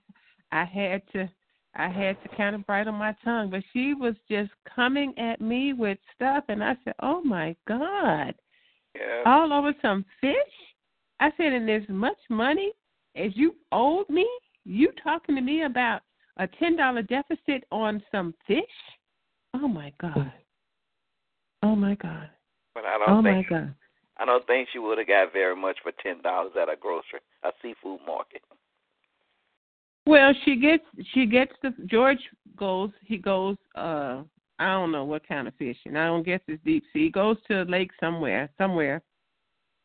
I, 0.52 0.62
I 0.62 0.66
had 0.66 1.04
to, 1.14 1.30
I 1.76 1.90
had 1.90 2.18
to 2.24 2.36
kind 2.36 2.56
of 2.56 2.66
bridle 2.66 2.92
my 2.92 3.16
tongue. 3.24 3.52
But 3.52 3.62
she 3.72 3.94
was 3.94 4.16
just 4.28 4.50
coming 4.76 5.14
at 5.20 5.40
me 5.40 5.74
with 5.74 6.00
stuff, 6.16 6.46
and 6.50 6.64
I 6.64 6.76
said, 6.84 6.96
"Oh 7.04 7.22
my 7.22 7.56
God!" 7.68 8.34
Yeah. 8.96 9.24
All 9.28 9.54
over 9.54 9.74
some 9.80 10.04
fish. 10.20 10.34
I 11.20 11.30
said, 11.38 11.54
"And 11.54 11.70
as 11.70 11.84
much 11.88 12.18
money 12.32 12.72
as 13.16 13.30
you 13.36 13.54
owed 13.72 14.10
me, 14.10 14.28
you 14.66 14.92
talking 15.04 15.36
to 15.36 15.42
me 15.42 15.66
about 15.66 16.02
a 16.38 16.48
ten 16.48 16.78
dollar 16.78 17.04
deficit 17.04 17.64
on 17.72 18.02
some 18.12 18.34
fish? 18.48 18.64
Oh 19.54 19.68
my 19.68 19.94
God! 20.02 20.34
Oh 21.62 21.76
my 21.76 21.94
God!" 21.94 22.28
But 22.74 22.86
I 22.86 22.98
don't 22.98 23.10
Oh 23.10 23.22
my 23.22 23.34
think 23.34 23.50
God. 23.50 23.76
I 24.18 24.26
don't 24.26 24.46
think 24.46 24.70
she 24.72 24.80
would 24.80 24.98
have 24.98 25.08
got 25.08 25.34
very 25.34 25.56
much 25.56 25.78
for 25.82 25.92
ten 26.04 26.22
dollars 26.22 26.52
at 26.62 26.70
a 26.70 26.76
grocery, 26.80 27.20
a 27.44 27.52
seafood 27.62 28.00
market. 28.06 28.42
Well, 30.06 30.34
she 30.46 30.56
gets 30.56 30.84
she 31.14 31.26
gets 31.26 31.52
the 31.62 31.74
George 31.86 32.20
goes 32.56 32.92
he 33.06 33.18
goes 33.18 33.58
uh 33.76 34.24
I 34.60 34.74
don't 34.74 34.92
know 34.92 35.06
what 35.06 35.28
kind 35.28 35.48
of 35.48 35.56
fishing. 35.56 35.96
I 35.96 36.06
don't 36.06 36.26
guess 36.26 36.42
it's 36.48 36.64
deep 36.64 36.84
sea. 36.94 37.06
He 37.06 37.10
goes 37.10 37.38
to 37.48 37.64
a 37.64 37.64
lake 37.64 37.92
somewhere, 38.00 38.50
somewhere 38.58 39.02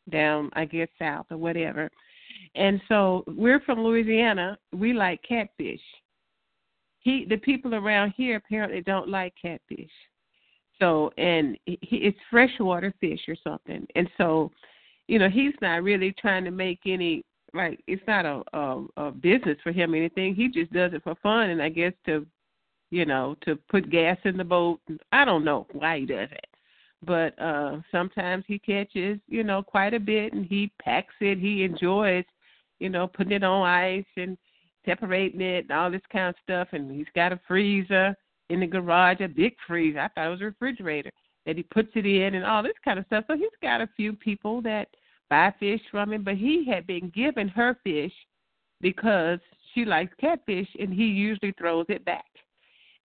down 0.09 0.49
I 0.53 0.65
guess 0.65 0.87
south 0.99 1.27
or 1.31 1.37
whatever. 1.37 1.89
And 2.55 2.79
so 2.87 3.23
we're 3.27 3.59
from 3.61 3.79
Louisiana. 3.79 4.57
We 4.71 4.93
like 4.93 5.21
catfish. 5.27 5.81
He 6.99 7.25
the 7.27 7.37
people 7.37 7.75
around 7.75 8.13
here 8.15 8.37
apparently 8.37 8.81
don't 8.81 9.09
like 9.09 9.33
catfish. 9.41 9.91
So 10.79 11.11
and 11.17 11.57
he, 11.65 11.77
it's 11.91 12.17
freshwater 12.29 12.93
fish 12.99 13.21
or 13.27 13.35
something. 13.43 13.85
And 13.95 14.09
so, 14.17 14.51
you 15.07 15.19
know, 15.19 15.29
he's 15.29 15.53
not 15.61 15.83
really 15.83 16.13
trying 16.19 16.43
to 16.45 16.51
make 16.51 16.79
any 16.85 17.23
like 17.53 17.79
it's 17.87 18.03
not 18.07 18.25
a, 18.25 18.43
a 18.53 18.85
a 18.97 19.11
business 19.11 19.57
for 19.63 19.71
him 19.71 19.93
or 19.93 19.97
anything. 19.97 20.35
He 20.35 20.49
just 20.49 20.71
does 20.73 20.93
it 20.93 21.03
for 21.03 21.15
fun 21.15 21.49
and 21.49 21.61
I 21.61 21.69
guess 21.69 21.93
to 22.05 22.25
you 22.89 23.05
know, 23.05 23.35
to 23.41 23.57
put 23.69 23.89
gas 23.89 24.17
in 24.23 24.37
the 24.37 24.45
boat. 24.45 24.79
I 25.11 25.25
don't 25.25 25.43
know 25.43 25.67
why 25.73 25.99
he 25.99 26.05
does 26.05 26.29
it. 26.31 26.47
But 27.03 27.39
uh 27.41 27.79
sometimes 27.91 28.43
he 28.47 28.59
catches, 28.59 29.19
you 29.27 29.43
know, 29.43 29.63
quite 29.63 29.93
a 29.93 29.99
bit 29.99 30.33
and 30.33 30.45
he 30.45 30.71
packs 30.81 31.15
it. 31.21 31.37
He 31.39 31.63
enjoys, 31.63 32.25
you 32.79 32.89
know, 32.89 33.07
putting 33.07 33.33
it 33.33 33.43
on 33.43 33.67
ice 33.67 34.05
and 34.15 34.37
separating 34.85 35.41
it 35.41 35.65
and 35.65 35.71
all 35.71 35.91
this 35.91 36.01
kind 36.11 36.29
of 36.29 36.35
stuff 36.43 36.69
and 36.71 36.91
he's 36.91 37.07
got 37.13 37.33
a 37.33 37.39
freezer 37.47 38.15
in 38.49 38.59
the 38.59 38.67
garage, 38.67 39.21
a 39.21 39.27
big 39.27 39.53
freezer. 39.67 39.99
I 39.99 40.07
thought 40.09 40.27
it 40.27 40.29
was 40.29 40.41
a 40.41 40.45
refrigerator 40.45 41.11
that 41.45 41.57
he 41.57 41.63
puts 41.63 41.89
it 41.95 42.05
in 42.05 42.35
and 42.35 42.45
all 42.45 42.63
this 42.63 42.73
kind 42.83 42.99
of 42.99 43.05
stuff. 43.05 43.25
So 43.27 43.35
he's 43.35 43.47
got 43.61 43.81
a 43.81 43.89
few 43.95 44.13
people 44.13 44.61
that 44.63 44.87
buy 45.29 45.53
fish 45.59 45.81
from 45.91 46.13
him, 46.13 46.23
but 46.23 46.35
he 46.35 46.65
had 46.65 46.87
been 46.87 47.11
giving 47.13 47.47
her 47.49 47.77
fish 47.83 48.13
because 48.81 49.39
she 49.73 49.85
likes 49.85 50.13
catfish 50.19 50.67
and 50.79 50.93
he 50.93 51.05
usually 51.05 51.53
throws 51.53 51.85
it 51.89 52.05
back. 52.05 52.25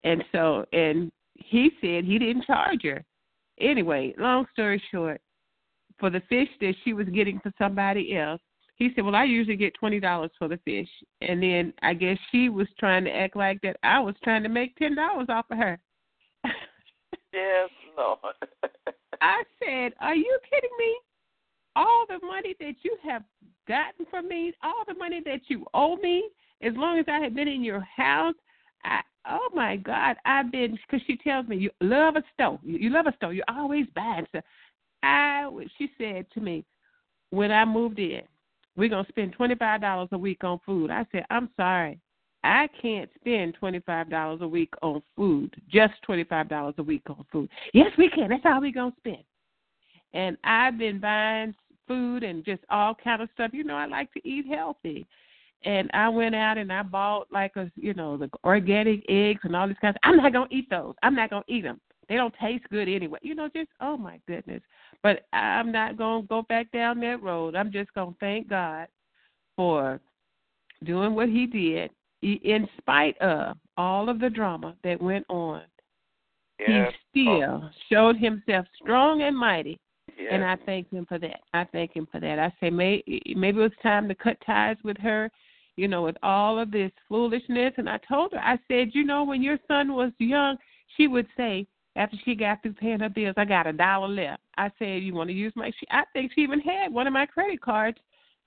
And 0.05 0.25
so 0.33 0.65
and 0.73 1.11
he 1.35 1.71
said 1.81 2.05
he 2.05 2.19
didn't 2.19 2.45
charge 2.45 2.83
her. 2.83 3.05
Anyway, 3.61 4.15
long 4.19 4.47
story 4.53 4.83
short, 4.91 5.21
for 5.99 6.11
the 6.11 6.23
fish 6.29 6.49
that 6.61 6.75
she 6.85 6.93
was 6.93 7.07
getting 7.09 7.39
for 7.41 7.53
somebody 7.59 8.17
else, 8.17 8.41
he 8.83 8.95
said, 8.95 9.05
Well, 9.05 9.15
I 9.15 9.25
usually 9.25 9.57
get 9.57 9.75
twenty 9.75 10.01
dollars 10.01 10.31
for 10.39 10.49
the 10.49 10.59
fish 10.65 10.89
and 11.21 11.43
then 11.43 11.73
I 11.83 11.95
guess 11.95 12.19
she 12.31 12.49
was 12.49 12.69
trying 12.79 13.05
to 13.05 13.11
act 13.11 13.37
like 13.37 13.61
that 13.63 13.77
I 13.83 14.01
was 14.01 14.15
trying 14.23 14.43
to 14.43 14.49
make 14.49 14.77
ten 14.77 14.95
dollars 14.95 15.27
off 15.29 15.47
of 15.51 15.59
her. 15.59 15.79
yes, 17.33 17.71
Lord. 17.97 18.19
I 19.21 19.43
said, 19.59 19.93
Are 20.01 20.15
you 20.15 20.39
kidding 20.51 20.71
me? 20.79 20.97
all 21.77 22.05
the 22.09 22.25
money 22.27 22.55
that 22.61 22.75
you 22.83 22.97
have 23.03 23.23
gotten 23.69 24.07
from 24.11 24.29
me, 24.29 24.53
all 24.63 24.85
the 24.87 24.95
money 24.95 25.21
that 25.25 25.41
you 25.49 25.65
owe 25.75 25.97
me, 25.97 26.29
as 26.63 26.73
long 26.77 26.99
as 26.99 27.07
I 27.09 27.19
have 27.21 27.35
been 27.35 27.49
in 27.49 27.65
your 27.65 27.81
house, 27.81 28.35
I 28.85 29.01
oh 29.29 29.49
my 29.55 29.77
God, 29.77 30.17
I've 30.25 30.51
been 30.51 30.79
because 30.87 31.05
she 31.07 31.17
tells 31.17 31.47
me 31.47 31.57
you 31.57 31.71
love 31.81 32.17
a 32.17 32.23
store, 32.35 32.59
you, 32.63 32.79
you 32.79 32.91
love 32.91 33.07
a 33.07 33.15
store, 33.17 33.33
you're 33.33 33.45
always 33.49 33.87
buying 33.95 34.27
stuff. 34.29 34.45
I 35.03 35.49
she 35.79 35.91
said 35.99 36.27
to 36.35 36.41
me 36.41 36.65
when 37.31 37.51
I 37.51 37.65
moved 37.65 37.99
in, 37.99 38.23
we're 38.77 38.89
gonna 38.89 39.09
spend 39.09 39.33
twenty 39.33 39.55
five 39.55 39.81
dollars 39.81 40.09
a 40.13 40.19
week 40.19 40.45
on 40.45 40.61
food. 40.65 40.91
I 40.91 41.07
said, 41.13 41.25
I'm 41.31 41.51
sorry, 41.57 42.01
I 42.45 42.69
can't 42.81 43.11
spend 43.21 43.55
twenty 43.55 43.81
five 43.81 44.11
dollars 44.11 44.41
a 44.43 44.49
week 44.49 44.73
on 44.83 45.03
food, 45.17 45.55
just 45.71 45.95
twenty 46.03 46.25
five 46.25 46.49
dollars 46.49 46.75
a 46.79 46.83
week 46.83 47.03
on 47.09 47.25
food. 47.31 47.49
Yes, 47.75 47.91
we 47.99 48.09
can. 48.09 48.31
That's 48.31 48.43
all 48.45 48.61
we're 48.61 48.73
gonna 48.73 48.95
spend 48.99 49.25
and 50.15 50.37
I've 50.45 50.79
been 50.79 51.01
buying 51.01 51.55
food 51.89 52.23
and 52.23 52.45
just 52.45 52.63
all 52.71 52.95
kind 52.95 53.23
of 53.23 53.29
stuff. 53.35 53.51
You 53.53 53.65
know, 53.65 53.77
I 53.77 53.87
like 53.87 54.13
to 54.15 54.29
eat 54.29 54.47
healthy. 54.47 55.07
And 55.65 55.89
I 55.95 56.09
went 56.09 56.35
out 56.35 56.59
and 56.59 56.73
I 56.73 56.83
bought 56.83 57.29
like 57.31 57.55
a 57.57 57.71
you 57.77 57.95
know 57.95 58.17
the 58.17 58.29
organic 58.45 59.05
eggs 59.09 59.41
and 59.45 59.55
all 59.55 59.69
these 59.69 59.77
kinds. 59.81 59.97
Of, 59.97 60.11
I'm 60.11 60.17
not 60.17 60.33
gonna 60.33 60.49
eat 60.51 60.69
those. 60.71 60.95
I'm 61.03 61.15
not 61.15 61.31
gonna 61.31 61.45
eat 61.47 61.63
them. 61.63 61.81
They 62.13 62.19
don't 62.19 62.35
taste 62.39 62.65
good 62.71 62.91
anyway. 62.91 63.19
You 63.23 63.35
know, 63.35 63.49
just 63.49 63.71
oh 63.81 63.97
my 63.97 64.21
goodness. 64.29 64.61
But 65.03 65.27
I'm 65.33 65.73
not 65.73 65.97
gonna 65.97 66.27
go 66.27 66.43
back 66.43 66.71
down 66.71 67.01
that 67.01 67.23
road. 67.23 67.57
I'm 67.57 67.73
just 67.73 67.91
gonna 67.95 68.15
thank 68.21 68.51
God 68.51 68.87
for 69.57 69.99
doing 70.85 71.15
what 71.15 71.31
He 71.31 71.47
did, 71.47 71.91
in 72.21 72.69
spite 72.77 73.17
of 73.23 73.57
all 73.79 74.11
of 74.11 74.21
the 74.21 74.29
drama 74.29 74.77
that 74.85 75.01
went 75.01 75.25
on. 75.31 75.63
Yes. 76.61 76.93
He 77.15 77.23
still 77.23 77.63
oh. 77.65 77.71
showed 77.91 78.19
Himself 78.19 78.67
strong 78.79 79.23
and 79.23 79.35
mighty 79.35 79.81
Yes. 80.19 80.29
and 80.31 80.45
I 80.45 80.57
thank 80.67 80.91
him 80.91 81.07
for 81.07 81.19
that. 81.19 81.41
I 81.55 81.65
thank 81.65 81.97
him 81.97 82.07
for 82.13 82.21
that. 82.21 82.39
I 82.39 82.53
say 82.61 82.69
may, 82.69 83.03
maybe 83.35 83.59
it 83.59 83.63
was 83.63 83.73
time 83.83 84.07
to 84.09 84.15
cut 84.15 84.37
ties 84.45 84.77
with 84.85 84.99
her, 84.99 85.31
you 85.77 85.89
know, 85.89 86.03
with 86.03 86.17
all 86.23 86.59
of 86.59 86.71
this 86.71 86.93
foolishness. 87.09 87.73
And 87.79 87.89
I 87.89 87.99
told 88.07 88.33
her, 88.33 88.39
I 88.39 88.59
said, 88.69 88.91
you 88.93 89.05
know, 89.05 89.25
when 89.25 89.43
your 89.43 89.59
son 89.67 89.95
was 89.95 90.13
young, 90.19 90.59
she 90.99 91.07
would 91.07 91.27
say 91.35 91.67
after 91.97 92.17
she 92.25 92.35
got 92.35 92.63
through 92.63 92.75
paying 92.75 93.01
her 93.01 93.09
bills, 93.09 93.35
I 93.37 93.45
got 93.45 93.67
a 93.67 93.73
dollar 93.73 94.09
left. 94.09 94.43
I 94.57 94.71
said, 94.79 95.03
you 95.03 95.15
want 95.15 95.29
to 95.29 95.35
use 95.35 95.53
my? 95.55 95.71
She, 95.79 95.87
I 95.91 96.05
think 96.13 96.33
she 96.35 96.41
even 96.43 96.61
had 96.61 96.93
one 96.93 97.07
of 97.07 97.13
my 97.13 97.27
credit 97.27 97.61
cards 97.61 97.99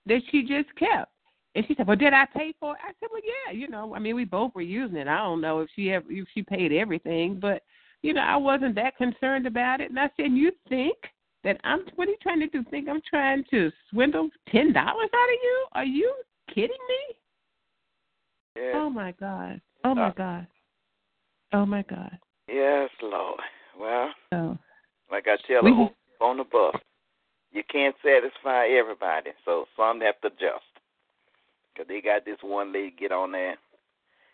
that 0.05 0.21
she 0.31 0.41
just 0.41 0.73
kept. 0.77 1.11
And 1.55 1.65
she 1.67 1.75
said, 1.75 1.87
"Well, 1.87 1.95
did 1.95 2.13
I 2.13 2.25
pay 2.25 2.53
for 2.59 2.73
it?" 2.73 2.79
I 2.83 2.91
said, 2.99 3.09
"Well, 3.11 3.21
yeah. 3.23 3.53
You 3.53 3.69
know, 3.69 3.95
I 3.95 3.99
mean, 3.99 4.15
we 4.15 4.25
both 4.25 4.53
were 4.53 4.61
using 4.61 4.97
it. 4.97 5.07
I 5.07 5.17
don't 5.17 5.41
know 5.41 5.61
if 5.61 5.69
she 5.75 5.91
ever 5.91 6.05
if 6.09 6.27
she 6.33 6.43
paid 6.43 6.73
everything, 6.73 7.39
but 7.39 7.63
you 8.01 8.13
know, 8.13 8.21
I 8.21 8.35
wasn't 8.35 8.75
that 8.75 8.97
concerned 8.97 9.47
about 9.47 9.79
it." 9.79 9.89
And 9.89 9.99
I 9.99 10.09
said, 10.17 10.31
"You 10.31 10.51
think 10.67 10.97
that 11.45 11.61
I'm 11.63 11.85
what 11.95 12.09
are 12.09 12.11
you 12.11 12.17
trying 12.21 12.41
to 12.41 12.47
do? 12.47 12.63
Think 12.69 12.89
I'm 12.89 13.01
trying 13.09 13.45
to 13.51 13.71
swindle 13.89 14.29
ten 14.49 14.73
dollars 14.73 15.09
out 15.13 15.29
of 15.29 15.39
you? 15.43 15.65
Are 15.71 15.85
you 15.85 16.13
kidding 16.49 16.69
me? 16.69 17.15
Yes. 18.57 18.73
Oh 18.75 18.89
my 18.89 19.11
oh 19.11 19.15
God. 19.17 19.61
Oh 19.85 19.95
my 19.95 20.11
God. 20.11 20.47
Oh 21.53 21.65
my 21.65 21.83
God. 21.83 22.17
Yes, 22.47 22.89
Lord. 23.01 23.39
Well, 23.79 24.13
So 24.31 24.57
like 25.11 25.27
I 25.27 25.37
tell 25.47 25.63
We- 25.63 25.71
the 25.71 25.75
who 25.75 25.89
on 26.21 26.37
the 26.37 26.43
bus, 26.43 26.75
you 27.51 27.63
can't 27.63 27.95
satisfy 28.01 28.67
everybody, 28.67 29.31
so 29.43 29.67
some 29.75 30.01
have 30.01 30.19
to 30.21 30.27
adjust. 30.27 30.65
Cause 31.75 31.87
they 31.87 31.99
got 32.01 32.23
this 32.23 32.41
one 32.41 32.71
lady 32.71 32.91
get 32.91 33.11
on 33.11 33.31
there. 33.31 33.57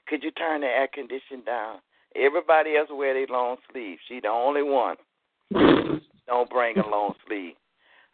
Could 0.06 0.24
you 0.24 0.32
turn 0.32 0.62
the 0.62 0.68
air 0.68 0.88
condition 0.88 1.42
down? 1.42 1.82
Everybody 2.16 2.76
else 2.78 2.90
wear 2.92 3.14
their 3.14 3.28
long 3.28 3.58
sleeves. 3.72 4.02
She 4.08 4.20
the 4.20 4.28
only 4.28 4.62
one 4.62 4.98
don't 6.28 6.50
bring 6.50 6.78
a 6.78 6.88
long 6.88 7.16
sleeve. 7.26 7.56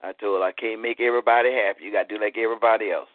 I 0.01 0.13
told 0.13 0.41
her 0.41 0.47
I 0.47 0.51
can't 0.51 0.81
make 0.81 0.99
everybody 0.99 1.51
happy. 1.51 1.83
You 1.83 1.91
got 1.91 2.07
to 2.07 2.15
do 2.17 2.23
like 2.23 2.37
everybody 2.37 2.91
else. 2.91 3.09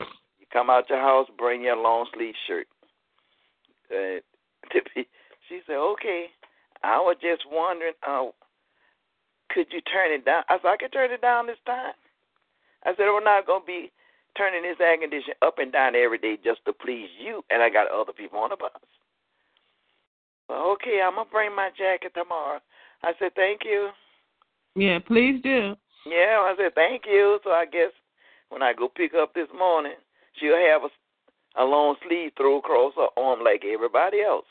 You 0.00 0.46
come 0.52 0.70
out 0.70 0.88
your 0.88 1.00
house, 1.00 1.28
bring 1.38 1.62
your 1.62 1.76
long 1.76 2.06
sleeve 2.14 2.34
shirt. 2.46 2.66
Uh, 3.90 4.20
she 5.52 5.60
said, 5.66 5.76
"Okay." 5.76 6.30
I 6.82 6.98
was 6.98 7.16
just 7.20 7.44
wondering, 7.46 7.92
uh, 8.02 8.32
could 9.50 9.68
you 9.70 9.80
turn 9.82 10.10
it 10.10 10.24
down? 10.24 10.42
I 10.48 10.56
said, 10.58 10.68
"I 10.68 10.76
can 10.78 10.90
turn 10.90 11.12
it 11.12 11.20
down 11.20 11.46
this 11.46 11.60
time." 11.66 11.94
I 12.84 12.94
said, 12.94 13.06
"We're 13.06 13.20
not 13.20 13.46
gonna 13.46 13.64
be 13.64 13.92
turning 14.34 14.62
this 14.62 14.80
air 14.80 14.96
conditioner 14.96 15.36
up 15.42 15.58
and 15.58 15.70
down 15.70 15.94
every 15.94 16.18
day 16.18 16.38
just 16.38 16.64
to 16.64 16.72
please 16.72 17.10
you, 17.18 17.44
and 17.50 17.62
I 17.62 17.68
got 17.68 17.88
other 17.88 18.14
people 18.14 18.38
on 18.38 18.50
the 18.50 18.56
bus." 18.56 18.72
Well, 20.48 20.70
okay, 20.72 21.02
I'm 21.02 21.16
gonna 21.16 21.28
bring 21.30 21.54
my 21.54 21.70
jacket 21.70 22.14
tomorrow. 22.14 22.60
I 23.02 23.12
said, 23.18 23.34
"Thank 23.34 23.64
you." 23.64 23.92
yeah, 24.74 24.98
please 25.00 25.42
do. 25.42 25.76
Yeah, 26.06 26.40
I 26.40 26.56
said 26.56 26.74
thank 26.74 27.06
you. 27.06 27.38
So 27.44 27.52
I 27.52 27.66
guess 27.66 27.92
when 28.48 28.62
I 28.62 28.72
go 28.72 28.88
pick 28.88 29.14
up 29.14 29.34
this 29.34 29.52
morning, 29.52 29.96
she'll 30.32 30.56
have 30.56 30.84
a, 30.84 31.62
a 31.62 31.64
long 31.64 31.96
sleeve 32.02 32.32
throw 32.36 32.58
across 32.58 32.94
her 32.96 33.08
arm 33.16 33.44
like 33.44 33.64
everybody 33.64 34.22
else. 34.22 34.46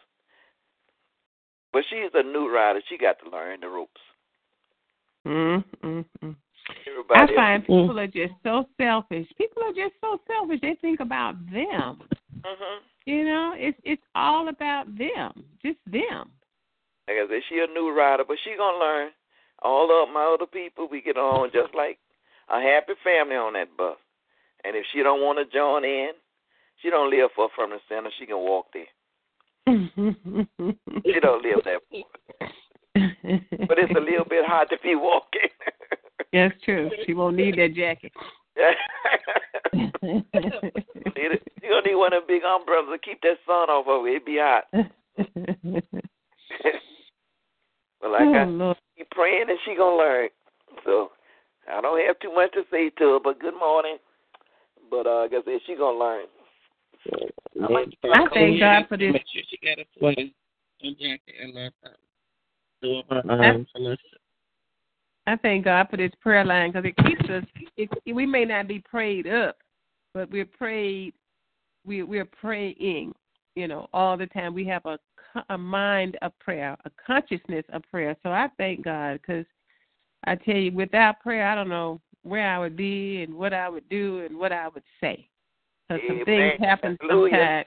But 1.74 1.84
she's 1.90 2.12
a 2.14 2.24
new 2.24 2.54
rider. 2.54 2.82
She 2.90 2.98
got 2.98 3.18
to 3.24 3.30
learn 3.30 3.62
the 3.62 3.70
ropes. 3.70 4.02
Mm, 5.26 5.64
mm, 5.84 6.06
mm. 6.24 6.36
Everybody 6.88 7.20
I 7.20 7.22
else- 7.22 7.36
find 7.36 7.62
people 7.64 8.00
are 8.00 8.08
just 8.08 8.34
so 8.44 8.66
selfish. 8.80 9.28
People 9.38 9.64
are 9.64 9.74
just 9.74 9.94
so 10.02 10.20
selfish. 10.28 10.60
They 10.62 10.76
think 10.82 11.00
about 11.00 11.36
them. 11.52 12.02
Mhm. 12.44 12.80
You 13.06 13.26
know, 13.26 13.54
it's 13.58 13.80
it's 13.84 14.04
all 14.16 14.48
about 14.48 14.96
them, 14.98 15.46
just 15.64 15.80
them. 15.86 16.32
Like 17.08 17.18
I 17.18 17.28
said, 17.28 17.44
she 17.50 17.60
a 17.60 17.68
new 17.68 17.92
rider, 17.92 18.24
but 18.24 18.38
she 18.44 18.56
gonna 18.56 18.78
learn. 18.78 19.12
All 19.62 19.92
of 20.04 20.10
my 20.10 20.24
other 20.26 20.48
people, 20.48 20.88
we 20.88 21.02
get 21.02 21.18
on 21.18 21.52
just 21.52 21.74
like 21.76 22.00
a 22.50 22.60
happy 22.60 22.94
family 23.04 23.36
on 23.36 23.54
that 23.54 23.76
bus. 23.78 23.98
And 24.64 24.76
if 24.76 24.86
she 24.92 25.04
don't 25.04 25.22
want 25.22 25.38
to 25.40 25.46
join 25.46 25.84
in, 25.84 26.12
she 26.82 26.90
don't 26.90 27.10
live 27.12 27.32
far 27.36 27.50
from 27.56 27.72
the 27.72 27.80
center. 27.88 28.10
She 28.18 28.26
can 28.26 28.38
walk 28.40 28.68
there. 28.74 28.88
She 29.72 31.20
don't 31.22 31.44
live 31.44 31.64
that 31.66 31.82
far. 31.90 32.04
But 33.68 33.80
it's 33.80 33.96
a 33.96 34.00
little 34.00 34.26
bit 34.30 34.46
hard 34.46 34.70
to 34.70 34.78
be 34.84 34.96
walking. 34.96 35.50
That's 36.34 36.54
true. 36.64 36.90
She 37.06 37.14
won't 37.14 37.38
need 37.38 37.58
that 37.58 37.74
jacket. 37.76 38.12
You 40.04 40.24
gonna 41.70 41.86
need 41.86 41.96
one 41.96 42.12
of 42.14 42.24
them 42.24 42.28
big 42.28 42.44
umbrellas 42.44 42.90
to 42.92 42.98
keep 42.98 43.22
that 43.22 43.38
sun 43.46 43.70
off 43.70 43.88
of 43.88 44.02
her. 44.04 44.10
it. 44.10 44.16
It 44.16 44.26
be 44.26 44.40
hot. 44.42 44.66
well, 48.02 48.12
like 48.12 48.28
oh, 48.28 48.34
I 48.34 48.44
Lord. 48.46 48.78
keep 48.98 49.10
praying 49.12 49.46
and 49.48 49.60
she 49.64 49.76
gonna 49.76 49.96
learn. 49.96 50.30
So 50.84 51.12
I 51.72 51.80
don't 51.82 52.04
have 52.06 52.20
too 52.20 52.34
much 52.34 52.52
to 52.54 52.64
say 52.72 52.90
to 52.90 53.14
her, 53.14 53.20
but 53.24 53.40
good 53.40 53.54
morning. 53.58 54.00
But 54.90 55.06
uh, 55.08 55.22
like 55.22 55.34
I 55.34 55.42
said, 55.46 55.62
she 55.66 55.76
gonna 55.76 55.98
learn. 55.98 56.26
I 58.14 58.28
thank 58.34 58.60
God 58.60 58.86
for 58.88 58.98
this. 58.98 59.14
Make 59.14 59.26
sure 59.34 59.42
she 59.50 59.58
got 59.64 59.80
a 59.80 59.86
swing 59.98 60.32
and 60.82 60.98
jacket 60.98 61.36
and 61.42 61.54
laptop. 61.54 61.98
Do 62.82 63.02
um. 63.10 63.68
I 65.28 65.36
thank 65.38 65.66
God 65.66 65.88
for 65.90 65.98
this 65.98 66.12
prayer 66.20 66.44
line 66.44 66.72
because 66.72 66.86
it 66.90 66.98
keeps 67.06 67.30
us. 67.30 67.44
It, 67.78 67.90
we 68.16 68.26
may 68.26 68.46
not 68.46 68.68
be 68.68 68.80
prayed 68.80 69.28
up, 69.28 69.58
but 70.14 70.32
we're 70.32 70.46
prayed. 70.46 71.14
We 71.86 72.04
we're 72.04 72.26
praying. 72.26 73.14
You 73.56 73.68
know, 73.68 73.88
all 73.94 74.18
the 74.18 74.28
time. 74.28 74.54
We 74.54 74.66
have 74.66 74.86
a 74.86 74.98
a 75.50 75.58
mind 75.58 76.18
of 76.22 76.38
prayer, 76.40 76.78
a 76.86 76.92
consciousness 77.06 77.66
of 77.72 77.84
prayer. 77.90 78.16
So 78.24 78.30
I 78.32 78.50
thank 78.58 78.84
God 78.84 79.20
because 79.22 79.46
I 80.26 80.36
tell 80.36 80.56
you, 80.56 80.72
without 80.72 81.20
prayer, 81.22 81.48
I 81.48 81.56
don't 81.56 81.70
know 81.70 82.02
where 82.24 82.48
I 82.48 82.60
would 82.60 82.76
be 82.76 83.24
and 83.24 83.34
what 83.34 83.54
I 83.54 83.70
would 83.70 83.88
do 83.90 84.26
and 84.26 84.38
what 84.38 84.52
I 84.52 84.68
would 84.68 84.84
say. 85.00 85.28
Because 85.92 86.08
some 86.18 86.26
things 86.26 86.60
happen 86.60 86.98
sometimes. 87.08 87.66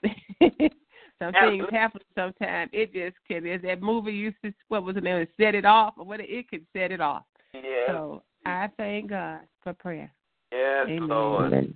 some 1.18 1.32
things 1.32 1.64
happen 1.70 2.00
sometimes. 2.14 2.70
It 2.72 2.92
just 2.92 3.16
can. 3.28 3.46
Is 3.46 3.62
that 3.62 3.82
movie 3.82 4.12
used 4.12 4.36
to 4.44 4.52
what 4.68 4.84
was 4.84 4.96
it 4.96 5.04
name? 5.04 5.26
Set 5.40 5.54
it 5.54 5.64
off 5.64 5.94
or 5.98 6.04
what? 6.04 6.20
It 6.20 6.48
could 6.48 6.64
set 6.72 6.92
it 6.92 7.00
off. 7.00 7.24
Yeah. 7.52 7.60
So 7.88 8.22
I 8.46 8.68
thank 8.76 9.10
God 9.10 9.40
for 9.62 9.72
prayer. 9.72 10.12
Yes, 10.52 10.86
Amen. 10.88 11.08
Lord. 11.08 11.74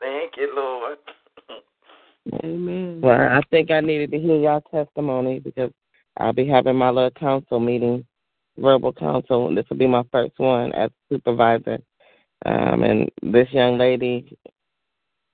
Thank 0.00 0.32
you, 0.36 0.52
Lord. 0.54 0.98
Amen. 2.44 3.00
Well, 3.02 3.20
I 3.20 3.40
think 3.50 3.70
I 3.70 3.80
needed 3.80 4.10
to 4.12 4.18
hear 4.18 4.36
y'all 4.36 4.62
testimony 4.70 5.40
because 5.40 5.70
I'll 6.18 6.32
be 6.32 6.46
having 6.46 6.76
my 6.76 6.90
little 6.90 7.10
council 7.10 7.60
meeting, 7.60 8.04
verbal 8.58 8.92
council, 8.92 9.48
and 9.48 9.56
this 9.56 9.64
will 9.68 9.78
be 9.78 9.86
my 9.86 10.02
first 10.12 10.38
one 10.38 10.72
as 10.72 10.90
supervisor. 11.10 11.78
Um, 12.46 12.82
and 12.82 13.10
this 13.22 13.48
young 13.52 13.76
lady, 13.78 14.36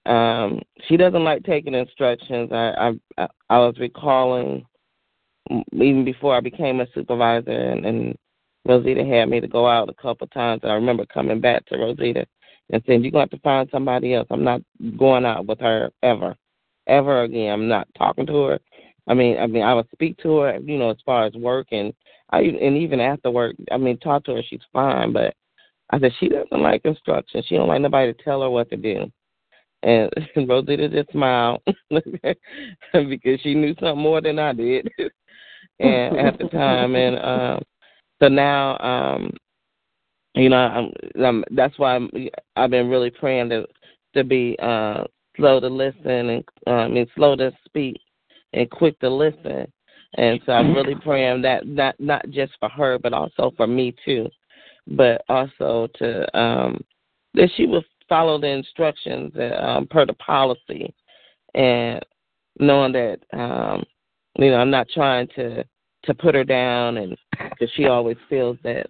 um, 0.06 0.60
she 0.86 0.96
doesn't 0.96 1.24
like 1.24 1.42
taking 1.44 1.74
instructions. 1.74 2.50
I, 2.52 2.92
I 3.18 3.28
I 3.48 3.58
was 3.58 3.76
recalling 3.78 4.64
even 5.72 6.04
before 6.04 6.36
I 6.36 6.40
became 6.40 6.80
a 6.80 6.86
supervisor, 6.94 7.50
and, 7.50 7.86
and 7.86 8.16
Rosita 8.64 9.04
had 9.04 9.28
me 9.28 9.40
to 9.40 9.48
go 9.48 9.68
out 9.68 9.88
a 9.88 10.02
couple 10.02 10.26
times. 10.28 10.60
And 10.62 10.72
I 10.72 10.74
remember 10.74 11.06
coming 11.06 11.40
back 11.40 11.64
to 11.66 11.78
Rosita 11.78 12.26
and 12.70 12.82
saying, 12.86 13.02
"You're 13.02 13.12
going 13.12 13.28
to 13.28 13.34
have 13.34 13.40
to 13.40 13.44
find 13.44 13.68
somebody 13.70 14.14
else. 14.14 14.26
I'm 14.30 14.44
not 14.44 14.62
going 14.96 15.24
out 15.24 15.46
with 15.46 15.60
her 15.60 15.90
ever." 16.02 16.36
ever 16.86 17.22
again. 17.22 17.52
I'm 17.52 17.68
not 17.68 17.88
talking 17.96 18.26
to 18.26 18.42
her. 18.44 18.60
I 19.08 19.14
mean, 19.14 19.38
I 19.38 19.46
mean, 19.46 19.62
I 19.62 19.74
would 19.74 19.88
speak 19.92 20.16
to 20.18 20.38
her, 20.38 20.58
you 20.58 20.78
know, 20.78 20.90
as 20.90 20.96
far 21.04 21.26
as 21.26 21.34
work 21.34 21.68
and 21.72 21.92
I 22.30 22.40
and 22.40 22.76
even 22.76 23.00
after 23.00 23.30
work. 23.30 23.54
I 23.70 23.76
mean, 23.76 23.98
talk 23.98 24.24
to 24.24 24.34
her. 24.34 24.42
She's 24.48 24.60
fine, 24.72 25.12
but 25.12 25.34
I 25.90 26.00
said 26.00 26.12
she 26.18 26.28
doesn't 26.28 26.60
like 26.60 26.82
instructions. 26.84 27.44
She 27.46 27.56
don't 27.56 27.68
like 27.68 27.80
nobody 27.80 28.12
to 28.12 28.22
tell 28.22 28.42
her 28.42 28.50
what 28.50 28.68
to 28.70 28.76
do. 28.76 29.10
And 29.86 30.10
and 30.36 30.48
Rosita 30.48 30.88
just 30.88 31.12
smiled 31.12 31.62
because 31.90 33.40
she 33.42 33.54
knew 33.54 33.74
something 33.80 34.02
more 34.02 34.20
than 34.20 34.38
I 34.38 34.52
did, 34.52 34.90
and 35.80 36.18
at 36.18 36.38
the 36.38 36.48
time, 36.48 36.96
and 36.96 37.18
um, 37.18 37.62
so 38.20 38.28
now, 38.28 38.76
um, 38.78 39.30
you 40.34 40.48
know, 40.48 40.56
I'm, 40.56 40.92
I'm 41.24 41.44
that's 41.52 41.78
why 41.78 41.94
I'm, 41.94 42.10
I've 42.56 42.70
been 42.70 42.88
really 42.88 43.10
praying 43.10 43.50
to 43.50 43.66
to 44.14 44.24
be 44.24 44.56
uh 44.60 45.04
slow 45.36 45.60
to 45.60 45.68
listen 45.68 46.30
and 46.30 46.44
uh, 46.66 46.70
I 46.70 46.88
mean 46.88 47.06
slow 47.14 47.36
to 47.36 47.52
speak 47.64 48.00
and 48.52 48.70
quick 48.70 48.98
to 49.00 49.08
listen. 49.08 49.70
And 50.18 50.40
so 50.46 50.52
I'm 50.52 50.74
really 50.74 50.94
praying 50.94 51.42
that 51.42 51.66
not 51.66 51.94
not 52.00 52.28
just 52.30 52.54
for 52.58 52.68
her 52.70 52.98
but 52.98 53.12
also 53.12 53.52
for 53.56 53.66
me 53.66 53.94
too. 54.04 54.28
But 54.88 55.22
also 55.28 55.88
to 55.98 56.38
um 56.38 56.82
that 57.34 57.50
she 57.56 57.66
will 57.66 57.84
follow 58.08 58.38
the 58.38 58.48
instructions 58.48 59.32
um 59.58 59.86
per 59.88 60.06
the 60.06 60.14
policy 60.14 60.94
and 61.54 62.00
knowing 62.58 62.92
that 62.92 63.18
um 63.32 63.84
you 64.38 64.50
know 64.50 64.56
I'm 64.56 64.70
not 64.70 64.88
trying 64.92 65.28
to 65.36 65.64
to 66.04 66.14
put 66.14 66.34
her 66.34 66.44
down 66.44 66.98
and 66.98 67.16
because 67.50 67.70
she 67.74 67.86
always 67.86 68.16
feels 68.28 68.58
that 68.62 68.86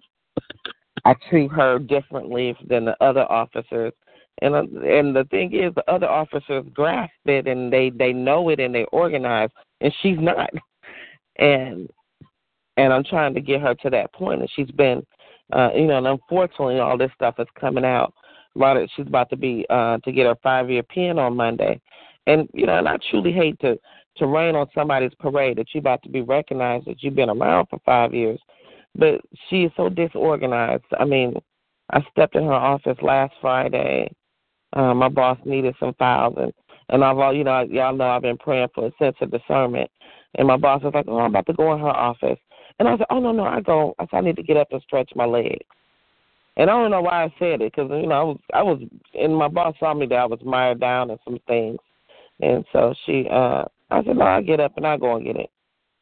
I 1.05 1.15
treat 1.29 1.51
her 1.51 1.79
differently 1.79 2.55
than 2.67 2.85
the 2.85 2.95
other 3.03 3.29
officers 3.31 3.93
and 4.41 4.53
uh, 4.53 4.59
and 4.59 5.15
the 5.15 5.25
thing 5.31 5.53
is, 5.53 5.73
the 5.75 5.89
other 5.91 6.07
officers 6.07 6.65
grasp 6.73 7.11
it 7.25 7.47
and 7.47 7.71
they 7.73 7.89
they 7.89 8.13
know 8.13 8.49
it 8.49 8.59
and 8.59 8.73
they 8.73 8.85
organize, 8.85 9.49
and 9.81 9.93
she's 10.01 10.17
not. 10.19 10.49
And 11.37 11.89
and 12.77 12.93
I'm 12.93 13.03
trying 13.03 13.33
to 13.33 13.41
get 13.41 13.61
her 13.61 13.73
to 13.75 13.89
that 13.89 14.13
point. 14.13 14.39
point, 14.39 14.41
and 14.41 14.49
she's 14.55 14.73
been, 14.75 15.03
uh, 15.53 15.69
you 15.75 15.85
know, 15.85 15.97
and 15.97 16.07
unfortunately, 16.07 16.79
all 16.79 16.97
this 16.97 17.11
stuff 17.15 17.35
is 17.39 17.47
coming 17.59 17.85
out. 17.85 18.13
About 18.57 18.77
it, 18.77 18.91
she's 18.95 19.07
about 19.07 19.29
to 19.29 19.37
be 19.37 19.65
uh, 19.69 19.99
to 19.99 20.11
get 20.11 20.25
her 20.25 20.35
five 20.43 20.69
year 20.69 20.83
pin 20.83 21.17
on 21.17 21.35
Monday, 21.35 21.79
and 22.25 22.49
you 22.53 22.65
know, 22.65 22.77
and 22.77 22.87
I 22.87 22.97
truly 23.09 23.31
hate 23.31 23.59
to 23.61 23.79
to 24.17 24.27
rain 24.27 24.55
on 24.55 24.67
somebody's 24.73 25.13
parade 25.19 25.57
that 25.57 25.67
you're 25.73 25.79
about 25.79 26.03
to 26.03 26.09
be 26.09 26.21
recognized 26.21 26.87
that 26.87 27.03
you've 27.03 27.15
been 27.15 27.29
around 27.29 27.67
for 27.69 27.79
five 27.85 28.13
years, 28.13 28.39
but 28.95 29.21
she 29.49 29.63
is 29.63 29.71
so 29.77 29.89
disorganized. 29.89 30.83
I 30.99 31.05
mean, 31.05 31.35
I 31.91 32.03
stepped 32.11 32.35
in 32.35 32.43
her 32.43 32.51
office 32.51 32.97
last 33.01 33.33
Friday 33.39 34.09
uh, 34.73 34.93
my 34.93 35.09
boss 35.09 35.37
needed 35.45 35.75
some 35.79 35.93
files, 35.95 36.35
and 36.37 36.53
and 36.89 37.03
I've 37.03 37.17
all 37.17 37.33
you 37.33 37.43
know 37.43 37.61
y'all 37.61 37.95
know 37.95 38.09
I've 38.09 38.21
been 38.21 38.37
praying 38.37 38.67
for 38.73 38.87
a 38.87 38.91
sense 38.99 39.15
of 39.21 39.31
discernment. 39.31 39.89
And 40.35 40.47
my 40.47 40.57
boss 40.57 40.83
was 40.83 40.93
like, 40.93 41.05
"Oh, 41.07 41.19
I'm 41.19 41.31
about 41.31 41.45
to 41.47 41.53
go 41.53 41.73
in 41.73 41.79
her 41.79 41.87
office," 41.87 42.39
and 42.79 42.87
I 42.87 42.97
said, 42.97 43.07
"Oh 43.09 43.19
no, 43.19 43.31
no, 43.31 43.45
I 43.45 43.61
go. 43.61 43.95
I 43.97 44.03
said 44.05 44.17
I 44.17 44.21
need 44.21 44.35
to 44.35 44.43
get 44.43 44.57
up 44.57 44.67
and 44.71 44.81
stretch 44.81 45.11
my 45.15 45.25
legs." 45.25 45.65
And 46.57 46.71
I 46.71 46.73
don't 46.73 46.89
know 46.89 47.01
why 47.01 47.23
I 47.23 47.33
said 47.37 47.61
it 47.61 47.71
because 47.71 47.89
you 47.91 48.07
know 48.07 48.15
I 48.15 48.23
was 48.23 48.39
I 48.53 48.63
was 48.63 48.81
and 49.13 49.35
my 49.35 49.47
boss 49.47 49.75
saw 49.79 49.93
me 49.93 50.07
that 50.07 50.15
I 50.15 50.25
was 50.25 50.39
mired 50.43 50.79
down 50.79 51.11
in 51.11 51.17
some 51.23 51.39
things, 51.47 51.77
and 52.41 52.65
so 52.73 52.95
she 53.05 53.27
uh 53.31 53.65
I 53.91 54.03
said 54.03 54.17
no 54.17 54.25
I 54.25 54.41
get 54.41 54.59
up 54.59 54.75
and 54.75 54.85
I 54.85 54.97
go 54.97 55.15
and 55.15 55.25
get 55.25 55.35
it, 55.35 55.51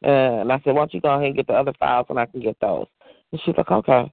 uh, 0.05 0.41
and 0.41 0.51
I 0.51 0.59
said 0.63 0.73
why 0.73 0.81
don't 0.81 0.93
you 0.93 1.01
go 1.01 1.11
ahead 1.11 1.27
and 1.27 1.35
get 1.35 1.47
the 1.47 1.53
other 1.53 1.73
files 1.77 2.07
and 2.09 2.17
I 2.17 2.25
can 2.25 2.39
get 2.39 2.55
those, 2.61 2.87
and 3.31 3.41
she's 3.43 3.55
like 3.57 3.69
okay, 3.69 4.09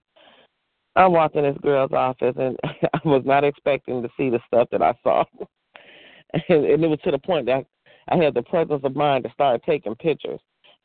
I 0.97 1.07
walked 1.07 1.37
in 1.37 1.45
this 1.45 1.57
girl's 1.63 1.93
office 1.93 2.35
and 2.37 2.57
I 2.65 3.01
was 3.05 3.23
not 3.25 3.45
expecting 3.45 4.03
to 4.03 4.09
see 4.17 4.29
the 4.29 4.41
stuff 4.49 4.69
that 4.73 4.83
I 4.83 4.95
saw. 5.05 5.25
and, 6.49 6.65
and 6.65 6.85
it 6.85 6.89
was 6.89 6.99
to 7.05 7.13
the 7.13 7.19
point 7.19 7.47
that 7.47 7.67
I 8.09 8.17
had 8.17 8.35
the 8.35 8.43
presence 8.43 8.83
of 8.83 8.97
mind 8.97 9.25
to 9.25 9.31
start 9.33 9.63
taking 9.65 9.95
pictures. 9.95 10.41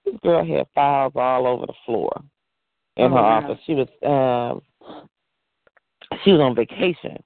This 0.06 0.16
girl 0.24 0.46
had 0.46 0.68
files 0.76 1.14
all 1.16 1.48
over 1.48 1.66
the 1.66 1.74
floor 1.84 2.22
in 2.96 3.06
oh, 3.06 3.10
her 3.10 3.16
wow. 3.16 3.42
office. 3.44 3.60
She 3.66 3.74
was 3.74 3.88
um 4.06 4.62
she 6.24 6.32
was 6.32 6.42
on 6.42 6.56
vacation. 6.56 7.18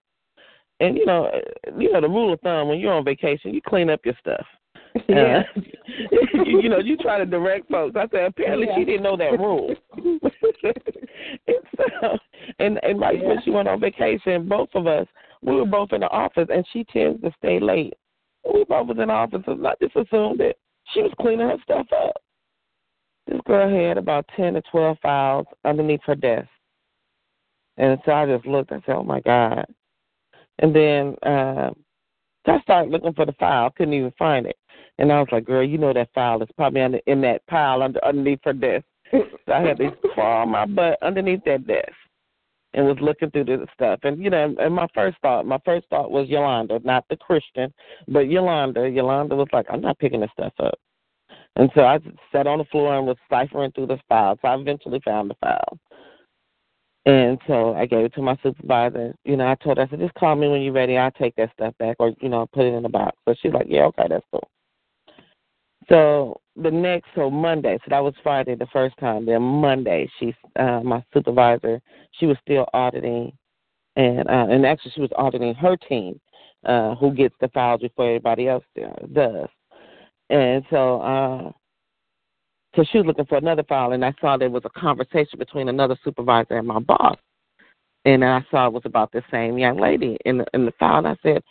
And 0.79 0.97
you 0.97 1.05
know, 1.05 1.29
you 1.77 1.91
know 1.91 2.01
the 2.01 2.09
rule 2.09 2.33
of 2.33 2.41
thumb 2.41 2.67
when 2.67 2.79
you're 2.79 2.93
on 2.93 3.05
vacation, 3.05 3.53
you 3.53 3.61
clean 3.61 3.89
up 3.89 4.01
your 4.05 4.15
stuff. 4.19 4.45
Yeah. 5.07 5.43
Uh, 5.55 5.61
you, 6.45 6.61
you 6.63 6.69
know, 6.69 6.79
you 6.79 6.97
try 6.97 7.17
to 7.17 7.25
direct 7.25 7.69
folks. 7.69 7.95
I 7.95 8.07
said 8.11 8.25
apparently 8.25 8.67
Yeah. 8.67 8.75
she 8.77 8.83
didn't 8.85 9.03
know 9.03 9.15
that 9.15 9.39
rule. 9.39 9.73
and 9.95 11.57
so, 11.77 12.17
and 12.59 12.77
and 12.83 12.99
right 12.99 13.17
Yeah. 13.21 13.27
when 13.29 13.41
she 13.43 13.51
went 13.51 13.69
on 13.69 13.79
vacation, 13.79 14.49
both 14.49 14.69
of 14.75 14.87
us 14.87 15.07
we 15.41 15.55
were 15.55 15.65
both 15.65 15.93
in 15.93 16.01
the 16.01 16.09
office, 16.09 16.47
and 16.53 16.65
she 16.71 16.83
tends 16.85 17.21
to 17.21 17.31
stay 17.37 17.59
late. 17.59 17.93
We 18.45 18.63
both 18.65 18.87
was 18.87 18.97
in 18.99 19.07
the 19.07 19.13
office, 19.13 19.43
and 19.47 19.65
I 19.65 19.73
just 19.81 19.95
assumed 19.95 20.39
that 20.39 20.55
she 20.93 21.01
was 21.01 21.11
cleaning 21.19 21.47
her 21.47 21.57
stuff 21.63 21.87
up. 21.95 22.17
This 23.27 23.39
girl 23.45 23.69
had 23.69 23.97
about 23.97 24.25
ten 24.35 24.53
to 24.55 24.61
twelve 24.71 24.97
files 25.01 25.45
underneath 25.63 26.01
her 26.05 26.15
desk, 26.15 26.49
and 27.77 27.99
so 28.05 28.11
I 28.11 28.25
just 28.25 28.45
looked. 28.45 28.71
I 28.71 28.81
said, 28.85 28.95
"Oh 28.95 29.03
my 29.03 29.21
god!" 29.21 29.65
And 30.59 30.75
then 30.75 31.15
uh, 31.23 31.71
so 32.45 32.53
I 32.53 32.61
started 32.61 32.91
looking 32.91 33.13
for 33.13 33.25
the 33.25 33.33
file. 33.33 33.69
Couldn't 33.71 33.93
even 33.93 34.13
find 34.17 34.45
it. 34.45 34.57
And 34.97 35.11
I 35.11 35.19
was 35.19 35.29
like, 35.31 35.45
girl, 35.45 35.63
you 35.63 35.77
know 35.77 35.93
that 35.93 36.09
file 36.13 36.41
is 36.41 36.49
probably 36.55 36.81
under, 36.81 36.99
in 37.07 37.21
that 37.21 37.45
pile 37.47 37.81
under, 37.81 38.03
underneath 38.05 38.39
her 38.43 38.53
desk. 38.53 38.85
so 39.11 39.51
I 39.51 39.61
had 39.61 39.77
to 39.77 39.91
crawl 40.13 40.45
my 40.45 40.65
butt 40.65 40.97
underneath 41.01 41.43
that 41.45 41.67
desk 41.67 41.91
and 42.73 42.85
was 42.85 42.97
looking 43.01 43.29
through 43.31 43.45
the 43.45 43.67
stuff. 43.73 43.99
And, 44.03 44.23
you 44.23 44.29
know, 44.29 44.55
and 44.59 44.73
my 44.73 44.87
first 44.93 45.17
thought, 45.21 45.45
my 45.45 45.59
first 45.65 45.87
thought 45.89 46.11
was 46.11 46.29
Yolanda, 46.29 46.79
not 46.83 47.05
the 47.09 47.17
Christian, 47.17 47.73
but 48.07 48.29
Yolanda. 48.29 48.89
Yolanda 48.89 49.35
was 49.35 49.49
like, 49.51 49.65
I'm 49.69 49.81
not 49.81 49.99
picking 49.99 50.21
this 50.21 50.29
stuff 50.33 50.53
up. 50.59 50.79
And 51.57 51.69
so 51.75 51.81
I 51.81 51.99
sat 52.31 52.47
on 52.47 52.59
the 52.59 52.65
floor 52.65 52.95
and 52.95 53.05
was 53.05 53.17
ciphering 53.29 53.71
through 53.73 53.87
the 53.87 53.99
file. 54.07 54.37
So 54.41 54.47
I 54.47 54.55
eventually 54.55 55.01
found 55.03 55.29
the 55.29 55.35
file. 55.41 55.77
And 57.05 57.39
so 57.47 57.73
I 57.73 57.87
gave 57.87 58.05
it 58.05 58.13
to 58.13 58.21
my 58.21 58.37
supervisor. 58.43 59.15
You 59.25 59.35
know, 59.35 59.47
I 59.47 59.55
told 59.55 59.77
her, 59.77 59.83
I 59.83 59.87
said, 59.87 59.99
just 59.99 60.13
call 60.13 60.35
me 60.35 60.47
when 60.47 60.61
you're 60.61 60.73
ready. 60.73 60.97
I'll 60.97 61.11
take 61.11 61.35
that 61.35 61.51
stuff 61.53 61.73
back 61.79 61.95
or, 61.99 62.13
you 62.21 62.29
know, 62.29 62.47
put 62.53 62.65
it 62.65 62.73
in 62.73 62.83
the 62.83 62.89
box. 62.89 63.17
So 63.27 63.33
she's 63.41 63.53
like, 63.53 63.65
yeah, 63.67 63.85
okay, 63.85 64.05
that's 64.07 64.25
cool. 64.31 64.47
So 65.89 66.39
the 66.55 66.69
next, 66.69 67.07
so 67.15 67.29
Monday, 67.29 67.77
so 67.79 67.89
that 67.89 68.03
was 68.03 68.13
Friday 68.21 68.55
the 68.55 68.67
first 68.67 68.95
time. 68.97 69.25
Then 69.25 69.41
Monday, 69.41 70.09
she's 70.19 70.35
uh, 70.59 70.81
my 70.83 71.03
supervisor. 71.13 71.81
She 72.19 72.27
was 72.27 72.37
still 72.41 72.67
auditing, 72.73 73.33
and 73.95 74.29
uh, 74.29 74.47
and 74.49 74.65
actually 74.65 74.91
she 74.91 75.01
was 75.01 75.09
auditing 75.15 75.55
her 75.55 75.75
team, 75.77 76.19
uh, 76.65 76.95
who 76.95 77.13
gets 77.13 77.35
the 77.41 77.47
files 77.49 77.81
before 77.81 78.05
everybody 78.05 78.47
else 78.47 78.63
does. 79.11 79.47
And 80.29 80.63
so, 80.69 81.01
uh, 81.01 81.51
so 82.75 82.83
she 82.91 82.99
was 82.99 83.07
looking 83.07 83.25
for 83.25 83.37
another 83.37 83.63
file, 83.63 83.91
and 83.91 84.05
I 84.05 84.13
saw 84.21 84.37
there 84.37 84.49
was 84.49 84.63
a 84.65 84.79
conversation 84.79 85.37
between 85.37 85.67
another 85.69 85.97
supervisor 86.03 86.57
and 86.57 86.67
my 86.67 86.79
boss. 86.79 87.17
and 88.05 88.25
I 88.25 88.43
saw 88.49 88.67
it 88.67 88.73
was 88.73 88.83
about 88.85 89.11
the 89.11 89.21
same 89.29 89.57
young 89.57 89.77
lady 89.77 90.17
in 90.25 90.39
the 90.39 90.45
in 90.53 90.65
the 90.65 90.71
file. 90.79 90.99
And 90.99 91.07
I 91.07 91.15
said, 91.21 91.43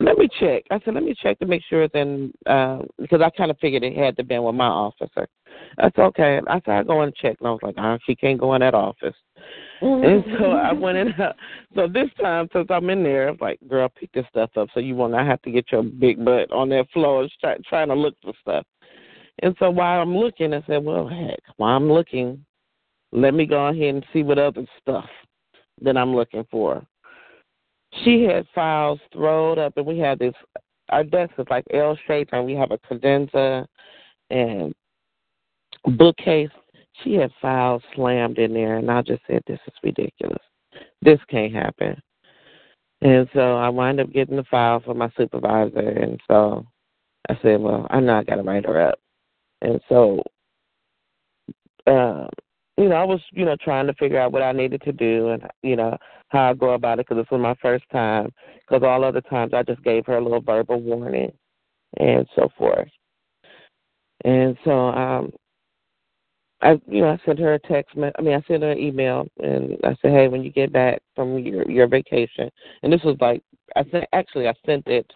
"Let 0.00 0.18
me 0.18 0.28
check." 0.40 0.64
I 0.70 0.80
said, 0.80 0.94
"Let 0.94 1.04
me 1.04 1.14
check 1.14 1.38
to 1.38 1.46
make 1.46 1.62
sure 1.68 1.82
it's 1.84 1.94
in," 1.94 2.32
uh, 2.46 2.82
because 2.98 3.20
I 3.20 3.30
kind 3.30 3.50
of 3.50 3.58
figured 3.58 3.84
it 3.84 3.96
had 3.96 4.16
to 4.16 4.24
been 4.24 4.42
with 4.42 4.54
my 4.54 4.66
officer. 4.66 5.28
I 5.78 5.90
said, 5.94 6.04
okay. 6.06 6.40
I 6.46 6.60
said, 6.64 6.70
I'll 6.72 6.84
go 6.84 7.00
and 7.02 7.14
check," 7.14 7.36
and 7.38 7.48
I 7.48 7.50
was 7.52 7.62
like, 7.62 7.76
"Ah, 7.78 7.98
she 8.06 8.14
can't 8.16 8.40
go 8.40 8.54
in 8.54 8.60
that 8.60 8.74
office." 8.74 9.14
and 9.80 10.24
so 10.38 10.52
I 10.52 10.72
went 10.72 10.98
in. 10.98 11.14
So 11.74 11.86
this 11.86 12.08
time, 12.20 12.48
since 12.52 12.66
I'm 12.70 12.88
in 12.90 13.02
there, 13.02 13.28
I'm 13.28 13.38
like, 13.40 13.58
"Girl, 13.68 13.88
pick 13.88 14.10
this 14.12 14.26
stuff 14.30 14.50
up, 14.56 14.68
so 14.72 14.80
you 14.80 14.94
will 14.96 15.08
not 15.08 15.26
have 15.26 15.42
to 15.42 15.50
get 15.50 15.70
your 15.70 15.82
big 15.82 16.24
butt 16.24 16.50
on 16.50 16.70
that 16.70 16.90
floor 16.92 17.28
try, 17.40 17.56
trying 17.68 17.88
to 17.88 17.94
look 17.94 18.14
for 18.22 18.32
stuff." 18.40 18.66
And 19.42 19.54
so 19.58 19.70
while 19.70 20.00
I'm 20.00 20.16
looking, 20.16 20.54
I 20.54 20.62
said, 20.66 20.84
"Well, 20.84 21.06
heck, 21.06 21.40
while 21.56 21.76
I'm 21.76 21.92
looking, 21.92 22.44
let 23.12 23.34
me 23.34 23.46
go 23.46 23.66
ahead 23.66 23.94
and 23.94 24.06
see 24.12 24.22
what 24.22 24.38
other 24.38 24.66
stuff 24.80 25.08
that 25.82 25.96
I'm 25.96 26.14
looking 26.14 26.46
for." 26.50 26.86
She 28.04 28.24
had 28.24 28.46
files 28.54 29.00
thrown 29.12 29.58
up, 29.58 29.76
and 29.76 29.86
we 29.86 29.98
had 29.98 30.18
this. 30.18 30.34
Our 30.88 31.04
desk 31.04 31.34
is 31.38 31.46
like 31.50 31.64
L 31.72 31.96
shaped, 32.06 32.32
and 32.32 32.46
we 32.46 32.54
have 32.54 32.70
a 32.70 32.78
cadenza 32.78 33.66
and 34.30 34.74
bookcase. 35.84 36.50
She 37.02 37.14
had 37.14 37.30
files 37.42 37.82
slammed 37.94 38.38
in 38.38 38.54
there, 38.54 38.76
and 38.78 38.90
I 38.90 39.02
just 39.02 39.22
said, 39.26 39.42
"This 39.46 39.60
is 39.66 39.74
ridiculous. 39.82 40.42
This 41.02 41.22
can't 41.28 41.52
happen." 41.52 42.00
And 43.02 43.28
so 43.34 43.56
I 43.56 43.68
wound 43.68 44.00
up 44.00 44.10
getting 44.10 44.36
the 44.36 44.44
file 44.44 44.80
from 44.80 44.98
my 44.98 45.10
supervisor, 45.16 45.78
and 45.78 46.18
so 46.26 46.66
I 47.28 47.36
said, 47.42 47.60
"Well, 47.60 47.86
I 47.90 48.00
know 48.00 48.16
I 48.16 48.24
got 48.24 48.36
to 48.36 48.42
write 48.42 48.64
her 48.64 48.80
up." 48.80 48.98
And 49.62 49.80
so, 49.88 50.22
um, 51.86 52.28
you 52.76 52.88
know, 52.88 52.96
I 52.96 53.04
was, 53.04 53.20
you 53.32 53.44
know, 53.44 53.56
trying 53.62 53.86
to 53.86 53.94
figure 53.94 54.20
out 54.20 54.32
what 54.32 54.42
I 54.42 54.52
needed 54.52 54.82
to 54.82 54.92
do 54.92 55.30
and, 55.30 55.42
you 55.62 55.76
know, 55.76 55.96
how 56.28 56.50
I 56.50 56.54
go 56.54 56.70
about 56.72 56.98
it 56.98 57.06
because 57.08 57.22
this 57.22 57.30
was 57.30 57.40
my 57.40 57.54
first 57.62 57.84
time. 57.90 58.32
Because 58.60 58.82
all 58.82 59.04
other 59.04 59.22
times 59.22 59.54
I 59.54 59.62
just 59.62 59.82
gave 59.82 60.04
her 60.06 60.18
a 60.18 60.22
little 60.22 60.40
verbal 60.40 60.80
warning 60.80 61.32
and 61.98 62.26
so 62.34 62.48
forth. 62.58 62.88
And 64.24 64.56
so, 64.64 64.88
um, 64.88 65.32
I, 66.62 66.72
you 66.88 67.02
know, 67.02 67.08
I 67.10 67.18
sent 67.24 67.38
her 67.38 67.54
a 67.54 67.58
text. 67.58 67.96
I 67.96 68.22
mean, 68.22 68.34
I 68.34 68.42
sent 68.48 68.62
her 68.62 68.72
an 68.72 68.78
email, 68.78 69.26
and 69.42 69.76
I 69.84 69.94
said, 70.00 70.12
"Hey, 70.12 70.28
when 70.28 70.42
you 70.42 70.50
get 70.50 70.72
back 70.72 71.02
from 71.14 71.38
your 71.38 71.70
your 71.70 71.86
vacation," 71.86 72.50
and 72.82 72.92
this 72.92 73.02
was 73.04 73.16
like, 73.20 73.42
I 73.76 73.84
sent 73.90 74.04
actually 74.14 74.48
I 74.48 74.54
sent 74.64 74.86
it 74.86 75.10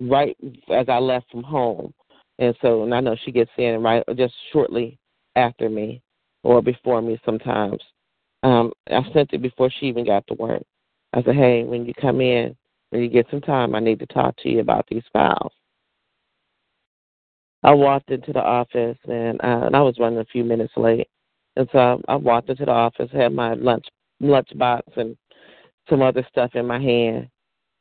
right 0.00 0.36
as 0.70 0.88
I 0.88 0.98
left 0.98 1.30
from 1.30 1.44
home, 1.44 1.94
and 2.38 2.54
so, 2.60 2.82
and 2.82 2.94
I 2.94 3.00
know 3.00 3.16
she 3.24 3.32
gets 3.32 3.50
in 3.58 3.82
right 3.82 4.02
just 4.16 4.34
shortly 4.52 4.98
after 5.36 5.68
me 5.68 6.02
or 6.42 6.62
before 6.62 7.00
me 7.00 7.18
sometimes. 7.24 7.80
Um, 8.42 8.72
I 8.90 9.02
sent 9.12 9.32
it 9.32 9.42
before 9.42 9.70
she 9.70 9.86
even 9.86 10.04
got 10.04 10.26
to 10.26 10.34
work. 10.34 10.62
I 11.12 11.22
said, 11.22 11.36
hey, 11.36 11.64
when 11.64 11.86
you 11.86 11.94
come 11.94 12.20
in, 12.20 12.56
when 12.90 13.02
you 13.02 13.08
get 13.08 13.26
some 13.30 13.40
time, 13.40 13.74
I 13.74 13.80
need 13.80 14.00
to 14.00 14.06
talk 14.06 14.36
to 14.38 14.48
you 14.48 14.60
about 14.60 14.86
these 14.88 15.04
files. 15.12 15.52
I 17.62 17.72
walked 17.72 18.10
into 18.10 18.32
the 18.32 18.42
office 18.42 18.98
and, 19.08 19.40
uh, 19.42 19.66
and 19.66 19.76
I 19.76 19.80
was 19.80 19.98
running 19.98 20.18
a 20.18 20.24
few 20.26 20.44
minutes 20.44 20.74
late. 20.76 21.08
And 21.56 21.68
so 21.72 22.02
I, 22.08 22.12
I 22.12 22.16
walked 22.16 22.50
into 22.50 22.66
the 22.66 22.72
office, 22.72 23.08
had 23.12 23.32
my 23.32 23.54
lunch 23.54 23.86
lunch 24.20 24.48
box 24.56 24.86
and 24.96 25.16
some 25.88 26.02
other 26.02 26.26
stuff 26.30 26.50
in 26.54 26.66
my 26.66 26.80
hand. 26.80 27.28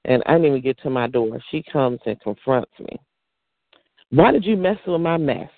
And 0.06 0.24
I 0.26 0.34
didn't 0.34 0.48
even 0.48 0.62
get 0.62 0.80
to 0.80 0.90
my 0.90 1.08
door. 1.08 1.40
She 1.52 1.64
comes 1.64 2.00
and 2.06 2.20
confronts 2.22 2.72
me. 2.80 3.00
Why 4.14 4.32
did 4.32 4.46
you 4.46 4.56
mess 4.56 4.78
with 4.86 5.02
my 5.02 5.18
mess? 5.18 5.50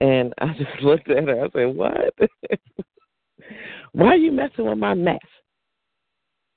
And 0.00 0.34
I 0.38 0.48
just 0.58 0.82
looked 0.82 1.08
at 1.08 1.28
her. 1.28 1.44
I 1.44 1.48
said, 1.50 1.76
What? 1.76 2.14
Why 3.92 4.06
are 4.08 4.16
you 4.16 4.32
messing 4.32 4.66
with 4.66 4.78
my 4.78 4.94
mess? 4.94 5.18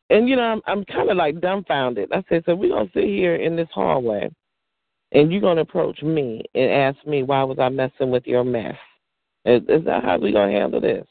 And 0.09 0.27
you 0.27 0.35
know, 0.35 0.41
I'm 0.43 0.61
I'm 0.65 0.85
kind 0.85 1.09
of 1.11 1.17
like 1.17 1.39
dumbfounded. 1.41 2.11
I 2.11 2.23
said, 2.27 2.43
so 2.45 2.55
we're 2.55 2.69
gonna 2.75 2.89
sit 2.93 3.05
here 3.05 3.35
in 3.35 3.55
this 3.55 3.69
hallway, 3.73 4.29
and 5.11 5.31
you're 5.31 5.41
gonna 5.41 5.61
approach 5.61 6.01
me 6.01 6.43
and 6.55 6.71
ask 6.71 6.97
me 7.05 7.23
why 7.23 7.43
was 7.43 7.59
I 7.59 7.69
messing 7.69 8.11
with 8.11 8.25
your 8.25 8.43
mess? 8.43 8.75
Is, 9.45 9.61
is 9.69 9.85
that 9.85 10.03
how 10.03 10.17
we're 10.19 10.33
gonna 10.33 10.51
handle 10.51 10.81
this? 10.81 11.05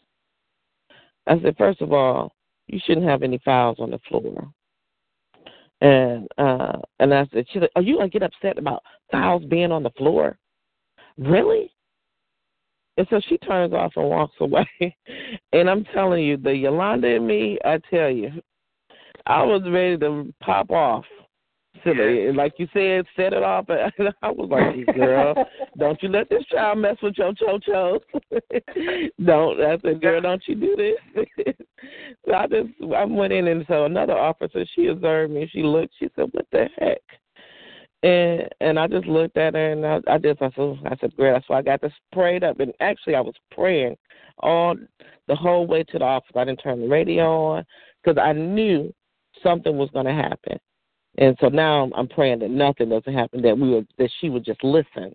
I 1.26 1.40
said, 1.40 1.56
first 1.56 1.80
of 1.80 1.92
all, 1.92 2.32
you 2.66 2.80
shouldn't 2.84 3.08
have 3.08 3.22
any 3.22 3.38
files 3.44 3.76
on 3.78 3.90
the 3.90 4.00
floor. 4.08 4.52
And 5.82 6.28
uh 6.38 6.78
and 7.00 7.12
I 7.12 7.26
said, 7.32 7.44
She's 7.52 7.60
like, 7.60 7.72
Are 7.74 7.82
you 7.82 7.96
gonna 7.96 8.08
get 8.08 8.22
upset 8.22 8.56
about 8.56 8.84
files 9.10 9.44
being 9.44 9.72
on 9.72 9.82
the 9.82 9.90
floor? 9.90 10.38
Really? 11.18 11.72
And 12.96 13.06
so 13.10 13.20
she 13.28 13.36
turns 13.38 13.74
off 13.74 13.92
and 13.96 14.08
walks 14.08 14.36
away. 14.40 14.68
and 15.52 15.68
I'm 15.68 15.84
telling 15.92 16.22
you, 16.24 16.36
the 16.36 16.54
Yolanda 16.54 17.16
and 17.16 17.26
me, 17.26 17.58
I 17.64 17.80
tell 17.90 18.10
you, 18.10 18.30
I 19.26 19.42
was 19.42 19.62
ready 19.68 19.98
to 19.98 20.32
pop 20.40 20.70
off. 20.70 21.04
Silly. 21.84 22.32
Like 22.32 22.54
you 22.58 22.68
said, 22.72 23.04
set 23.16 23.32
it 23.32 23.42
off. 23.42 23.66
And 23.68 24.12
I 24.22 24.30
was 24.30 24.48
like, 24.50 24.94
girl, 24.96 25.34
don't 25.78 26.02
you 26.02 26.08
let 26.08 26.28
this 26.28 26.44
child 26.46 26.78
mess 26.78 26.96
with 27.02 27.14
your 27.16 27.32
cho-chos. 27.34 28.00
don't. 29.24 29.60
I 29.60 29.78
said, 29.78 30.00
girl, 30.00 30.20
don't 30.20 30.42
you 30.46 30.54
do 30.54 30.76
this. 30.76 31.54
so 32.26 32.34
I 32.34 32.46
just, 32.46 32.68
I 32.94 33.04
went 33.04 33.32
in 33.32 33.48
and 33.48 33.64
so 33.68 33.84
another 33.84 34.16
officer, 34.16 34.64
she 34.74 34.86
observed 34.86 35.32
me. 35.32 35.48
She 35.52 35.62
looked, 35.62 35.94
she 35.98 36.08
said, 36.14 36.28
what 36.32 36.46
the 36.52 36.68
heck? 36.78 37.00
And 38.04 38.48
and 38.60 38.80
I 38.80 38.88
just 38.88 39.06
looked 39.06 39.36
at 39.36 39.54
her 39.54 39.72
and 39.72 39.86
I, 39.86 40.00
I 40.12 40.18
just 40.18 40.42
I 40.42 40.50
said 40.56 40.76
I 40.86 40.96
said 41.00 41.14
great. 41.14 41.40
So 41.46 41.54
I 41.54 41.62
got 41.62 41.80
this 41.80 41.92
prayed 42.10 42.42
up 42.42 42.58
and 42.58 42.72
actually 42.80 43.14
I 43.14 43.20
was 43.20 43.34
praying 43.52 43.96
all 44.38 44.74
the 45.28 45.36
whole 45.36 45.68
way 45.68 45.84
to 45.84 45.98
the 46.00 46.04
office. 46.04 46.32
I 46.34 46.44
didn't 46.44 46.58
turn 46.60 46.80
the 46.80 46.88
radio 46.88 47.44
on 47.44 47.64
because 48.02 48.20
I 48.20 48.32
knew 48.32 48.92
something 49.40 49.76
was 49.76 49.90
going 49.90 50.06
to 50.06 50.12
happen. 50.12 50.58
And 51.18 51.36
so 51.40 51.48
now 51.48 51.82
I'm, 51.82 51.92
I'm 51.94 52.08
praying 52.08 52.38
that 52.40 52.50
nothing 52.50 52.88
doesn't 52.88 53.12
happen. 53.12 53.42
That 53.42 53.58
we 53.58 53.70
would 53.70 53.88
that 53.98 54.10
she 54.20 54.28
would 54.28 54.44
just 54.44 54.62
listen 54.64 55.14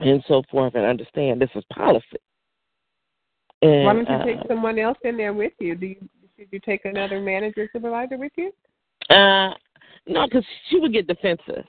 and 0.00 0.22
so 0.28 0.42
forth 0.50 0.74
and 0.74 0.84
understand 0.84 1.40
this 1.40 1.50
is 1.54 1.64
policy. 1.72 2.06
And, 3.62 3.84
Why 3.84 3.92
don't 3.94 4.08
you 4.08 4.14
uh, 4.14 4.24
take 4.24 4.48
someone 4.48 4.78
else 4.78 4.98
in 5.04 5.16
there 5.16 5.32
with 5.32 5.52
you? 5.58 5.74
Do 5.74 5.86
you 5.86 6.08
should 6.36 6.48
you 6.50 6.60
take 6.60 6.84
another 6.84 7.20
manager 7.20 7.68
supervisor 7.72 8.18
with 8.18 8.32
you? 8.36 8.52
Uh, 9.08 9.54
no, 10.06 10.26
because 10.26 10.44
she 10.68 10.78
would 10.78 10.92
get 10.92 11.06
defensive. 11.06 11.64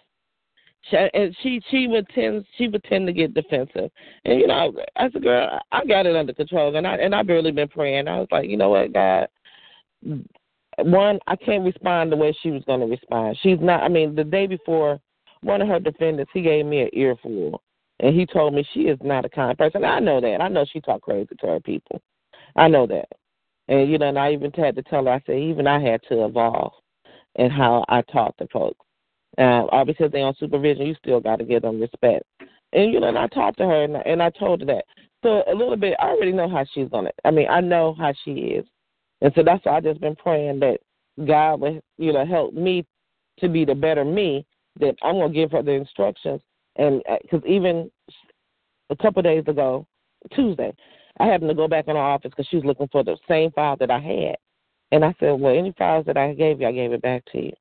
She, 0.90 0.98
and 0.98 1.36
she 1.42 1.62
she 1.72 1.88
would 1.88 2.08
tend 2.10 2.46
she 2.58 2.68
would 2.68 2.84
tend 2.84 3.08
to 3.08 3.14
get 3.14 3.34
defensive. 3.34 3.90
And 4.26 4.40
you 4.40 4.48
know, 4.48 4.74
as 4.98 5.12
a 5.16 5.20
girl, 5.20 5.60
I 5.72 5.86
got 5.86 6.06
it 6.06 6.16
under 6.16 6.34
control, 6.34 6.76
and 6.76 6.86
I 6.86 6.96
and 6.96 7.16
I've 7.16 7.28
barely 7.28 7.52
been 7.52 7.68
praying. 7.68 8.08
I 8.08 8.20
was 8.20 8.28
like, 8.32 8.50
you 8.50 8.58
know 8.58 8.70
what, 8.70 8.94
God. 8.94 9.28
One, 10.80 11.20
I 11.28 11.36
can't 11.36 11.64
respond 11.64 12.12
the 12.12 12.18
way 12.18 12.36
she 12.42 12.52
was 12.52 12.64
going 12.66 12.82
to 12.82 12.86
respond. 12.86 13.38
She's 13.42 13.60
not. 13.62 13.84
I 13.84 13.88
mean, 13.88 14.16
the 14.16 14.24
day 14.24 14.46
before, 14.48 15.00
one 15.42 15.62
of 15.62 15.68
her 15.68 15.80
defendants, 15.80 16.32
he 16.34 16.42
gave 16.42 16.66
me 16.66 16.82
an 16.82 16.90
earful, 16.94 17.62
and 18.00 18.16
he 18.16 18.26
told 18.26 18.54
me 18.54 18.68
she 18.74 18.82
is 18.82 18.98
not 19.02 19.26
a 19.26 19.30
kind 19.30 19.58
person. 19.58 19.86
I 19.86 20.00
know 20.00 20.20
that. 20.20 20.42
I 20.42 20.48
know 20.50 20.66
she 20.66 20.82
talk 20.82 21.02
crazy 21.02 21.36
to 21.40 21.48
her 21.48 21.60
people. 21.60 22.02
I 22.56 22.68
know 22.68 22.88
that. 22.88 23.08
And 23.68 23.90
you 23.90 23.98
know, 23.98 24.10
and 24.10 24.20
I 24.20 24.34
even 24.34 24.52
had 24.52 24.76
to 24.76 24.84
tell 24.84 25.06
her. 25.06 25.12
I 25.12 25.22
said, 25.26 25.38
even 25.38 25.68
I 25.68 25.80
had 25.80 26.02
to 26.10 26.26
evolve 26.26 26.74
and 27.38 27.52
how 27.52 27.86
I 27.90 28.02
talk 28.02 28.36
to 28.38 28.48
folks. 28.48 28.86
Uh, 29.38 29.66
all 29.72 29.86
because 29.86 30.12
they're 30.12 30.26
on 30.26 30.36
supervision, 30.40 30.88
you 30.88 30.96
still 30.96 31.20
got 31.20 31.38
to 31.38 31.46
give 31.46 31.64
them 31.64 31.80
respect. 31.82 32.24
And 32.74 32.94
you 32.94 33.00
know, 33.00 33.10
and 33.10 33.18
I 33.18 33.28
talked 33.28 33.58
to 33.58 33.66
her, 33.66 33.84
and, 33.84 33.98
and 33.98 34.22
I 34.22 34.30
told 34.30 34.62
her 34.62 34.66
that. 34.68 34.86
So 35.24 35.44
a 35.48 35.56
little 35.56 35.76
bit, 35.76 35.96
I 36.00 36.10
already 36.10 36.32
know 36.32 36.50
how 36.50 36.66
she's 36.74 36.90
gonna. 36.90 37.12
I 37.24 37.32
mean, 37.32 37.48
I 37.50 37.62
know 37.62 37.96
how 37.98 38.14
she 38.24 38.32
is, 38.32 38.66
and 39.22 39.32
so 39.36 39.44
that's 39.44 39.66
why 39.66 39.78
I 39.78 39.82
just 39.82 40.02
been 40.02 40.16
praying 40.16 40.60
that 40.60 40.80
God 41.26 41.62
would, 41.62 41.82
you 41.98 42.14
know, 42.14 42.26
help 42.26 42.54
me 42.54 42.86
to 43.40 43.50
be 43.50 43.66
the 43.66 43.76
better 43.76 44.04
me. 44.04 44.46
That 44.80 44.96
I'm 45.02 45.16
gonna 45.20 45.34
give 45.34 45.52
her 45.52 45.64
the 45.64 45.72
instructions, 45.72 46.42
and 46.76 47.02
because 47.22 47.44
uh, 47.44 47.48
even 47.48 47.90
a 48.90 48.96
couple 48.96 49.20
of 49.20 49.24
days 49.24 49.46
ago, 49.48 49.88
Tuesday, 50.36 50.74
I 51.20 51.28
happened 51.28 51.50
to 51.50 51.56
go 51.56 51.68
back 51.68 51.88
in 51.88 51.96
her 51.96 52.02
office 52.02 52.32
because 52.32 52.48
she 52.50 52.58
was 52.58 52.66
looking 52.66 52.90
for 52.92 53.04
the 53.04 53.18
same 53.28 53.52
file 53.52 53.78
that 53.78 53.90
I 53.90 54.00
had, 54.00 54.36
and 54.92 55.06
I 55.06 55.16
said, 55.20 55.40
Well, 55.40 55.58
any 55.58 55.74
files 55.78 56.06
that 56.08 56.18
I 56.18 56.34
gave 56.34 56.60
you, 56.60 56.68
I 56.68 56.74
gave 56.74 56.92
it 56.92 57.02
back 57.02 57.24
to 57.32 57.42
you. 57.42 57.54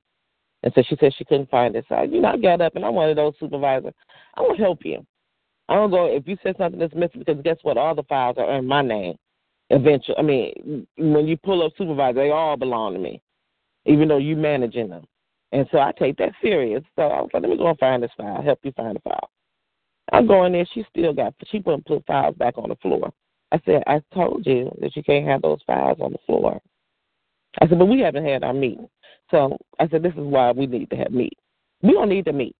And 0.63 0.73
so 0.73 0.83
she 0.87 0.97
said 0.99 1.13
she 1.15 1.25
couldn't 1.25 1.49
find 1.49 1.75
it. 1.75 1.85
So, 1.87 1.95
I, 1.95 2.03
you 2.03 2.19
know, 2.19 2.29
I 2.29 2.37
got 2.37 2.59
up 2.59 2.75
and 2.75 2.83
I'm 2.83 2.95
one 2.95 3.09
of 3.09 3.15
those 3.15 3.35
supervisors. 3.39 3.93
I'm 4.35 4.47
gonna 4.47 4.57
help 4.57 4.79
you. 4.83 5.05
I 5.69 5.75
don't 5.75 5.91
go, 5.91 6.07
if 6.07 6.27
you 6.27 6.37
said 6.43 6.55
something 6.57 6.79
that's 6.79 6.93
missing, 6.93 7.19
because 7.19 7.41
guess 7.43 7.57
what? 7.61 7.77
All 7.77 7.95
the 7.95 8.03
files 8.03 8.35
are 8.37 8.57
in 8.57 8.65
my 8.65 8.81
name 8.81 9.15
eventually. 9.69 10.17
I 10.17 10.21
mean, 10.21 10.87
when 10.97 11.27
you 11.27 11.37
pull 11.37 11.65
up 11.65 11.73
supervisor, 11.77 12.15
they 12.15 12.31
all 12.31 12.57
belong 12.57 12.93
to 12.93 12.99
me, 12.99 13.21
even 13.85 14.07
though 14.07 14.17
you 14.17 14.35
managing 14.35 14.89
them. 14.89 15.05
And 15.51 15.67
so 15.71 15.79
I 15.79 15.91
take 15.97 16.17
that 16.17 16.33
serious. 16.41 16.83
So 16.95 17.03
I 17.03 17.21
was 17.21 17.29
like, 17.33 17.43
let 17.43 17.49
me 17.49 17.57
go 17.57 17.67
and 17.67 17.79
find 17.79 18.03
this 18.03 18.11
file, 18.17 18.41
help 18.41 18.59
you 18.63 18.71
find 18.73 18.95
the 18.95 18.99
file. 19.01 19.29
I 20.11 20.21
go 20.21 20.45
in 20.45 20.51
there, 20.51 20.67
she 20.73 20.85
still 20.89 21.13
got, 21.13 21.33
she 21.49 21.59
wouldn't 21.59 21.85
put 21.85 22.05
files 22.05 22.35
back 22.35 22.57
on 22.57 22.69
the 22.69 22.75
floor. 22.75 23.11
I 23.51 23.59
said, 23.65 23.83
I 23.87 24.01
told 24.13 24.45
you 24.45 24.71
that 24.81 24.95
you 24.95 25.03
can't 25.03 25.27
have 25.27 25.41
those 25.41 25.61
files 25.65 25.97
on 26.01 26.11
the 26.11 26.17
floor. 26.25 26.59
I 27.61 27.67
said, 27.67 27.79
but 27.79 27.85
we 27.85 28.01
haven't 28.01 28.25
had 28.25 28.43
our 28.43 28.53
meeting. 28.53 28.89
So 29.31 29.57
I 29.79 29.87
said, 29.87 30.03
this 30.03 30.13
is 30.13 30.19
why 30.19 30.51
we 30.51 30.67
need 30.67 30.89
to 30.89 30.95
have 30.97 31.11
meet. 31.11 31.37
We 31.81 31.93
don't 31.93 32.09
need 32.09 32.25
to 32.25 32.33
meet. 32.33 32.55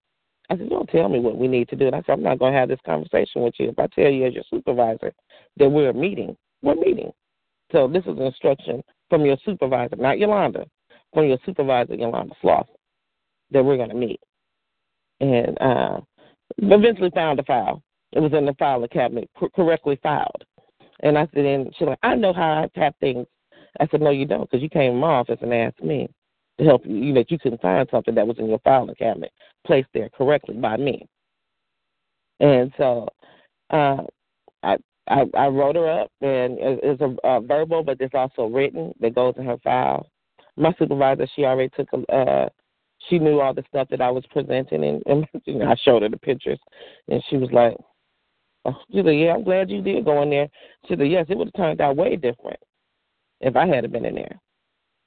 I 0.48 0.54
said, 0.54 0.64
You 0.64 0.70
don't 0.70 0.88
tell 0.88 1.08
me 1.08 1.18
what 1.18 1.36
we 1.36 1.48
need 1.48 1.68
to 1.70 1.76
do. 1.76 1.86
And 1.86 1.96
I 1.96 2.02
said, 2.02 2.12
I'm 2.12 2.22
not 2.22 2.38
going 2.38 2.52
to 2.52 2.58
have 2.58 2.68
this 2.68 2.78
conversation 2.86 3.42
with 3.42 3.54
you 3.58 3.70
if 3.70 3.78
I 3.78 3.86
tell 3.88 4.10
you 4.10 4.26
as 4.26 4.34
your 4.34 4.44
supervisor 4.48 5.12
that 5.56 5.68
we're 5.68 5.92
meeting. 5.92 6.36
We're 6.62 6.74
meeting. 6.74 7.12
So 7.72 7.88
this 7.88 8.02
is 8.02 8.18
an 8.18 8.22
instruction 8.22 8.82
from 9.10 9.24
your 9.24 9.36
supervisor, 9.44 9.96
not 9.96 10.18
Yolanda, 10.18 10.66
from 11.12 11.26
your 11.26 11.38
supervisor, 11.44 11.94
Yolanda 11.94 12.34
Slauson, 12.42 12.66
that 13.50 13.64
we're 13.64 13.76
going 13.76 13.90
to 13.90 13.94
meet. 13.94 14.20
And 15.20 15.60
uh, 15.60 16.00
eventually 16.58 17.10
found 17.14 17.38
the 17.38 17.42
file. 17.44 17.82
It 18.12 18.20
was 18.20 18.32
in 18.32 18.46
the 18.46 18.54
file 18.54 18.86
cabinet, 18.88 19.28
correctly 19.54 19.98
filed. 20.02 20.44
And 21.00 21.18
I 21.18 21.28
said, 21.34 21.44
and 21.44 21.74
she's 21.76 21.88
like, 21.88 21.98
I 22.02 22.14
know 22.14 22.32
how 22.32 22.62
I 22.62 22.70
tap 22.78 22.94
things. 23.00 23.26
I 23.80 23.86
said, 23.88 24.00
no, 24.00 24.10
you 24.10 24.24
don't, 24.24 24.48
because 24.50 24.62
you 24.62 24.70
came 24.70 24.92
to 24.92 24.98
my 24.98 25.08
office 25.08 25.38
and 25.42 25.52
asked 25.52 25.82
me 25.82 26.08
to 26.58 26.64
help 26.64 26.86
you, 26.86 26.96
you 26.96 27.12
know, 27.12 27.20
that 27.20 27.30
you 27.30 27.38
couldn't 27.38 27.60
find 27.60 27.86
something 27.90 28.14
that 28.14 28.26
was 28.26 28.38
in 28.38 28.48
your 28.48 28.60
filing 28.60 28.94
cabinet 28.94 29.32
placed 29.66 29.88
there 29.92 30.08
correctly 30.10 30.54
by 30.54 30.76
me. 30.76 31.06
And 32.40 32.72
so 32.78 33.08
uh, 33.70 34.02
I, 34.62 34.76
I 35.08 35.24
I 35.34 35.46
wrote 35.46 35.76
her 35.76 35.88
up, 35.88 36.10
and 36.20 36.58
it's 36.60 37.00
a, 37.00 37.16
a 37.26 37.40
verbal, 37.40 37.82
but 37.82 38.00
it's 38.00 38.14
also 38.14 38.46
written 38.46 38.92
that 39.00 39.14
goes 39.14 39.34
in 39.36 39.44
her 39.44 39.58
file. 39.58 40.08
My 40.56 40.74
supervisor, 40.78 41.26
she 41.34 41.44
already 41.44 41.70
took 41.76 41.88
a, 41.92 42.12
uh, 42.12 42.48
she 43.08 43.18
knew 43.18 43.40
all 43.40 43.54
the 43.54 43.64
stuff 43.68 43.88
that 43.90 44.00
I 44.00 44.10
was 44.10 44.24
presenting, 44.30 44.84
and, 44.84 45.02
and 45.06 45.26
you 45.44 45.54
know, 45.58 45.66
I 45.66 45.76
showed 45.76 46.02
her 46.02 46.08
the 46.08 46.16
pictures, 46.16 46.58
and 47.08 47.22
she 47.28 47.36
was 47.36 47.50
like, 47.52 47.76
oh, 48.64 48.76
she 48.90 48.98
said, 48.98 49.10
"Yeah, 49.10 49.34
I'm 49.34 49.44
glad 49.44 49.70
you 49.70 49.82
did 49.82 50.04
go 50.04 50.22
in 50.22 50.30
there." 50.30 50.48
She 50.88 50.96
said, 50.96 51.08
"Yes, 51.08 51.26
it 51.28 51.38
would 51.38 51.48
have 51.48 51.54
turned 51.54 51.80
out 51.80 51.96
way 51.96 52.16
different 52.16 52.60
if 53.40 53.54
I 53.54 53.66
had 53.66 53.90
been 53.92 54.04
in 54.04 54.16
there." 54.16 54.40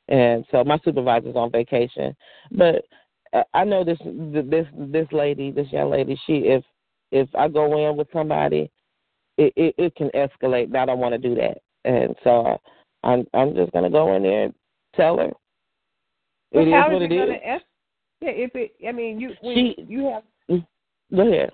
And 0.08 0.46
so 0.50 0.64
my 0.64 0.80
supervisor's 0.84 1.36
on 1.36 1.52
vacation, 1.52 2.16
but 2.52 2.86
uh, 3.34 3.44
I 3.54 3.64
know 3.64 3.84
this 3.84 4.00
this 4.06 4.66
this 4.74 5.08
lady, 5.12 5.52
this 5.52 5.72
young 5.72 5.92
lady. 5.92 6.20
She 6.26 6.48
if 6.48 6.64
if 7.12 7.28
I 7.36 7.48
go 7.48 7.90
in 7.90 7.98
with 7.98 8.08
somebody, 8.14 8.72
it 9.40 9.54
it, 9.56 9.76
it 9.78 9.96
can 9.96 10.10
escalate. 10.10 10.66
And 10.66 10.78
I 10.78 10.86
don't 10.86 11.00
want 11.00 11.14
to 11.14 11.18
do 11.18 11.34
that, 11.36 11.58
and 11.86 12.16
so 12.24 12.46
uh, 12.46 12.58
I'm 13.04 13.26
I'm 13.34 13.56
just 13.56 13.72
gonna 13.72 13.90
go 13.90 14.14
in 14.16 14.24
there 14.24 14.44
and 14.46 14.54
tell 14.96 15.18
her. 15.18 15.32
But 16.52 16.68
it 16.68 16.72
how 16.74 16.88
is 16.88 16.94
what 16.94 17.02
it 17.04 17.12
it 17.12 17.30
is. 17.30 17.36
Es- 17.44 17.62
yeah, 18.22 18.32
if 18.32 18.52
it, 18.56 18.74
I 18.88 18.92
mean, 18.92 19.20
you 19.20 19.34
when 19.42 19.56
She- 19.56 19.86
you 19.88 20.06
have. 20.10 20.24
Go 21.16 21.28
ahead. 21.28 21.50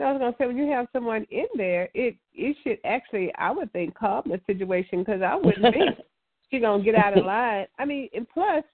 I 0.00 0.10
was 0.12 0.18
gonna 0.18 0.34
say 0.38 0.46
when 0.46 0.56
you 0.56 0.68
have 0.72 0.88
someone 0.92 1.24
in 1.30 1.46
there, 1.56 1.88
it 1.94 2.16
it 2.32 2.56
should 2.62 2.78
actually, 2.84 3.32
I 3.36 3.50
would 3.52 3.72
think, 3.72 3.94
calm 3.94 4.22
the 4.26 4.40
situation 4.46 5.00
because 5.00 5.22
I 5.22 5.36
wouldn't 5.36 5.72
think 5.74 5.98
she 6.50 6.58
gonna 6.58 6.82
get 6.82 6.96
out 6.96 7.16
of 7.16 7.24
line. 7.24 7.66
I 7.78 7.84
mean, 7.84 8.08
and 8.14 8.28
plus, 8.28 8.64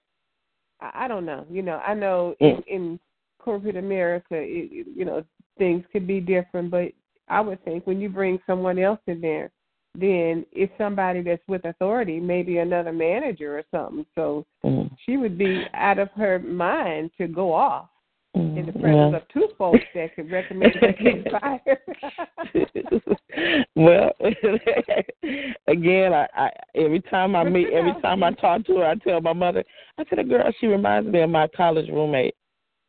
I, 0.79 1.05
I 1.05 1.07
don't 1.07 1.25
know. 1.25 1.45
You 1.51 1.61
know, 1.61 1.77
I 1.85 1.93
know 1.93 2.35
in, 2.39 2.63
in 2.67 2.99
corporate 3.39 3.75
America, 3.77 4.35
it- 4.35 4.87
you 4.95 5.05
know, 5.05 5.23
things 5.59 5.83
could 5.91 6.07
be 6.07 6.19
different, 6.19 6.71
but 6.71 6.91
I 7.31 7.41
would 7.41 7.63
think 7.63 7.87
when 7.87 8.01
you 8.01 8.09
bring 8.09 8.39
someone 8.45 8.77
else 8.77 8.99
in 9.07 9.21
there, 9.21 9.51
then 9.95 10.45
it's 10.51 10.71
somebody 10.77 11.21
that's 11.21 11.41
with 11.47 11.65
authority, 11.65 12.19
maybe 12.19 12.59
another 12.59 12.93
manager 12.93 13.57
or 13.57 13.63
something. 13.71 14.05
So 14.15 14.45
Mm, 14.63 14.91
she 15.05 15.17
would 15.17 15.37
be 15.37 15.63
out 15.73 15.97
of 15.97 16.09
her 16.11 16.39
mind 16.39 17.11
to 17.17 17.27
go 17.27 17.51
off 17.53 17.89
in 18.33 18.65
the 18.65 18.71
presence 18.71 19.11
yeah. 19.11 19.17
of 19.17 19.27
two 19.33 19.47
folks 19.57 19.83
that 19.93 20.15
could 20.15 20.31
recommend 20.31 20.73
her 20.75 20.93
getting 20.93 21.25
fired. 21.31 21.79
well, 23.75 24.11
again, 25.67 26.13
I, 26.13 26.27
I 26.35 26.49
every 26.75 27.01
time 27.01 27.35
I 27.35 27.43
meet, 27.43 27.69
every 27.73 27.99
time 28.01 28.23
I 28.23 28.31
talk 28.33 28.65
to 28.65 28.77
her, 28.77 28.85
I 28.85 28.95
tell 28.95 29.19
my 29.19 29.33
mother, 29.33 29.63
I 29.97 30.03
said, 30.09 30.19
"A 30.19 30.23
girl, 30.23 30.51
she 30.59 30.67
reminds 30.67 31.11
me 31.11 31.21
of 31.21 31.29
my 31.29 31.47
college 31.47 31.89
roommate." 31.89 32.35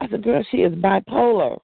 I 0.01 0.09
said, 0.09 0.23
"Girl, 0.23 0.45
she 0.51 0.59
is 0.59 0.73
bipolar." 0.75 1.59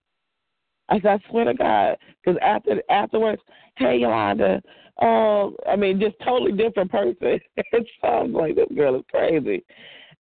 I 0.89 1.01
said, 1.01 1.21
"I 1.21 1.31
swear 1.31 1.45
to 1.45 1.55
God," 1.55 1.97
because 2.25 2.39
after 2.43 2.83
afterwards, 2.91 3.43
hey 3.77 3.99
Yolanda, 3.99 4.63
uh, 5.01 5.49
I 5.69 5.77
mean, 5.77 6.01
just 6.01 6.17
totally 6.25 6.53
different 6.53 6.91
person. 6.91 7.17
it 7.57 7.87
sounds 8.03 8.35
like 8.35 8.57
this 8.57 8.69
girl 8.75 8.97
is 8.97 9.05
crazy. 9.11 9.65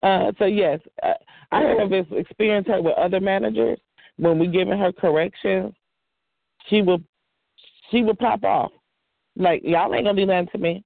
Uh, 0.03 0.33
so 0.39 0.45
yes, 0.45 0.81
I, 1.03 1.15
I 1.53 1.61
have 1.79 1.91
this 1.91 2.07
experience 2.11 2.67
her 2.69 2.83
with 2.83 2.97
other 2.97 3.21
managers 3.21 3.79
when 4.17 4.39
we 4.39 4.47
giving 4.47 4.79
her 4.79 4.93
corrections, 4.93 5.75
she 6.69 6.83
will 6.83 7.01
she 7.91 8.03
will 8.03 8.17
pop 8.17 8.45
off. 8.45 8.73
Like, 9.37 9.63
y'all 9.65 9.95
ain't 9.95 10.05
gonna 10.05 10.21
do 10.21 10.27
nothing 10.27 10.49
to 10.53 10.59
me. 10.59 10.85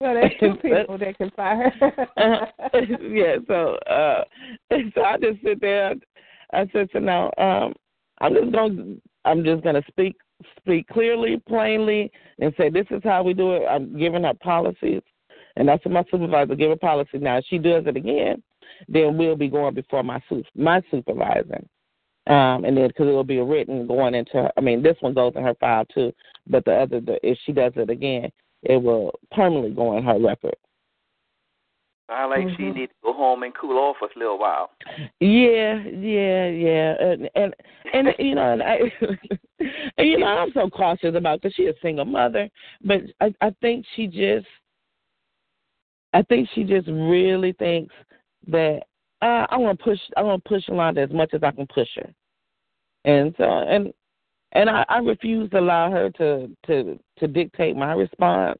well, 0.00 0.14
there's 0.14 0.32
two 0.40 0.54
people 0.62 0.98
that 0.98 1.18
can 1.18 1.30
fire 1.30 1.70
her. 1.70 2.06
Uh, 2.16 2.46
yeah, 3.02 3.36
so 3.46 3.74
uh 3.90 4.24
so 4.94 5.02
I 5.02 5.18
just 5.18 5.42
sit 5.42 5.60
there 5.60 5.94
I 6.52 6.68
said 6.72 6.88
so 6.92 6.98
now, 6.98 7.30
um, 7.38 7.74
I'm 8.20 8.34
just 8.34 8.52
gonna 8.52 8.94
I'm 9.24 9.44
just 9.44 9.62
gonna 9.62 9.82
speak 9.88 10.16
speak 10.58 10.88
clearly, 10.88 11.42
plainly 11.48 12.10
and 12.38 12.54
say 12.56 12.70
this 12.70 12.86
is 12.90 13.02
how 13.04 13.22
we 13.22 13.34
do 13.34 13.52
it. 13.52 13.66
I'm 13.66 13.98
giving 13.98 14.24
her 14.24 14.34
policies 14.34 15.02
and 15.56 15.68
that's 15.68 15.84
what 15.84 15.92
my 15.92 16.04
supervisor 16.10 16.54
give 16.54 16.70
her 16.70 16.76
policy. 16.76 17.18
Now 17.18 17.38
if 17.38 17.44
she 17.48 17.58
does 17.58 17.84
it 17.86 17.96
again, 17.96 18.42
then 18.88 19.16
we'll 19.16 19.36
be 19.36 19.48
going 19.48 19.74
before 19.74 20.02
my 20.02 20.20
su- 20.28 20.44
my 20.54 20.82
supervisor. 20.90 21.62
Um, 22.26 22.64
and 22.64 22.76
then 22.76 22.88
because 22.88 23.08
it'll 23.08 23.24
be 23.24 23.40
written 23.40 23.86
going 23.86 24.14
into 24.14 24.34
her, 24.34 24.52
I 24.56 24.60
mean, 24.60 24.82
this 24.82 24.96
one 25.00 25.14
goes 25.14 25.32
in 25.36 25.42
her 25.42 25.54
file 25.54 25.84
too, 25.86 26.12
but 26.46 26.64
the 26.64 26.72
other, 26.72 27.00
the, 27.00 27.18
if 27.28 27.38
she 27.44 27.52
does 27.52 27.72
it 27.76 27.90
again, 27.90 28.30
it 28.62 28.76
will 28.76 29.18
permanently 29.32 29.72
go 29.72 29.96
in 29.96 30.04
her 30.04 30.18
record. 30.18 30.54
Sound 32.10 32.30
like 32.30 32.56
she 32.56 32.64
need 32.72 32.88
to 32.88 32.94
go 33.04 33.12
home 33.12 33.44
and 33.44 33.54
cool 33.54 33.78
off 33.78 33.96
for 34.00 34.06
a 34.06 34.18
little 34.18 34.36
while. 34.36 34.72
Yeah, 35.20 35.80
yeah, 35.84 36.48
yeah, 36.48 36.94
and 36.98 37.30
and, 37.36 37.54
and 37.92 38.08
you 38.18 38.34
know, 38.34 38.52
and 38.52 38.62
I, 38.64 38.78
and 39.96 40.08
you 40.08 40.18
know, 40.18 40.26
I'm 40.26 40.50
so 40.52 40.68
cautious 40.68 41.14
about 41.14 41.40
because 41.40 41.54
she 41.54 41.66
a 41.66 41.72
single 41.80 42.04
mother, 42.04 42.50
but 42.84 43.02
I 43.20 43.32
I 43.40 43.54
think 43.60 43.86
she 43.94 44.08
just, 44.08 44.46
I 46.12 46.22
think 46.22 46.48
she 46.52 46.64
just 46.64 46.88
really 46.88 47.52
thinks 47.52 47.94
that 48.48 48.80
uh, 49.22 49.46
I 49.48 49.56
want 49.56 49.78
to 49.78 49.84
push, 49.84 50.00
I 50.16 50.22
want 50.22 50.42
to 50.42 50.48
push 50.48 50.66
Yolanda 50.66 51.02
as 51.02 51.10
much 51.10 51.30
as 51.32 51.44
I 51.44 51.52
can 51.52 51.68
push 51.72 51.88
her, 51.94 52.12
and 53.04 53.32
so 53.38 53.44
and 53.44 53.92
and 54.50 54.68
I, 54.68 54.84
I 54.88 54.98
refuse 54.98 55.48
to 55.50 55.60
allow 55.60 55.92
her 55.92 56.10
to 56.10 56.50
to 56.66 56.98
to 57.18 57.28
dictate 57.28 57.76
my 57.76 57.92
response, 57.92 58.58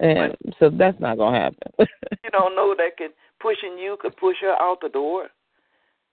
and 0.00 0.34
so 0.58 0.70
that's 0.70 0.98
not 1.00 1.16
gonna 1.18 1.38
happen. 1.38 1.72
you 2.24 2.30
don't 2.30 2.56
know 2.56 2.74
that 2.76 2.96
can 2.96 3.10
pushing 3.40 3.78
you 3.78 3.96
could 4.00 4.16
push 4.16 4.36
her 4.40 4.54
out 4.60 4.78
the 4.82 4.88
door. 4.88 5.28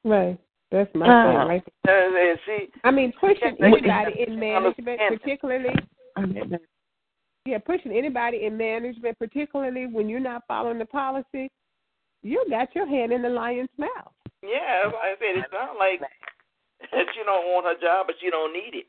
right. 0.03 0.37
That's 0.69 0.93
my 0.93 1.05
Uh, 1.07 1.23
thing, 1.39 1.47
right? 1.47 1.63
Uh, 1.87 1.91
and 1.91 2.39
she, 2.45 2.67
I 2.83 2.91
mean, 2.91 3.13
pushing 3.19 3.55
Yeah, 3.57 3.69
they- 3.71 3.77
anybody 3.77 4.25
in 4.27 4.37
management, 4.51 4.99
particularly, 5.07 5.73
yeah, 7.45 7.57
pushing 7.59 7.93
anybody 7.95 8.43
in 8.45 8.57
management, 8.57 9.17
particularly 9.17 9.87
when 9.87 10.09
you're 10.09 10.19
not 10.19 10.43
following 10.45 10.77
the 10.77 10.85
policy, 10.85 11.49
you 12.21 12.43
got 12.49 12.75
your 12.75 12.85
hand 12.85 13.13
in 13.13 13.21
the 13.21 13.29
lion's 13.29 13.69
mouth. 13.77 14.11
yeah, 14.43 14.91
I 14.91 15.15
said, 15.19 15.37
it's 15.39 15.53
not 15.53 15.77
like 15.77 16.01
that 16.91 17.07
you 17.15 17.23
don't 17.23 17.47
want 17.47 17.65
her 17.65 17.79
job, 17.79 18.07
but 18.07 18.15
you 18.21 18.29
don't 18.29 18.51
need 18.51 18.73
it. 18.83 18.87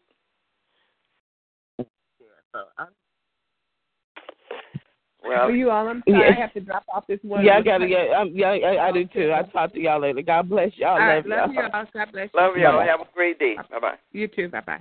Well, 5.24 5.48
For 5.48 5.52
you 5.52 5.70
all, 5.70 5.88
I'm 5.88 6.02
sorry, 6.08 6.20
Yeah. 6.20 6.36
I 6.36 6.40
have 6.40 6.52
to 6.54 6.60
drop 6.60 6.84
off 6.94 7.06
this 7.06 7.18
one. 7.22 7.44
Yeah, 7.44 7.58
I 7.58 7.62
gotta 7.62 7.88
get. 7.88 8.10
Um, 8.10 8.30
yeah, 8.32 8.50
I, 8.50 8.88
I 8.88 8.92
do 8.92 9.04
too. 9.06 9.32
I 9.32 9.42
talk 9.42 9.72
to 9.74 9.80
y'all 9.80 10.00
later. 10.00 10.22
God 10.22 10.48
bless 10.48 10.70
y'all. 10.76 10.90
All 10.90 10.98
right, 10.98 11.26
love 11.26 11.38
love 11.38 11.54
y'all. 11.54 11.64
you 11.64 11.70
all. 11.74 11.84
God 11.92 12.12
bless 12.12 12.30
you. 12.32 12.40
love 12.40 12.56
y'all. 12.56 12.78
Bye-bye. 12.78 12.86
Have 12.86 13.00
a 13.00 13.08
great 13.14 13.38
day. 13.38 13.56
Bye 13.70 13.78
bye. 13.80 13.94
You 14.12 14.28
too. 14.28 14.48
Bye 14.48 14.60
bye. 14.60 14.80